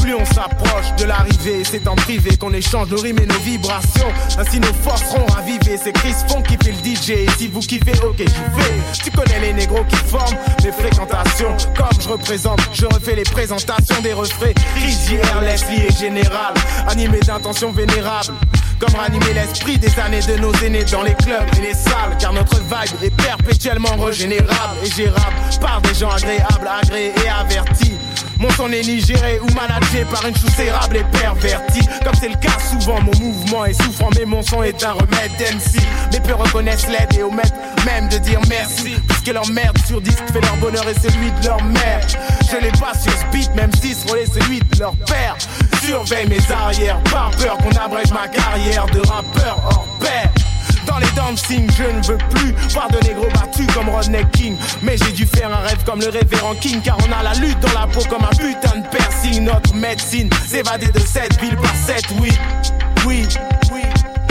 [0.02, 4.11] Plus on s'approche de l'arrivée, c'est en privé qu'on échange nos rimes et nos vibrations.
[4.38, 5.78] Ainsi nos forces seront ravivées.
[5.82, 7.30] C'est Chris Funk qui fait le DJ.
[7.38, 8.26] si vous kiffez, ok, vais.
[9.03, 11.56] Tu connais les négros qui forment les fréquentations.
[11.76, 14.53] Comme je représente, je refais les présentations des refrains.
[14.76, 16.53] Rizière, Leslie et Général.
[16.88, 18.34] Animé d'intentions vénérables.
[18.80, 22.18] Comme ranimer l'esprit des années de nos aînés dans les clubs et les salles.
[22.19, 27.94] Car notre vibe est perpétuellement régénérable et gérable par des gens agréables, agréés et avertis.
[28.41, 31.88] Mon son n'est ni géré ou managé par une chousse érable et pervertie.
[32.03, 35.31] Comme c'est le cas souvent, mon mouvement est souffrant, mais mon son est un remède
[35.39, 35.80] MC.
[36.11, 37.53] Mes peu reconnaissent l'aide et omettent
[37.85, 38.95] même de dire merci.
[39.07, 42.01] Puisque leur merde sur disque fait leur bonheur et celui de leur mère.
[42.51, 45.38] Je les passe sur beat, même si ce relais celui de leur père.
[45.85, 50.40] Surveille mes arrières, par peur qu'on abrège ma carrière de rappeur hors pair.
[51.02, 54.56] Les je ne veux plus voir de négro battus comme Rodney King.
[54.84, 57.60] Mais j'ai dû faire un rêve comme le révérend King, car on a la lutte
[57.60, 59.44] dans la peau comme un putain de piercing.
[59.44, 62.32] Notre médecine, s'évader de cette ville par cette, oui,
[63.07, 63.28] oui,
[63.73, 63.82] oui.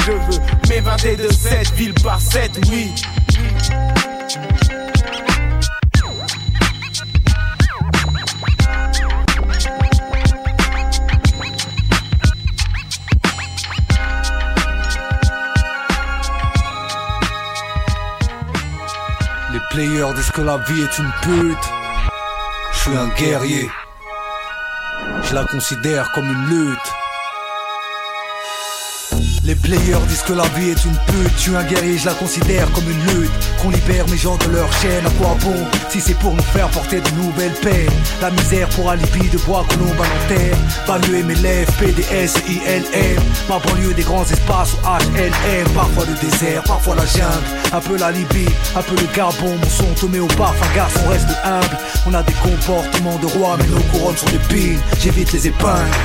[0.06, 2.94] Je veux m'évader de cette ville par cette, oui.
[19.70, 21.68] Player disent que la vie est une pute.
[22.72, 23.70] Je suis un guerrier.
[25.22, 26.99] Je la considère comme une lutte.
[29.42, 31.38] Les players disent que la vie est une pute.
[31.38, 33.30] Suis un guerrier, je la considère comme une lutte.
[33.62, 35.56] Qu'on libère mes gens de leur chaîne, à quoi bon
[35.88, 37.90] Si c'est pour nous faire porter de nouvelles peines?
[38.20, 40.56] La misère pour alibi de bois colombe à terre.
[40.86, 43.22] Banlieue MLF, PDS, ILM.
[43.48, 45.68] Ma banlieue des grands espaces ou HLM.
[45.74, 47.46] Parfois le désert, parfois la jungle.
[47.72, 49.56] Un peu la Libye, un peu le Gabon.
[49.56, 51.78] Mon son met au parfum, garçon reste humble.
[52.06, 54.80] On a des comportements de roi, mais nos couronnes sont des pines.
[55.00, 55.96] J'évite les épingles.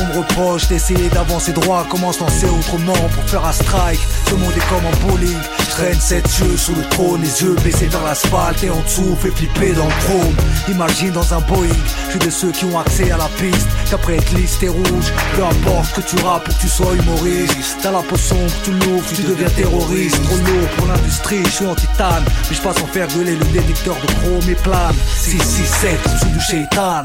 [0.00, 4.00] On me reproche d'essayer d'avancer droit, commence lancer autrement pour faire un strike.
[4.28, 5.38] Ce monde est comme un bowling.
[5.70, 9.30] Traîne sept yeux sous le trône, les yeux baissés dans l'asphalte et en dessous fait
[9.30, 10.34] flipper dans le trône.
[10.68, 11.68] Imagine dans un Boeing,
[12.06, 13.68] je suis de ceux qui ont accès à la piste.
[13.90, 17.78] Qu'après être liste et rouge, peu importe que tu rappes ou que tu sois humoriste.
[17.82, 20.22] T'as la potion que tu l'ouvres, tu deviens terroriste.
[20.24, 22.24] Trop lourd pour l'industrie, je suis en titane.
[22.48, 24.94] Mais je passe en faire gueuler le détecteur de chrome et plane.
[25.16, 27.02] 6, 6, 7, en dessous du shaitan.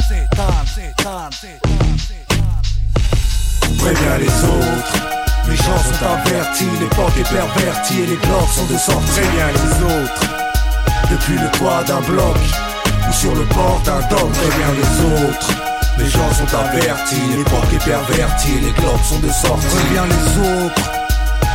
[3.78, 5.14] Préviens les autres.
[5.54, 9.84] Les gens sont avertis, l'époque est pervertie et les blocs sont de sorte Préviens les
[9.84, 10.22] autres.
[11.12, 12.38] Depuis le toit d'un bloc
[13.08, 15.50] ou sur le bord d'un dock, préviens les autres.
[16.00, 19.68] Les gens sont avertis, l'époque est pervertie les globes sont de sortie.
[19.68, 20.92] Préviens les autres.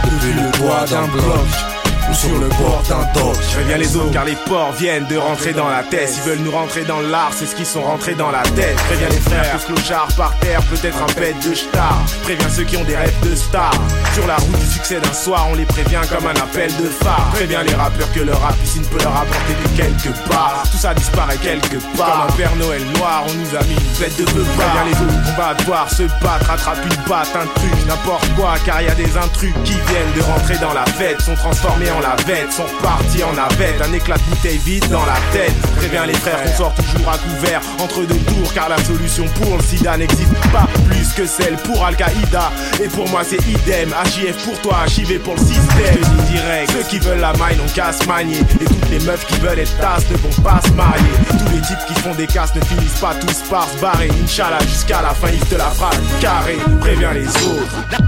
[0.04, 1.77] Depuis le toit d'un bloc
[2.08, 3.36] ou sur le bord d'un dock.
[3.48, 6.10] Je préviens les autres car les porcs viennent de rentrer dans la tête.
[6.16, 8.76] Ils veulent nous rentrer dans l'art, c'est ce qu'ils sont rentrés dans la tête.
[8.88, 11.98] Préviens les frères que ce clochard par terre peut être un bête de star.
[12.22, 13.72] Préviens ceux qui ont des rêves de star.
[14.14, 17.30] Sur la route du succès d'un soir, on les prévient comme un appel de phare.
[17.34, 20.62] Préviens les rappeurs que leur rap ici ne peut leur apporter que quelque part.
[20.70, 22.26] Tout ça disparaît quelque part.
[22.26, 24.44] Comme un Père Noël noir, on nous a mis une fête de feu.
[24.56, 28.54] Préviens les autres qu'on va devoir se battre, attrape une batte, un truc, n'importe quoi,
[28.64, 31.97] car y a des intrus qui viennent de rentrer dans la fête, sont transformés en
[32.00, 35.54] la bête, sont partis en navette, un éclat de bouteille vide dans la tête.
[35.76, 39.56] Préviens les frères qu'on sort toujours à couvert entre deux tours, car la solution pour
[39.56, 42.50] le sida n'existe pas plus que celle pour Al-Qaïda.
[42.82, 45.98] Et pour moi c'est idem, HIF pour toi, HIV pour le système.
[46.02, 49.26] Je direct, ceux qui veulent la maille n'ont qu'à se manier, et toutes les meufs
[49.26, 51.04] qui veulent être tasses ne vont pas se marier.
[51.30, 54.60] Tous les types qui font des casses ne finissent pas tous par se barrer, Inch'Allah
[54.60, 58.07] jusqu'à la fin ils te la phrase carré, préviens les autres.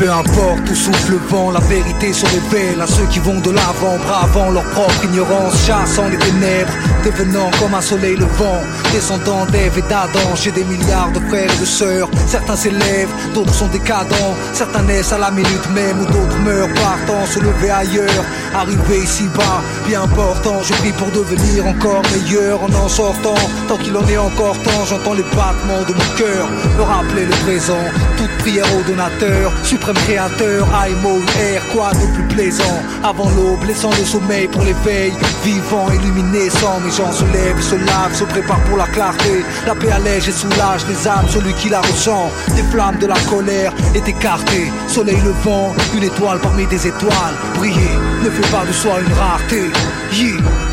[0.00, 3.50] Peu importe où souffle le vent, la vérité se révèle à ceux qui vont de
[3.50, 6.72] l'avant, bravant leur propre ignorance, chassant les ténèbres,
[7.04, 8.62] devenant comme un soleil levant,
[8.94, 10.34] descendant d'Ève et d'Adam.
[10.36, 15.12] J'ai des milliards de frères et de sœurs, certains s'élèvent, d'autres sont décadents, certains naissent
[15.12, 18.24] à la minute même où d'autres meurent, partant se lever ailleurs,
[18.54, 20.62] arriver ici bas, bien important.
[20.62, 23.34] Je prie pour devenir encore meilleur en en sortant,
[23.68, 26.48] tant qu'il en est encore temps, j'entends les battements de mon cœur,
[26.78, 27.84] me rappeler le présent,
[28.16, 32.82] toute prière au donateur, suprême créateur, IMO, air, quoi de plus plaisant?
[33.02, 35.12] Avant l'aube, laissant le sommeil pour l'éveil
[35.44, 39.44] Vivant, illuminescent, mes gens se lèvent, se lavent, se préparent pour la clarté.
[39.66, 42.30] La paix allège et soulage les âmes, celui qui la ressent.
[42.56, 44.70] Des flammes de la colère est écarté.
[44.86, 47.34] Soleil levant, une étoile parmi des étoiles.
[47.54, 49.70] Briller ne fait pas de soi une rareté.
[50.12, 50.69] Yeah.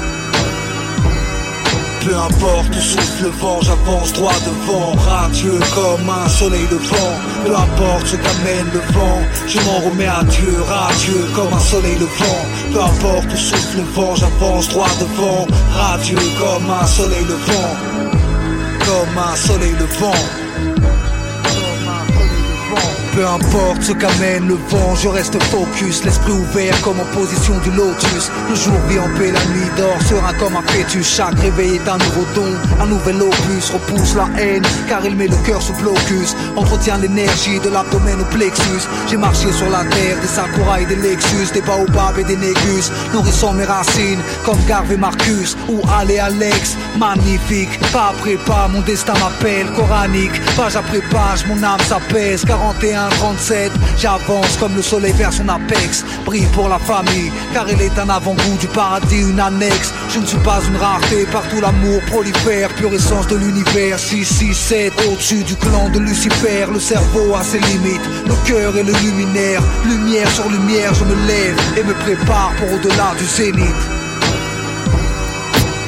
[2.08, 7.14] Peu importe où souffle le vent, j'avance droit devant, radieux comme un soleil levant.
[7.44, 11.96] Peu importe ce qu'amène le vent, je m'en remets à Dieu, radieux comme un soleil
[11.96, 12.46] levant.
[12.72, 17.76] Peu importe où souffle le vent, j'avance droit devant, radieux comme un soleil levant.
[18.86, 20.47] Comme un soleil levant.
[23.18, 27.72] Peu importe ce qu'amène le vent, je reste focus, l'esprit ouvert comme en position du
[27.72, 28.30] lotus.
[28.48, 31.16] Le jour vit en paix, la nuit dort, serein comme un fœtus.
[31.16, 33.72] Chaque réveil est un nouveau don, un nouvel opus.
[33.72, 36.36] Repousse la haine, car il met le cœur sous blocus.
[36.56, 38.88] Entretient l'énergie de l'abdomen au plexus.
[39.10, 42.92] J'ai marché sur la terre, des sakuras et des lexus, des baobabs et des négus.
[43.14, 46.78] Nourrissant mes racines, comme Garve et Marcus, ou Allez Alex.
[47.00, 49.66] Magnifique, pas après pas, mon destin m'appelle.
[49.76, 52.46] Coranique, page après page, mon âme s'apaise.
[52.46, 56.04] 41 37, j'avance comme le soleil vers son apex.
[56.26, 59.94] Brille pour la famille, car il est un avant-goût du paradis, une annexe.
[60.10, 64.00] Je ne suis pas une rareté, partout l'amour prolifère, pure essence de l'univers.
[64.00, 66.66] 6, 6, 7, au-dessus du clan de Lucifer.
[66.72, 69.62] Le cerveau a ses limites, le cœur est le luminaire.
[69.86, 73.97] Lumière sur lumière, je me lève et me prépare pour au-delà du zénith.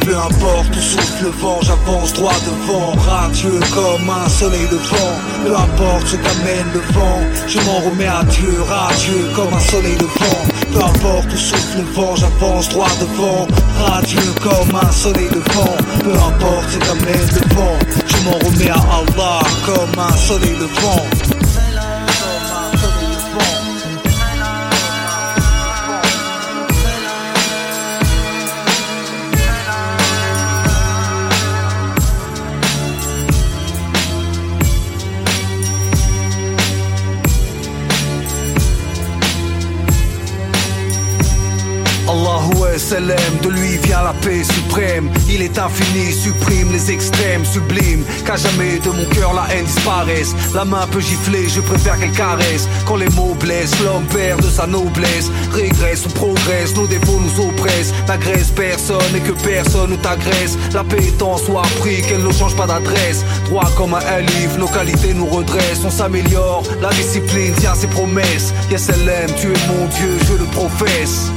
[0.10, 5.14] Peu importe où souffle le vent, j'avance droit devant, radieux comme un soleil levant.
[5.46, 9.96] Peu importe ce qu'amène le vent, je m'en remets à Dieu, radieux comme un soleil
[9.98, 10.42] levant.
[10.74, 13.48] Peu importe où souffle le vent, j'avance droit devant,
[13.86, 15.78] radieux comme un soleil levant.
[16.04, 17.78] Peu importe ce qu'amène le vent,
[18.08, 21.39] je m'en remets à Allah comme un soleil levant.
[45.50, 48.04] Est infini, supprime les extrêmes, sublime.
[48.26, 50.36] Qu'à jamais de mon cœur la haine disparaisse.
[50.54, 52.68] La main peut gifler, je préfère qu'elle caresse.
[52.86, 55.32] Quand les mots blessent, l'homme perd de sa noblesse.
[55.54, 57.94] Régresse ou progresse, nos défauts nous oppressent.
[58.08, 60.58] N'agresse personne et que personne ne t'agresse.
[60.74, 63.24] La paix est en soi pris, qu'elle ne change pas d'adresse.
[63.46, 65.84] Droit comme un livre, nos qualités nous redressent.
[65.86, 68.54] On s'améliore, la discipline tient ses promesses.
[68.70, 71.32] Yes, elle aime, tu es mon Dieu, je le professe.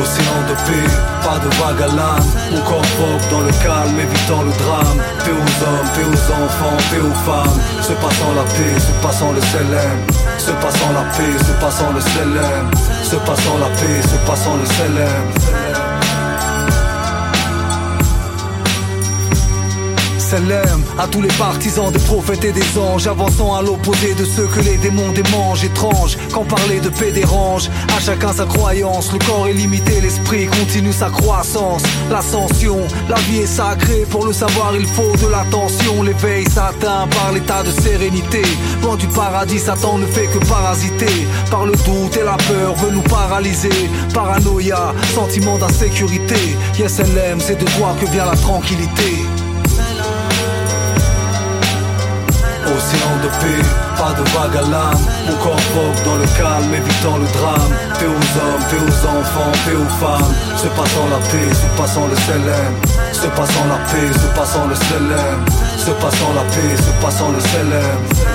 [0.00, 0.88] Océan de paix,
[1.24, 4.98] pas de vague à l'âme Mon corps propre dans le calme, évitant le drame.
[5.24, 7.58] Paix aux hommes, paix aux enfants, paix aux femmes.
[7.80, 10.04] Se passant la paix, se passant le célèbre
[10.38, 12.70] Se passant la paix, se passant le célèbre
[13.02, 15.45] Se passant la paix, se passant le célèbre
[20.26, 24.46] Salam à tous les partisans des prophètes et des anges Avançant à l'opposé de ceux
[24.48, 29.20] que les démons démangent Étrange, quand parler de paix dérange À chacun sa croyance, le
[29.20, 31.84] corps est limité L'esprit continue sa croissance.
[32.10, 32.78] L'ascension,
[33.08, 34.04] la vie est sacrée.
[34.10, 36.02] Pour le savoir il faut de l'attention.
[36.02, 38.42] L'éveil s'atteint par l'état de sérénité.
[38.82, 41.26] Loin du paradis, Satan ne fait que parasiter.
[41.52, 43.88] Par le doute et la peur veut nous paralyser.
[44.12, 46.56] Paranoïa, sentiment d'insécurité.
[46.76, 49.24] Yes LM, c'est de toi que vient la tranquillité
[52.96, 53.62] Océan de paix,
[53.96, 55.00] pas de vague à l'âme.
[55.26, 57.70] Mon corps propre dans le calme, évitant le drame.
[57.98, 60.34] Paix aux hommes, paix aux enfants, paix aux femmes.
[60.56, 62.78] Se passant la paix, se passant le célèbre
[63.12, 65.44] Se passant la paix, se passant le célèbre
[65.78, 68.26] Se passant la paix, se passant le célèbre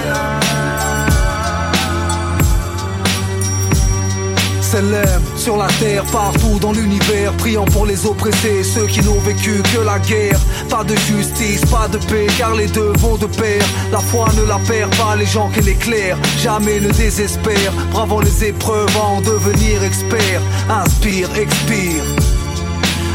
[5.35, 9.81] sur la terre, partout dans l'univers, priant pour les oppressés, ceux qui n'ont vécu que
[9.83, 10.39] la guerre.
[10.71, 13.61] Pas de justice, pas de paix, car les deux vont de pair.
[13.91, 17.73] La foi ne la perd pas, les gens qu'elle éclaire, jamais ne désespère.
[17.91, 20.41] Bravant les épreuves en devenir expert.
[20.69, 22.03] Inspire, expire.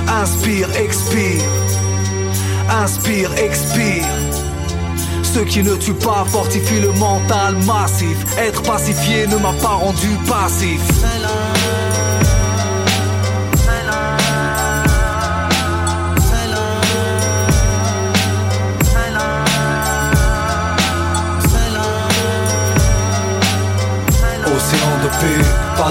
[0.07, 1.43] Inspire, expire.
[2.69, 4.07] Inspire, expire.
[5.23, 8.19] Ceux qui ne tuent pas fortifient le mental massif.
[8.39, 10.81] Être pacifié ne m'a pas rendu passif.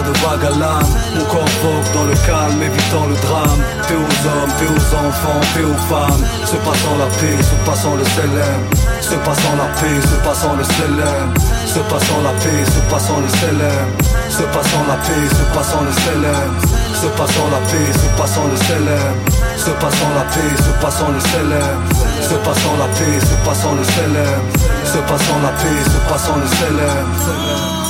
[0.01, 0.91] De vague à l'âme.
[1.15, 3.59] Mon corps propre dans le calme, évitant le drame.
[3.88, 6.26] Paix aux hommes, paix aux enfants, paix aux femmes.
[6.45, 8.69] Se passant la paix, se passant le célèbre
[9.01, 11.34] Se passant la paix, se passant le célèbre
[11.65, 13.91] Se passant la paix, se passant le célèbre
[14.30, 16.53] Se passant la paix, se passant le célèbre
[16.93, 19.26] Se passant la paix, se passant le célèbre
[19.57, 21.81] Se passant la paix, se passant le célèbre
[22.22, 24.65] Se passant la paix, se passant le célèbre
[25.07, 27.84] passant la paix, passant le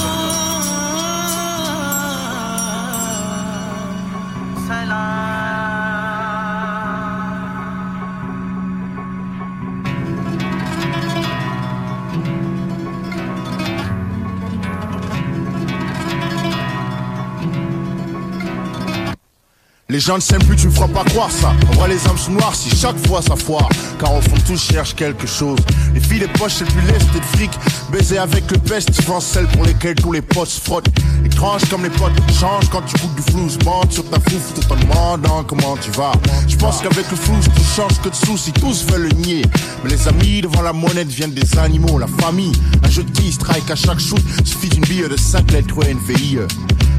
[19.95, 21.53] Les gens ne s'aiment plus, tu me feras pas croire ça.
[21.71, 23.69] On voit les âmes sont noires si chaque fois ça foire.
[23.97, 25.57] Car au fond, tous cherchent quelque chose.
[25.93, 27.51] Les filles, les poches, c'est plus lest et de fric.
[27.93, 30.89] Baiser avec le peste, souvent celles pour lesquelles tous les potes se frottent.
[31.23, 33.47] Étrange comme les potes changent quand tu goûtes du flou.
[33.63, 36.11] Bande sur ta fouf tout en demandant comment tu vas.
[36.45, 38.51] Je pense qu'avec le flou, tout change que de soucis.
[38.51, 39.43] Tous veulent le nier.
[39.81, 41.99] Mais les amis devant la monnaie deviennent des animaux.
[41.99, 42.51] La famille,
[42.83, 44.21] un jeu de qui strike à chaque shoot.
[44.43, 46.39] Suffit d'une bille de 5 lettres ou NVIE.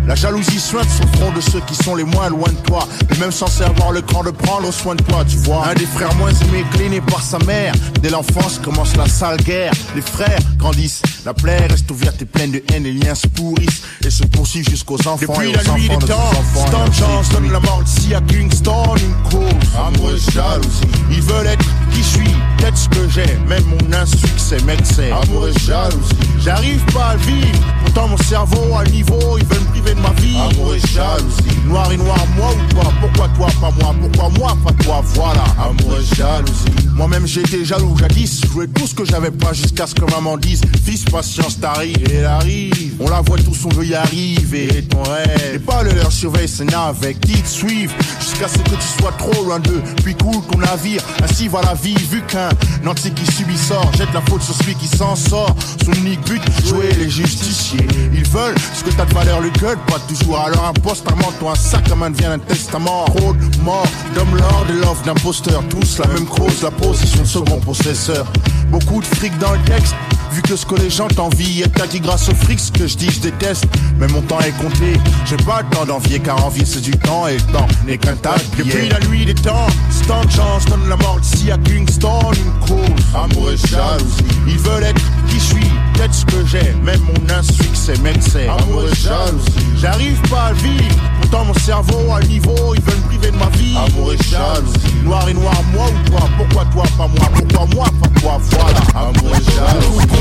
[0.07, 2.87] La jalousie sur le front de ceux qui sont les moins loin de toi.
[3.13, 5.67] Et même censés avoir le cran de prendre soin de toi, tu vois.
[5.69, 7.75] Un des frères moins aimés, cléné par sa mère.
[8.01, 9.73] Dès l'enfance commence la sale guerre.
[9.97, 11.03] Les frères grandissent.
[11.25, 12.85] La plaie reste ouverte et pleine de haine.
[12.85, 15.35] Les liens se pourrissent et se poursuivent jusqu'aux enfants.
[15.35, 18.95] Depuis la nuit des temps, Stan Chance donne la mort ici à Kingston.
[18.97, 19.43] Une cause,
[19.77, 20.81] amour et jalousie.
[21.11, 23.39] Ils veulent être qui je suis, peut-être ce que j'ai.
[23.49, 25.11] Même mon insuccès m'excès.
[25.11, 26.15] Amour et jalousie.
[26.39, 27.59] J'arrive pas à vivre.
[27.85, 30.37] Pourtant mon cerveau à niveau, ils veulent me priver de.
[30.37, 31.67] Amour et jalousie.
[31.67, 32.93] Noir et noir, moi ou toi?
[33.01, 33.95] Pourquoi toi, pas moi?
[34.01, 35.03] Pourquoi moi, pas toi?
[35.15, 36.87] Voilà, amour et jalousie.
[36.95, 38.41] Moi-même été jaloux jadis.
[38.43, 41.97] Je jouais tout ce que j'avais pas jusqu'à ce que maman dise Fils, patience, t'arrives.
[42.11, 42.95] Et elle arrive.
[43.01, 44.69] On la voit tous, on veut y arriver.
[44.77, 45.55] Et ton rêve.
[45.55, 47.93] Et pas le leur surveille ses avec qui te suivent.
[48.21, 49.83] Jusqu'à ce que tu sois trop loin d'eux.
[50.05, 51.03] Puis coule ton navire.
[51.23, 51.97] Ainsi va la vie.
[52.11, 52.49] Vu qu'un
[52.83, 55.55] nanti qui subit sort, jette la faute sur celui qui s'en sort.
[55.85, 57.87] Son unique but, jouer les justiciers.
[58.15, 60.39] Ils veulent ce que t'as de valeur, le gueule, pas toujours.
[60.39, 63.05] Alors un manteau, un sac à main devient un testament.
[63.07, 65.63] Trop de morts, d'hommes lord et l'offre d'imposteurs.
[65.69, 68.27] Tous la même cause, la position de second possesseur.
[68.71, 69.95] Beaucoup de fric dans le texte.
[70.33, 72.97] Vu que ce que les gens t'envient est acquis grâce au fric, ce que je
[72.97, 73.65] dis je déteste.
[73.99, 77.27] Mais mon temps est compté, j'ai pas le temps d'envier car envier c'est du temps
[77.27, 80.89] et le temps n'est qu'un tas de Depuis la nuit des temps, Stan Chance donne
[80.89, 84.25] la mort ici à Kingston, une cause, amour et jalousie.
[84.47, 88.49] Ils veulent être qui je suis, peut-être ce que j'ai, même mon insuccès m'excès.
[88.49, 89.53] Amour et jalousie.
[89.79, 93.49] J'arrive pas à vivre, pourtant mon cerveau à niveau, ils veulent me priver de ma
[93.57, 93.77] vie.
[93.77, 94.95] Amour et jalousie.
[95.05, 99.09] Noir et noir, moi ou toi, pourquoi toi, pas moi, pourquoi moi, pas toi, voilà.
[99.09, 100.16] Amour et jalousie.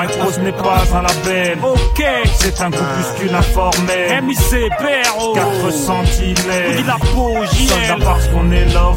[0.00, 1.58] Mike was n'est pas un label.
[1.62, 2.02] Ok,
[2.38, 4.22] c'est un groupuscule informel.
[4.22, 6.76] MIC, PRO, 4 sentinelles.
[6.76, 8.02] Dit la peau, JL.
[8.02, 8.96] parce qu'on est love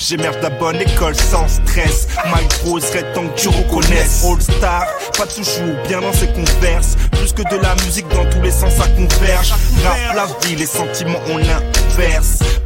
[0.00, 2.08] J'ai merde la bonne école sans stress.
[2.26, 4.24] My Pro serait tant que tu reconnaisses.
[4.24, 4.86] All Star,
[5.16, 6.96] pas toujours bien dans ses converses.
[7.12, 9.52] Plus que de la musique dans tous les sens, ça converge.
[9.84, 11.83] Rap, la vie, les sentiments, on inverse.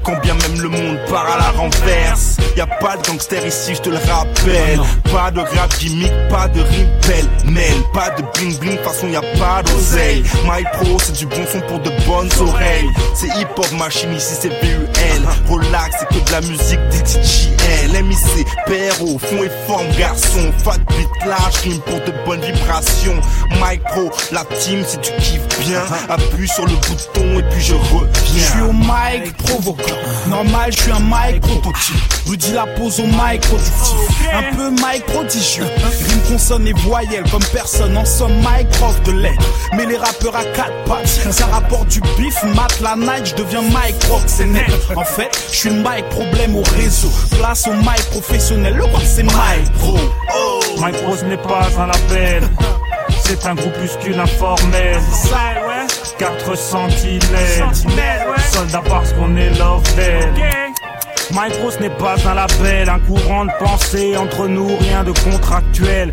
[0.05, 2.38] Quand bien même le monde part à la renverse.
[2.56, 4.80] Y a pas de gangster ici, je te le rappelle.
[5.12, 7.28] Pas de rap gimmick, pas de rime pelle
[7.92, 10.22] Pas de bling bling, façon y a pas d'oseille.
[10.44, 12.88] My Pro, c'est du bon son pour de bonnes oreilles.
[13.14, 15.28] C'est hip hop machine ici, c'est BUL.
[15.48, 18.02] Relax, c'est que de la musique DTJL.
[18.02, 20.52] MIC, PRO, fond et forme, garçon.
[20.64, 23.20] Fat beat large, rime pour de bonnes vibrations.
[23.60, 27.74] My Pro, la team, si tu kiffes bien, appuie sur le bouton et puis je
[27.74, 28.72] reviens.
[29.38, 29.96] Provoquant.
[30.28, 32.36] Normal, je suis un mic prototype.
[32.36, 33.96] Dis la pose au mic productif.
[34.32, 35.66] Un peu mic prodigieux.
[36.08, 37.96] Rime, consonne et voyelle comme personne.
[37.96, 39.44] En somme, mic prof de lettres.
[39.72, 41.08] Mais les rappeurs à quatre pattes.
[41.08, 43.96] Ça rapporte du bif, mat, la night, je deviens mic
[44.26, 44.70] c'est net.
[44.94, 47.10] En fait, je suis mic problème au réseau.
[47.38, 48.74] Place au mic professionnel.
[48.74, 49.96] Le rap, c'est mic pro.
[50.36, 50.60] Oh.
[50.78, 52.48] Mic ce n'est pas un label.
[53.24, 55.00] C'est un groupuscule informel.
[56.18, 57.64] 4 sentinelles.
[58.50, 59.82] Soldats parce qu'on est love
[61.30, 66.12] Micro ce n'est pas un label, un courant de pensée entre nous, rien de contractuel.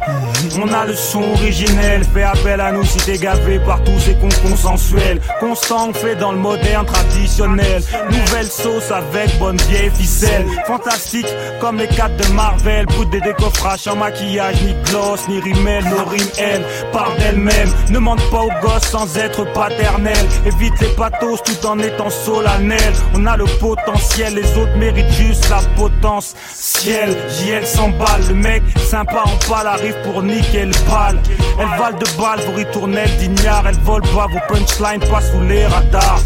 [0.61, 4.15] On a le son originel, fais appel à nous si t'es gavé par tous ces
[4.15, 5.21] cons consensuels.
[5.39, 7.81] Constant fait dans le moderne traditionnel.
[8.11, 10.45] Nouvelle sauce avec bonne vieille ficelle.
[10.67, 11.27] Fantastique
[11.61, 12.85] comme les quatre de Marvel.
[12.87, 15.83] Poudre des décoffrages en maquillage, ni gloss, ni rimel.
[15.85, 17.73] Nos rimes, elles, parlent d'elles-mêmes.
[17.89, 20.17] Ne mente pas aux gosses sans être paternel.
[20.45, 22.93] Évite les pathos tout en étant solennel.
[23.13, 26.35] On a le potentiel, les autres méritent juste la potence.
[26.53, 31.19] Ciel, JL s'emballe, le mec sympa en pâle arrive pour niquer le pal.
[31.59, 35.65] Elle vale de balles, vos ritournelles d'ignare, elle vole pas, vos punchlines pas sous les
[35.65, 36.21] radars.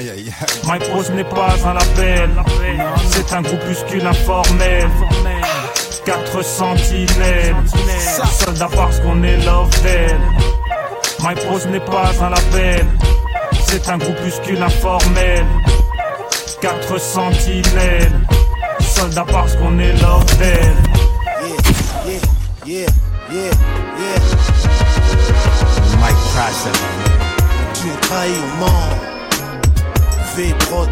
[0.64, 2.30] My Prose n'est pas un label,
[3.10, 4.88] c'est un groupuscule informel.
[6.04, 7.54] 4 sentinelles,
[8.32, 9.70] soldat parce qu'on est love
[11.22, 12.86] My Prose n'est pas un label,
[13.66, 15.44] c'est un groupuscule informel.
[16.60, 18.12] 4 sentinelles.
[18.80, 20.58] Soldats parce qu'on est love Yeah,
[22.06, 22.20] yeah,
[22.66, 22.86] yeah,
[23.30, 23.50] yeah,
[23.98, 24.20] yeah.
[26.00, 26.76] Mike Tyson.
[27.74, 29.00] Tu es trahi au monde.
[30.36, 30.86] V-Pro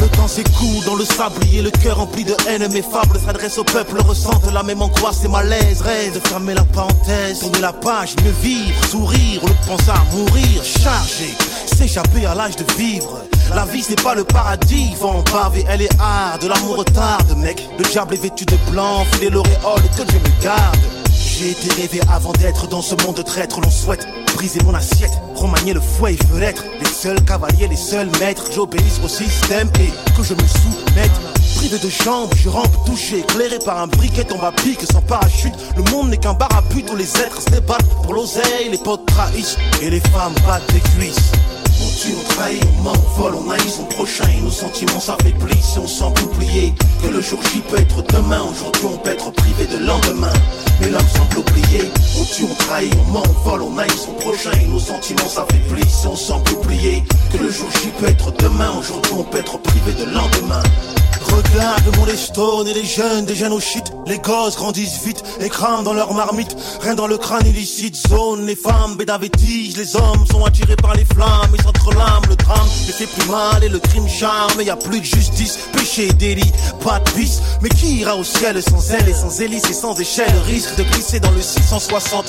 [0.00, 2.66] Le temps s'écoule dans le sablier, le cœur rempli de haine.
[2.72, 5.80] Mes fables s'adressent au peuple, ressentent la même angoisse et malaise.
[5.80, 11.34] Rêve fermer la parenthèse, tourner la page, mieux vivre, sourire, de penser à mourir, charger,
[11.76, 13.20] s'échapper à l'âge de vivre.
[13.54, 17.66] La vie c'est pas le paradis, vent pavé, elle est hard, l'amour retarde, mec.
[17.78, 20.95] Le diable est vêtu de blanc, fidèle l'auréole que je me garde.
[21.38, 24.06] J'ai été rêvé avant d'être dans ce monde de traître, l'on souhaite
[24.36, 26.64] briser mon assiette, remanier le fouet et fenêtre.
[26.80, 31.10] Les seuls cavaliers, les seuls maîtres, j'obéisse au système et que je me soumette.
[31.56, 35.52] Privé de jambes, je rampe touché, éclairé par un briquet tombe à pique sans parachute.
[35.76, 38.78] Le monde n'est qu'un bar à pute où les êtres se débattent pour l'oseille, les
[38.78, 41.32] potes trahissent et les femmes battent des cuisses.
[41.82, 45.00] On tue, on trahit, on ment, on vole, on haït son prochain et nos sentiments
[45.00, 46.72] s'affaiblissent et on semble oublier
[47.02, 48.40] que le jour J peut être demain.
[48.40, 50.32] Aujourd'hui, on peut être privé de lendemain.
[50.80, 51.90] Mais l'homme semble oublier.
[52.18, 55.28] On tue, on trahit, on ment, on vole, on haït son prochain et nos sentiments
[55.28, 58.70] s'affaiblissent on semble oublier que le jour J peut être demain.
[58.78, 60.62] Aujourd'hui, on peut être privé de lendemain.
[61.32, 63.84] Regarde mon les et les jeunes, des jeunes au shit.
[64.06, 66.56] Les gosses grandissent vite et crament dans leur marmite.
[66.80, 68.46] Rien dans le crâne illicite, zone.
[68.46, 72.26] Les femmes bédavétisent, les hommes sont attirés par les flammes et s'entrelament.
[72.28, 74.62] Le drame les fait plus mal et le crime charme.
[74.62, 76.52] Y a plus de justice, péché, délit,
[76.84, 77.42] pas de piste.
[77.62, 80.34] Mais qui ira au ciel sans elle et sans hélice et sans échelle?
[80.46, 82.26] Risque de glisser dans le 660.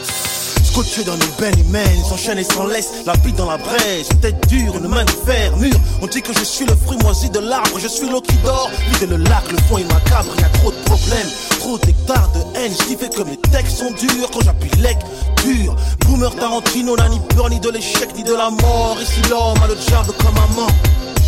[0.64, 4.10] Scotché dans une peine humaine, sans chaîne et sans laisse, la bite dans la braise,
[4.22, 5.74] tête dure, une main de fer, mûr.
[6.02, 8.70] On dit que je suis le fruit moisi de l'arbre, je suis l'eau qui dort,
[8.92, 11.28] vide le lac, le fond est macabre, y a trop de problèmes,
[11.60, 14.98] trop d'hectares de haine, qui fait que mes textes sont durs quand j'appuie lec,
[15.44, 15.76] dur.
[16.06, 19.68] Boomer Tarantino n'a ni peur ni de l'échec ni de la mort, ici l'homme a
[19.68, 20.72] le diable comme amant.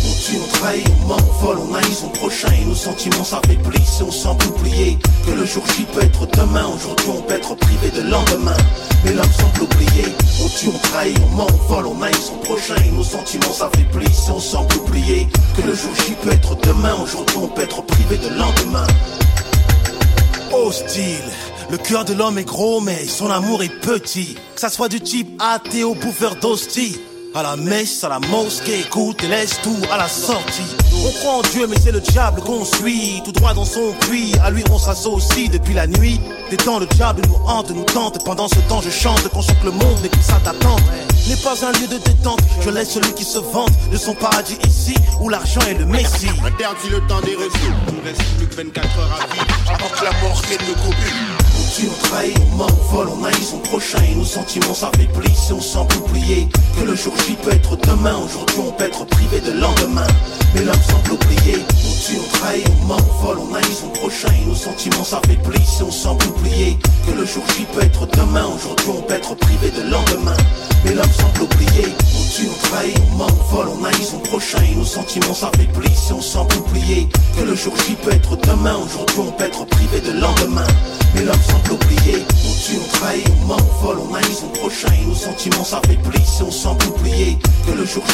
[0.02, 3.24] On tue, on trahit, on ment, on vole, on haït son prochain et nos sentiments
[3.24, 6.66] s'affaiblissent et on semble oublier que le jour J peut être demain.
[6.74, 8.56] Aujourd'hui, on peut être privé de lendemain.
[9.04, 10.06] Mais l'homme semble oublier.
[10.42, 13.52] On tue, on trahit, on ment, on vole, on haït son prochain et nos sentiments
[13.52, 16.94] s'affaiblissent et on semble oublier que le jour J peut être demain.
[17.02, 18.86] Aujourd'hui, on peut être privé de lendemain.
[20.52, 21.30] Hostile.
[21.70, 24.34] Le cœur de l'homme est gros, mais son amour est petit.
[24.54, 27.00] Que ça soit du type athée ou bouffeur d'hostie.
[27.32, 30.62] À la messe, à la mosquée, écoute et laisse tout à la sortie.
[31.06, 33.22] On croit en Dieu, mais c'est le diable qu'on suit.
[33.24, 36.20] Tout droit dans son puits, à lui on s'associe depuis la nuit.
[36.50, 38.24] Des temps, le diable nous hante, nous tente.
[38.24, 40.40] Pendant ce temps, je chante, qu'on que le monde n'est plus ça.
[41.28, 44.58] N'est pas un lieu de détente, je laisse celui qui se vante de son paradis
[44.66, 46.30] ici, où l'argent est le messie.
[46.44, 50.04] Interdit le temps des refus, il reste plus que 24 heures à vivre, avant que
[50.04, 51.39] la mort vienne me couper.
[51.60, 54.74] On tue, on trahit, on ment, on vole, on haït son prochain et nos sentiments
[54.74, 58.16] s'affaiblissent et on semble oublier que le jour J peut être demain.
[58.24, 60.06] Aujourd'hui, on peut être privé de lendemain,
[60.54, 61.58] mais l'homme semble oublier.
[61.58, 65.04] On tue, on trahit, on ment, on vole, on haït son prochain et nos sentiments
[65.04, 68.46] s'affaiblissent et on semble oublier que le jour J peut être demain.
[68.54, 70.36] Aujourd'hui, on peut être privé de lendemain,
[70.84, 71.88] mais l'homme semble oublier.
[71.88, 75.34] On tue, on trahit, on ment, on vole, on haït son prochain et nos sentiments
[75.34, 77.06] s'affaiblissent et on semble oublier
[77.36, 78.76] que le jour J peut être demain.
[78.76, 79.66] Aujourd'hui, on peut être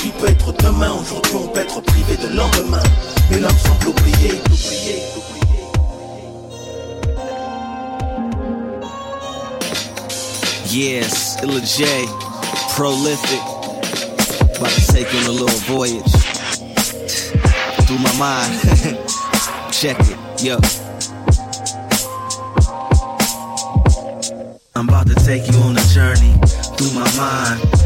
[0.06, 0.92] J peut être demain.
[1.00, 2.82] Aujourd'hui, on peut être privé de lendemain,
[3.28, 5.02] mais l'homme semble oublier, l'oublier,
[10.70, 11.84] Yes, Illa J,
[12.76, 13.40] prolific.
[14.56, 16.02] About to take on a little voyage
[17.86, 18.52] through my mind.
[19.72, 20.58] Check it, yo.
[24.74, 26.34] I'm about to take you on a journey
[26.76, 27.85] through my mind.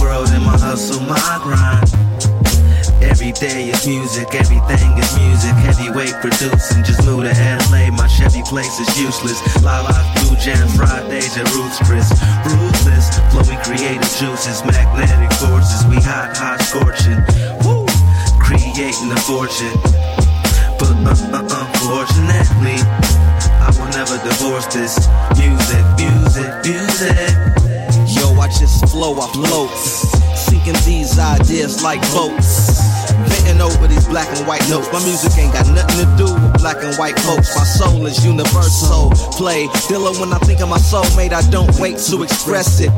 [0.00, 1.84] World, in my hustle, my grind.
[3.02, 5.52] Every day is music, everything is music.
[5.60, 7.34] Heavyweight producing, just moved to
[7.72, 7.90] LA.
[7.92, 9.40] My Chevy place is useless.
[9.62, 12.08] La La Blue Jam Fridays at Roots Chris.
[12.44, 15.84] Ruthless, flowing creative juices, magnetic forces.
[15.86, 17.20] We hot, hot scorching.
[17.64, 17.84] Woo!
[18.40, 19.76] Creating a fortune.
[20.80, 22.80] But uh, uh, unfortunately,
[23.60, 24.96] I will never divorce this
[25.36, 27.69] music, music, music.
[28.58, 29.70] Just flow, I float.
[30.36, 32.80] Sinking these ideas like boats.
[33.28, 34.88] Bending over these black and white notes.
[34.92, 37.54] My music ain't got nothing to do with black and white folks.
[37.56, 39.10] My soul is universal.
[39.32, 42.90] Play Dilla when I think of my soulmate, I don't wait to express it.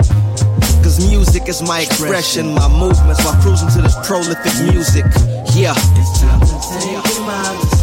[0.83, 5.05] Cause music is my expression, my movements while cruising to this prolific music.
[5.55, 5.75] Yeah.
[5.77, 7.82] It's time to take your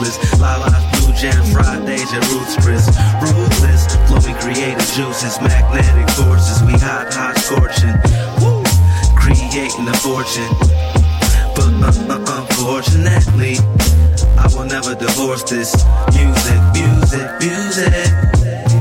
[0.00, 0.40] useless.
[0.40, 2.86] Lala's Blue Jam Fridays at Roots Chris.
[3.20, 6.62] Ruthless, flowing creative juices, magnetic forces.
[6.62, 7.96] We hot, hot scorching.
[8.40, 8.62] Woo!
[9.16, 10.52] Creating a fortune.
[11.54, 13.56] But uh, uh, unfortunately,
[14.36, 15.72] I will never divorce this
[16.12, 18.26] music, music, music.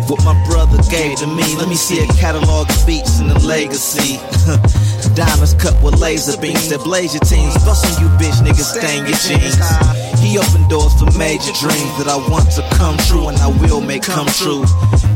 [0.09, 3.39] What my brother gave to me, let me see a catalog of beats and the
[3.39, 4.19] legacy.
[5.15, 7.55] Diamonds cut with laser beams that blaze your teams.
[7.63, 10.04] Bust on you bitch niggas, stain your jeans.
[10.35, 13.79] He opened doors for major dreams that I want to come true and I will
[13.79, 14.65] make come true.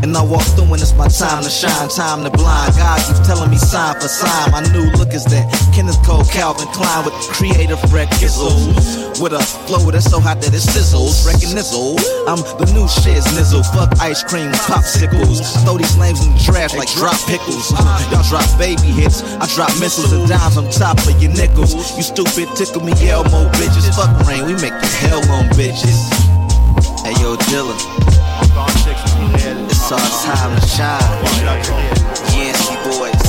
[0.01, 2.71] And I walk through when it's my time to shine, time to blind.
[2.79, 4.51] God keeps telling me sign for sign.
[4.51, 5.43] My new look is that
[5.75, 9.19] Kenneth Cole, Calvin Klein with creative reckizzles.
[9.19, 11.27] With a flow that's so hot that it sizzles.
[11.27, 11.99] Recognizzle.
[12.31, 13.67] I'm the new shiz nizzle.
[13.75, 15.43] Fuck ice cream, popsicles.
[15.43, 17.75] I throw these lames in the trash like drop pickles.
[17.75, 19.19] Uh, y'all drop baby hits.
[19.43, 21.75] I drop missiles and dimes on top of your nickels.
[21.99, 23.91] You stupid, tickle me Elmo bitches.
[23.91, 26.07] Fuck rain, we make the hell on bitches.
[27.03, 27.75] Hey yo, Dilla.
[29.91, 31.01] It's our time to shine.
[32.37, 33.25] Yancey boys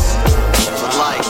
[0.76, 1.24] for life.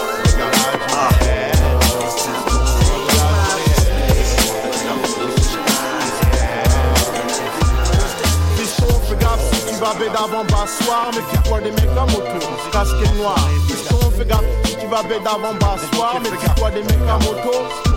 [8.56, 12.46] Fiston, fais gaffe si tu vas bête avant bassoir, mais fais-toi des mecs à moto,
[12.72, 13.48] casquette noire.
[13.68, 17.89] Fiston, fais gaffe si tu vas bête avant bassoir, mais fais-toi des mecs à moto.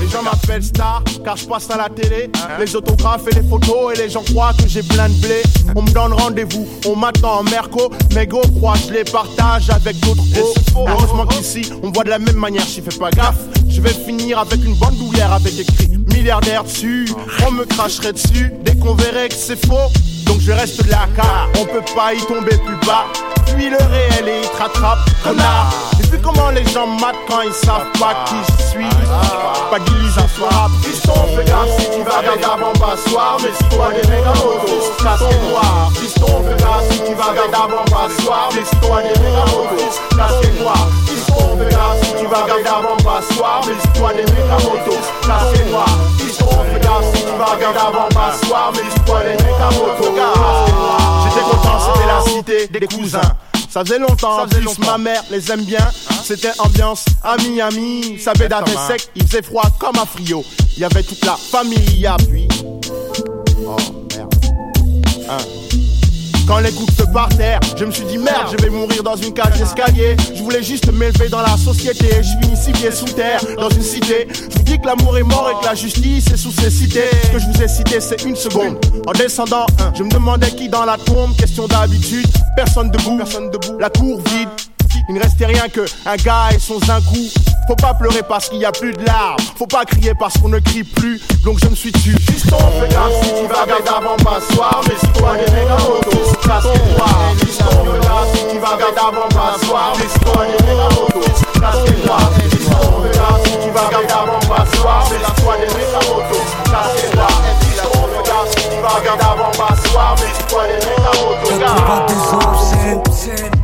[0.00, 2.30] Les gens m'appellent star car je passe à la télé.
[2.58, 5.42] Les autographes et les photos et les gens croient que j'ai plein de blé.
[5.76, 7.90] On me donne rendez-vous, on m'attend en merco.
[8.14, 10.54] Mes go croient, je les partage avec d'autres go.
[10.88, 13.38] Heureusement qu'ici, on voit de la même manière, j'y fais pas gaffe.
[13.68, 17.08] Je vais finir avec une bande douillère avec écrit milliardaire dessus.
[17.46, 19.90] On me cracherait dessus dès qu'on verrait que c'est faux.
[20.26, 23.06] Donc je reste de la car on peut pas y tomber plus bas.
[23.54, 25.72] Puis le réel et il te rattrape, connard.
[26.10, 28.90] Vu comment les gens matent quand ils savent pas qui je suis.
[29.70, 33.36] Pas diligent sur rap, piston, fais gaffe si tu vas vers d'avant passoire.
[33.42, 35.92] Mais si toi des mecs à moto, casque noir.
[35.94, 38.48] Piston, fais gaffe si tu vas vers d'avant passoire.
[38.56, 40.88] Mais si toi des mecs à moto, casque noir.
[41.06, 43.60] Piston, fais gaffe si tu vas vers d'avant passoire.
[43.66, 45.86] Mais si toi des mecs à moto, casque noir.
[46.18, 48.72] Piston, fais gaffe si tu vas vers d'avant passoire.
[48.74, 51.28] Mais si toi des mecs à moto, casque noir.
[51.28, 53.36] J'étais content, c'était la cité des cousins.
[53.70, 54.84] Ça faisait longtemps, ça faisait longtemps.
[54.84, 55.90] ma mère les aime bien.
[56.24, 58.18] C'était ambiance à Miami.
[58.18, 60.44] Ça bédavait sec, il faisait froid comme un frio.
[60.76, 62.48] Il y avait toute la famille à puis.
[63.64, 63.76] Oh
[64.16, 64.34] merde.
[65.28, 65.38] Hein?
[66.46, 69.16] Quand les coups se par terre, je me suis dit merde, je vais mourir dans
[69.16, 70.16] une cage d'escalier.
[70.34, 72.08] Je voulais juste m'élever dans la société.
[72.18, 74.28] Je suis ici pieds sous terre, dans une cité.
[74.32, 77.10] Je vous dis que l'amour est mort et que la justice est sous ces cités.
[77.24, 78.78] Ce que je vous ai cité, c'est une seconde.
[79.06, 81.36] En descendant, je me demandais qui dans la tombe.
[81.36, 82.26] Question d'habitude,
[82.56, 83.78] personne debout, personne debout.
[83.78, 84.48] La cour vide,
[85.08, 87.28] il ne restait rien que un gars et son coup
[87.68, 89.36] Faut pas pleurer parce qu'il y a plus de larmes.
[89.56, 91.20] Faut pas crier parce qu'on ne crie plus.
[91.44, 92.14] Donc je me suis tué.
[92.30, 94.80] Juste on fait gaffe si tu vas vers d'avant passoire.
[94.88, 96.10] Mais si toi les mecs à moto,
[96.42, 97.06] casse tes doigts.
[97.40, 99.92] Juste on fait gaffe si tu vas vers d'avant passoire.
[99.98, 101.20] Mais si toi les mecs à moto,
[101.60, 102.30] casse tes doigts.
[102.50, 105.04] Juste on fait gaffe si tu vas vers d'avant passoire.
[105.10, 107.38] Mais si toi les à moto, casse tes doigts.
[107.62, 110.16] Juste on fait gaffe si tu vas vers d'avant passoire.
[110.18, 113.59] Mais si toi les à moto, casse tes doigts.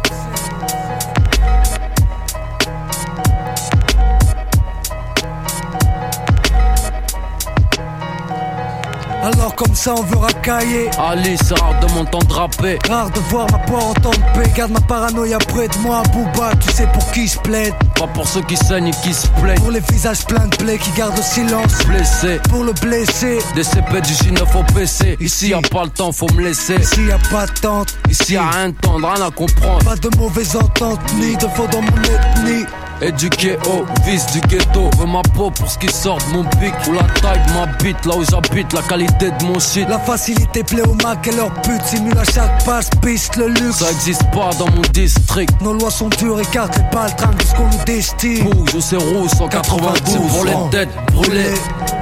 [9.27, 10.89] Alors comme ça on veut racailler.
[10.99, 12.79] Allez c'est rare de m'entendre rapper.
[12.89, 14.49] Rare de voir ma porte en paix.
[14.55, 16.51] Garde ma paranoïa près de moi Booba.
[16.61, 17.75] Tu sais pour qui je plaide.
[17.97, 19.59] Pas pour ceux qui saignent et qui se plaignent.
[19.59, 21.85] Pour les visages pleins de plaies qui gardent le silence.
[21.87, 22.39] Blessé.
[22.49, 23.39] Pour le blessé.
[23.57, 26.77] Des CP du J9 au PC Ici y'a pas le temps faut me laisser.
[26.77, 27.97] Ici y'a pas de tente.
[28.09, 29.85] Ici y'a rien de tendre rien à comprendre.
[29.85, 32.65] Pas de mauvaises ententes ni de faux dans mon ethnie.
[33.03, 34.89] Éduqué au vice du ghetto.
[34.99, 36.73] Veux ma peau pour ce qui sort de mon pic.
[36.89, 39.89] Ou la taille de ma bite Là où j'habite La qualité de mon shit.
[39.89, 43.79] La facilité plaît au Mac et leur pute Simule à chaque passe piste le luxe.
[43.79, 45.51] Ça existe pas dans mon district.
[45.61, 48.45] Nos lois sont dures Écarte les balles de ce qu'on nous destine.
[48.51, 51.55] Bouge ou c'est rouge 192 Pour les têtes brûlées.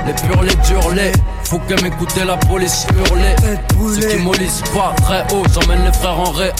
[0.07, 1.12] Les purs les durs les
[1.45, 3.36] faut que m'écouter la police hurler.
[3.95, 6.53] Ceux qui mollissent pas très haut J'emmène les frères en réa.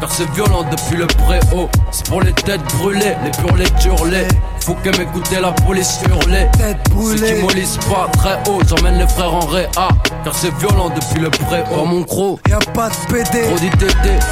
[0.00, 1.68] Car c'est violent depuis le préau.
[1.90, 4.28] C'est pour les têtes brûlées Les purs les
[4.60, 6.46] Faut que m'écouter la police hurler.
[6.58, 9.88] Ceux qui mollissent pas très haut J'emmène les frères en réa
[10.24, 13.86] Car c'est violent depuis le préau Mon gros Y'a pas de PD Trop d'ITT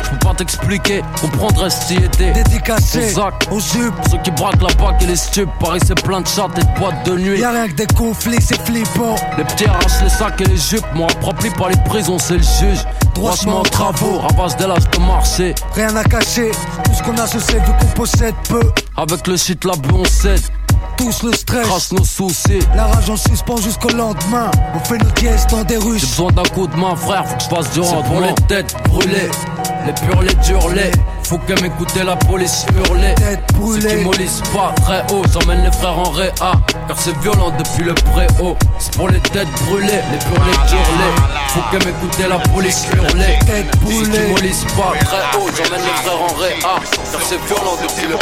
[0.05, 4.75] J'peux pas t'expliquer Comprendre si était Dédicacé Aux sacs Aux jupes Ceux qui braquent la
[4.75, 7.51] bague et les stupes Paris c'est plein de chats et de boîtes de nuit Y'a
[7.51, 11.07] rien que des conflits c'est flippant Les petits arrachent les sacs et les jupes, moi
[11.23, 12.85] rempli par les prisons, c'est le juge.
[13.15, 15.55] Droitement en travaux, ravasse des lâches de marché.
[15.75, 16.51] Rien à cacher,
[16.85, 18.63] tout ce qu'on a ce sait vu qu'on possède peu.
[18.97, 20.41] Avec le shit, la on cède.
[20.97, 22.61] Tous le stress, Trace nos soucis.
[22.77, 24.51] La rage en suspend jusqu'au lendemain.
[24.75, 25.99] On fait nos dièses des rues.
[25.99, 28.03] J'ai besoin d'un coup de main, frère, faut que je fasse du rendement.
[28.03, 29.31] pour les têtes brûlées,
[29.87, 30.91] les purs, les durs, les.
[31.25, 33.15] Faut que m'écouter la police hurler.
[33.15, 33.81] Tête brûlée.
[33.81, 36.33] Ceux qui mollissent pas très haut, j'emmène les frères en réa.
[36.87, 38.57] Car c'est violent depuis le préau.
[38.79, 41.53] C'est pour les têtes brûlées, les purs, les durs, les.
[41.53, 43.39] Faut que m'écouter la police hurler.
[43.47, 44.27] Tête Ceux brûlée.
[44.27, 46.81] qui mollissent pas très haut, j'emmène les frères en réa.
[47.13, 48.17] Car c'est violent depuis le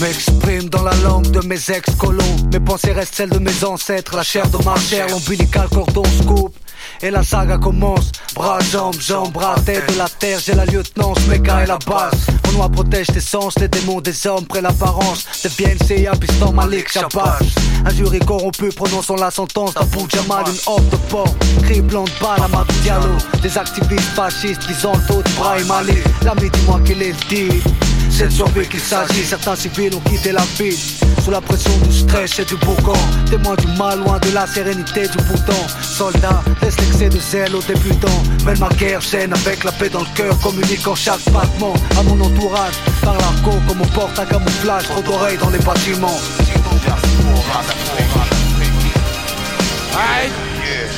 [0.00, 2.36] M'exprime dans la langue de mes ex-colons.
[2.50, 4.16] Mes pensées restent celles de mes ancêtres.
[4.16, 6.56] La chair de ma chair, l'ombilical cordon se coupe.
[7.02, 8.10] Et la saga commence.
[8.34, 10.38] Bras, jambes, jambes, bras, tête de la terre.
[10.42, 12.14] J'ai la lieutenance, méga et la base.
[12.46, 15.26] Mon noir protège tes sens, les démons des hommes près l'apparence.
[15.44, 17.54] Deviennent CIA, piston Malik, Shabazz.
[17.84, 21.34] Un jury corrompu prononçant la sentence d'Abu Jamal, une horde de porc.
[21.64, 23.18] Criblant de balles à Diallo.
[23.42, 25.98] Des activistes fascistes disant le taux d'Ibrahim Ali.
[26.24, 27.62] L'ami, dis-moi quel est le deal.
[28.20, 30.76] C'est de survie qu'il s'agit, certains civils ont quitté la ville
[31.24, 32.92] Sous la pression du stress et du bourgon
[33.30, 35.56] Témoin du mal, loin de la sérénité du bouton.
[35.80, 38.22] Soldat, laisse l'excès de zèle aux débutants.
[38.44, 42.20] Mène ma guerre saine avec la paix dans le cœur Communiquant chaque battement à mon
[42.20, 42.74] entourage.
[43.00, 46.20] Par l'arco comme on porte un camouflage Trop d'oreilles dans les bâtiments.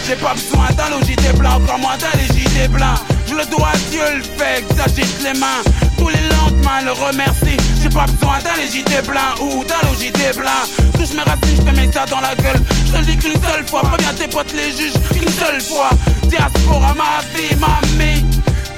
[0.08, 2.96] J'ai pas besoin d'un logité blanc, encore moins d'un légité blanc.
[3.26, 5.62] Je le dois à Dieu le fait que j'agite les mains.
[5.98, 7.56] Tous les lendemains le remercie.
[7.82, 10.62] J'ai pas besoin d'un légité blanc ou d'un logité blanc.
[10.94, 12.60] Touche mes racines, je te mets ça dans la gueule.
[12.86, 15.90] Je le dis qu'une seule fois, préviens tes potes les juges qu'une seule fois.
[16.24, 18.21] Diaspora, ma vie, ma vie.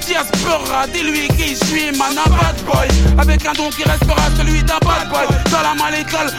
[0.06, 2.88] Diaspora, dis-lui qui suis, man, un bad boy.
[3.18, 5.26] Avec un don qui restera celui d'un bad boy.
[5.50, 6.30] Dans la malécole,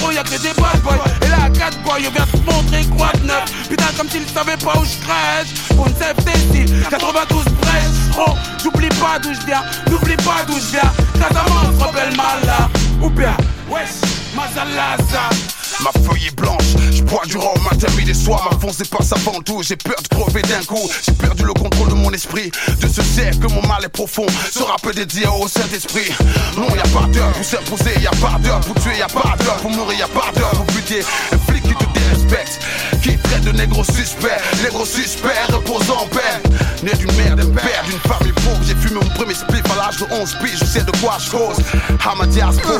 [0.00, 1.02] mon y'a que des bad boys.
[1.22, 3.44] Et là, 4 boys, on vient te montrer quoi de neuf.
[3.68, 5.54] Putain, comme s'ils savaient pas où je crèche.
[5.74, 8.18] Pour une CFT 92 brèche.
[8.18, 10.92] Oh, j'oublie pas d'où je viens, n'oublie pas d'où je viens.
[11.18, 12.68] Casamance, rebelle mal là.
[13.00, 13.36] Ou bien,
[13.68, 14.24] wesh.
[15.80, 19.40] Ma feuille est blanche, je bois du rhum interdit des soirs, ma fonce passe avant
[19.42, 22.50] tout, j'ai peur de crever d'un coup, j'ai perdu le contrôle de mon esprit,
[22.80, 26.12] de ce cercle que mon mal est profond, ce rap dédié au Saint-Esprit.
[26.56, 29.08] Non, y a pas d'heure pour s'imposer, y a pas d'heure pour tuer, y a
[29.08, 31.00] pas d'heure pour mourir, y a pas d'heure pour buter.
[31.32, 32.60] Un flic qui te dérespecte,
[33.40, 36.42] de négro suspect, négro suspect, repose en paix.
[36.82, 39.96] Né d'une mère, d'un père, d'une famille pauvre, j'ai fumé mon premier spliff à l'âge
[39.98, 41.56] de 11 piges, je sais de quoi je cause.
[42.06, 42.74] À ma diaspora,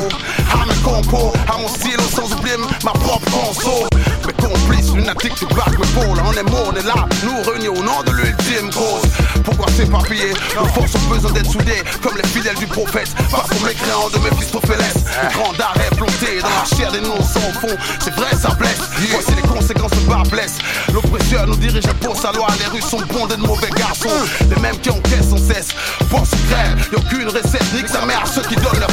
[0.51, 3.89] à mes compos, à mon stylo sans oublier ma propre console.
[4.25, 7.83] Mes complices lunatiques du black pôle, on est mort, on est là, nous réunis au
[7.83, 9.09] nom de l'ultime cause.
[9.43, 10.33] Pourquoi s'éparpiller?
[10.55, 13.09] Nos forces ont besoin d'être soudées, comme les fidèles du prophète.
[13.29, 17.51] Parce qu'on mécréant de Méphistophélès, le grand arrêt planté dans la chair des noms sans
[17.59, 17.75] fond.
[17.99, 18.79] C'est vrai, ça blesse.
[19.11, 20.57] Voici les conséquences de bas blesse.
[20.93, 24.07] L'oppresseur nous dirige pour sa loi, les rues sont bondées de mauvais garçons.
[24.49, 25.69] Les mêmes qui encaissent sans cesse.
[26.09, 28.85] Pour se crève, y'a aucune recette, nique sa mère à ceux qui donnent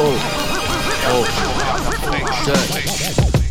[0.00, 0.14] oh.
[1.10, 1.24] Oh.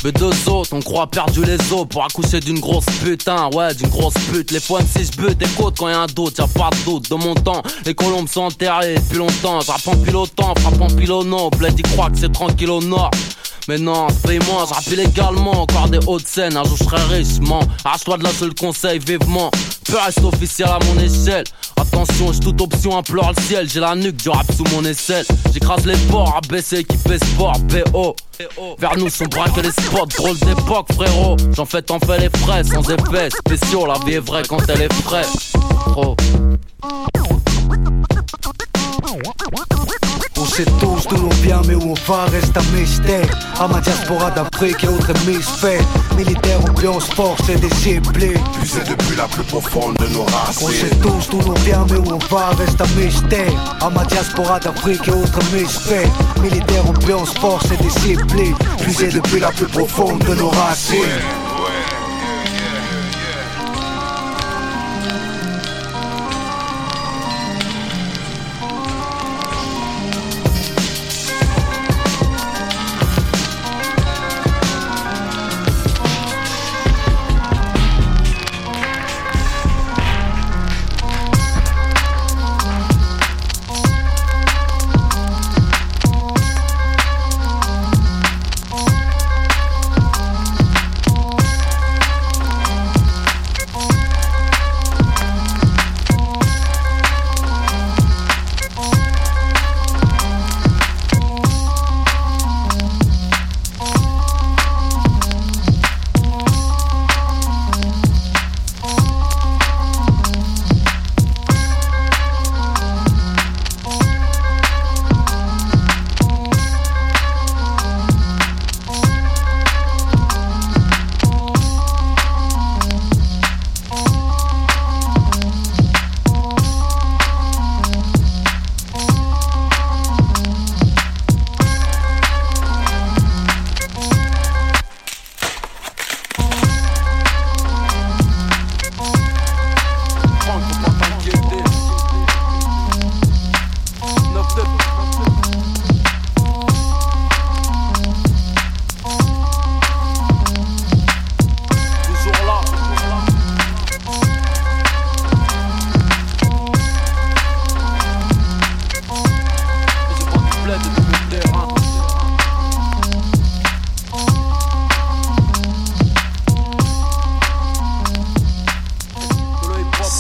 [0.04, 3.90] Mais deux autres, on croit perdu les os pour accoucher d'une grosse putain, ouais, d'une
[3.90, 4.52] grosse pute.
[4.52, 7.10] Les points si je bute, écoute quand y'a un doute, y'a pas de doute.
[7.10, 9.62] De mon temps, les colombes sont enterrées depuis longtemps.
[9.62, 11.50] J'rappe en pilotant, frappe en pilonnant.
[11.50, 13.12] Bled y croit que c'est tranquille au nord.
[13.68, 17.60] Mais non, paye-moi, je rappelle également encore des hautes scènes, un jour je serai richement.
[17.84, 19.52] Arrache-toi de là, seul conseil, vivement.
[19.84, 21.44] Peu reste officiel à mon échelle.
[21.76, 23.70] Attention, j'ai toute option, implore le ciel.
[23.70, 25.26] J'ai la nuque du rap sous mon aisselle.
[25.54, 28.16] J'écrase les ports, abaissé, équipé sport, PO.
[28.78, 31.38] Vers nous sont braqués les spots, drôle d'époque, frérot.
[31.56, 33.86] J'en fais, t'en fais les frais, sans effet spéciaux.
[33.88, 35.54] La vie est vraie quand elle est fraîche.
[35.92, 36.16] Trop.
[40.40, 43.28] On sait tous d'où l'on vient, mais où on va reste un mystère.
[43.60, 45.84] À ma diaspora d'Afrique et autres hémisphères.
[46.16, 48.40] Militaire, ambiance, force et discipline.
[48.60, 50.62] Puisé depuis la plus profonde de nos races.
[50.62, 53.78] On sait tous d'où l'on vient, mais où on va reste un mystère.
[53.82, 56.12] À ma diaspora d'Afrique et autres hémisphères.
[56.42, 58.56] Militaire, ambiance, force et discipline.
[58.80, 61.47] Puisé depuis la plus profonde de nos racines.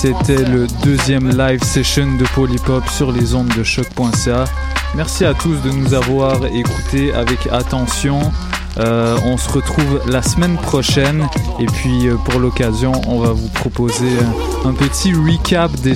[0.08, 4.46] C'était le deuxième live session de Polypop sur les ondes de choc.ca.
[4.96, 8.32] Merci à tous de nous avoir écoutés avec attention.
[8.78, 11.28] Euh, on se retrouve la semaine prochaine
[11.60, 14.08] et puis euh, pour l'occasion, on va vous proposer
[14.64, 15.96] un, petit recap des,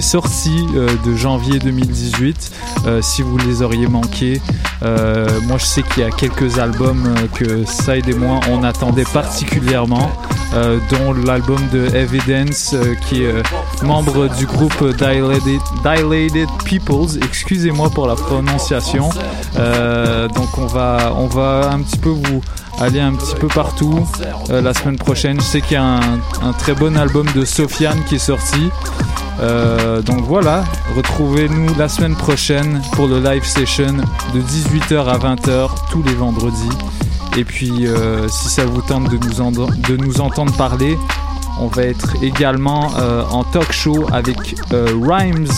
[0.00, 2.52] sorties euh, de janvier 2018
[3.00, 4.42] si vous les auriez manqués.
[4.82, 10.10] moi, je sais qu'il y a quelques albums que ça et moi on attendait particulièrement.
[10.54, 13.42] Euh, dont l'album de Evidence, euh, qui est euh,
[13.82, 17.18] membre du groupe Dilated, Peoples.
[17.24, 19.08] Excusez-moi pour la prononciation.
[20.34, 22.42] donc on va, on va un petit peu vous
[22.80, 24.06] aller un petit peu partout
[24.50, 25.40] la semaine prochaine.
[25.40, 28.68] Je sais qu'il y a un, très bon album de Sofiane qui est sorti.
[30.04, 30.64] Donc voilà,
[30.96, 33.94] retrouvez-nous la semaine prochaine pour le live session
[34.34, 36.68] de 18h à 20h tous les vendredis.
[37.36, 40.96] Et puis euh, si ça vous tente de nous, entendre parler,
[41.58, 44.36] on va être également euh, en talk show avec
[44.72, 45.48] euh, Rhymes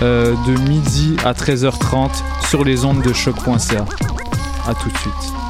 [0.00, 2.10] de midi à 13h30
[2.48, 3.84] sur les ondes de choc.ca.
[4.66, 5.41] A tout de suite.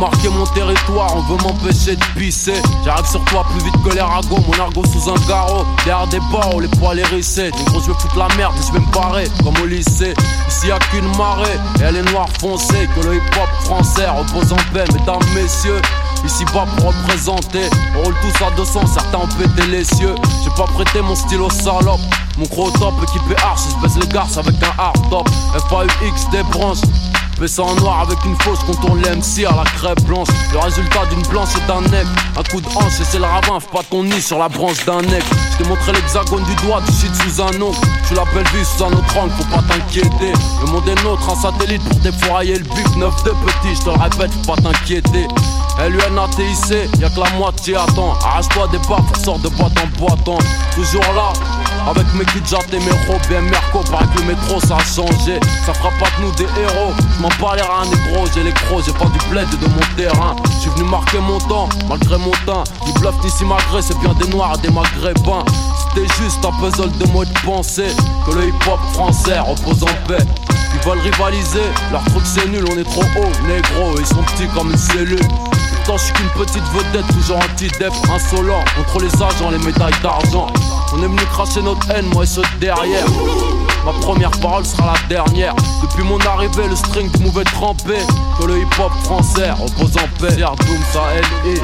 [0.00, 2.54] Marquer mon territoire, on veut m'empêcher de pisser.
[2.84, 5.64] J'arrive sur toi plus vite que les ragots, mon argot sous un garrot.
[5.84, 7.50] Derrière des barreaux, les poils hérissés.
[7.50, 10.14] Négro, je vais foutre la merde et je vais me barrer, comme au lycée.
[10.48, 12.88] Ici y a qu'une marée, et elle est noire foncée.
[12.94, 15.82] Que le hip hop français repose en paix, mesdames, messieurs.
[16.24, 20.14] Ici bas pour représenter, on roule tous à 200, certains ont pété les cieux.
[20.44, 22.00] J'ai pas prêté mon stylo salope.
[22.38, 25.28] Mon gros top équipé arch, je baisse les garces avec un hard top.
[25.68, 26.82] FAUX des branches.
[27.38, 30.26] Baissant en noir avec une fausse contourne l'MC à la crêpe blanche.
[30.52, 32.06] Le résultat d'une blanche est un nec.
[32.36, 35.02] Un coup de hanche et c'est le ravin, pas ton nid sur la branche d'un
[35.02, 35.22] nec.
[35.52, 37.76] Je t'ai montré l'hexagone du doigt, du shit sous un ongle.
[38.08, 40.32] Tu la belle vie sous un autre angle, faut pas t'inquiéter.
[40.64, 42.96] Le monde est nôtre, un satellite pour défourailler le bif.
[42.96, 45.28] Neuf de petit, je te le répète, faut pas t'inquiéter.
[45.78, 48.14] LUNATIC, y'a que la moitié attend.
[48.24, 50.42] Arrache-toi des baffes, sors de boîte en boîte.
[50.74, 51.32] Toujours là,
[51.88, 55.40] avec mes kidjats et mes robes bien Merco, paraît que le métro ça a changé.
[55.64, 56.92] Ça fera pas de nous des héros.
[57.16, 59.96] Je m'en bats les reins négro, j'ai les crocs, j'ai pas du bled de mon
[59.96, 60.36] terrain.
[60.44, 62.64] Je suis venu marquer mon temps, malgré mon teint.
[62.86, 65.44] Ni bluff ni si malgré, c'est bien des noirs et des maghrébins.
[65.88, 67.92] C'était juste un puzzle de mots de pensée.
[68.26, 70.24] Que le hip hop français repose en paix.
[70.74, 74.48] Ils veulent rivaliser, leur truc c'est nul, on est trop haut, négro, ils sont petits
[74.54, 75.18] comme une cellule.
[75.70, 80.46] Pourtant je suis qu'une petite vedette, toujours anti-dep, insolent Contre les agents, les médailles d'argent
[80.92, 83.06] On est venu cracher notre haine, moi et ceux de derrière.
[83.84, 85.54] Ma première parole sera la dernière.
[85.82, 87.98] Depuis mon arrivée, le string mauvais trempé
[88.40, 90.36] Que le hip-hop français repose en paix.
[90.36, 91.60] Doom, ça L.I.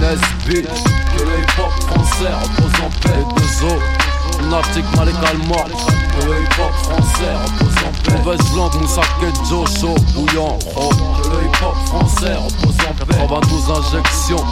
[0.00, 3.18] Nesby Que le hip-hop français repose en paix.
[3.36, 4.01] Les deux
[4.42, 9.64] os Lunatic, Malekal mort Que le hip-hop français repose en paix Mauvaise langue, Moussa Kedjo,
[9.66, 10.90] chaud, bouillant, oh.
[11.22, 14.44] Que le hip-hop français repose en paix 92 injections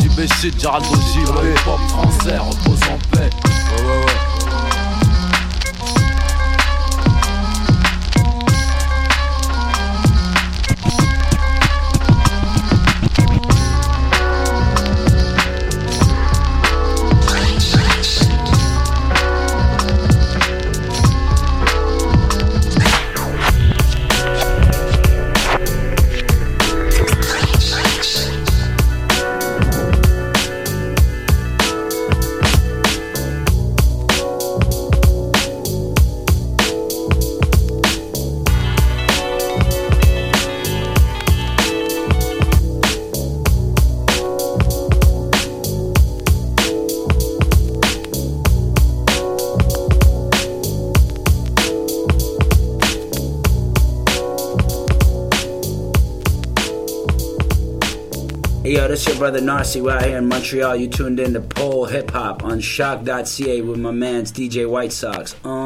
[0.00, 3.30] JB shit, Geraldo JB le hip-hop français repose en paix
[3.78, 4.31] Ouais, ouais, ouais
[58.92, 59.82] this your brother Narcy.
[59.82, 60.76] We're out here in Montreal.
[60.76, 65.34] You tuned in to Pole Hip Hop on shock.ca with my man's DJ White Sox.
[65.42, 65.61] Uh.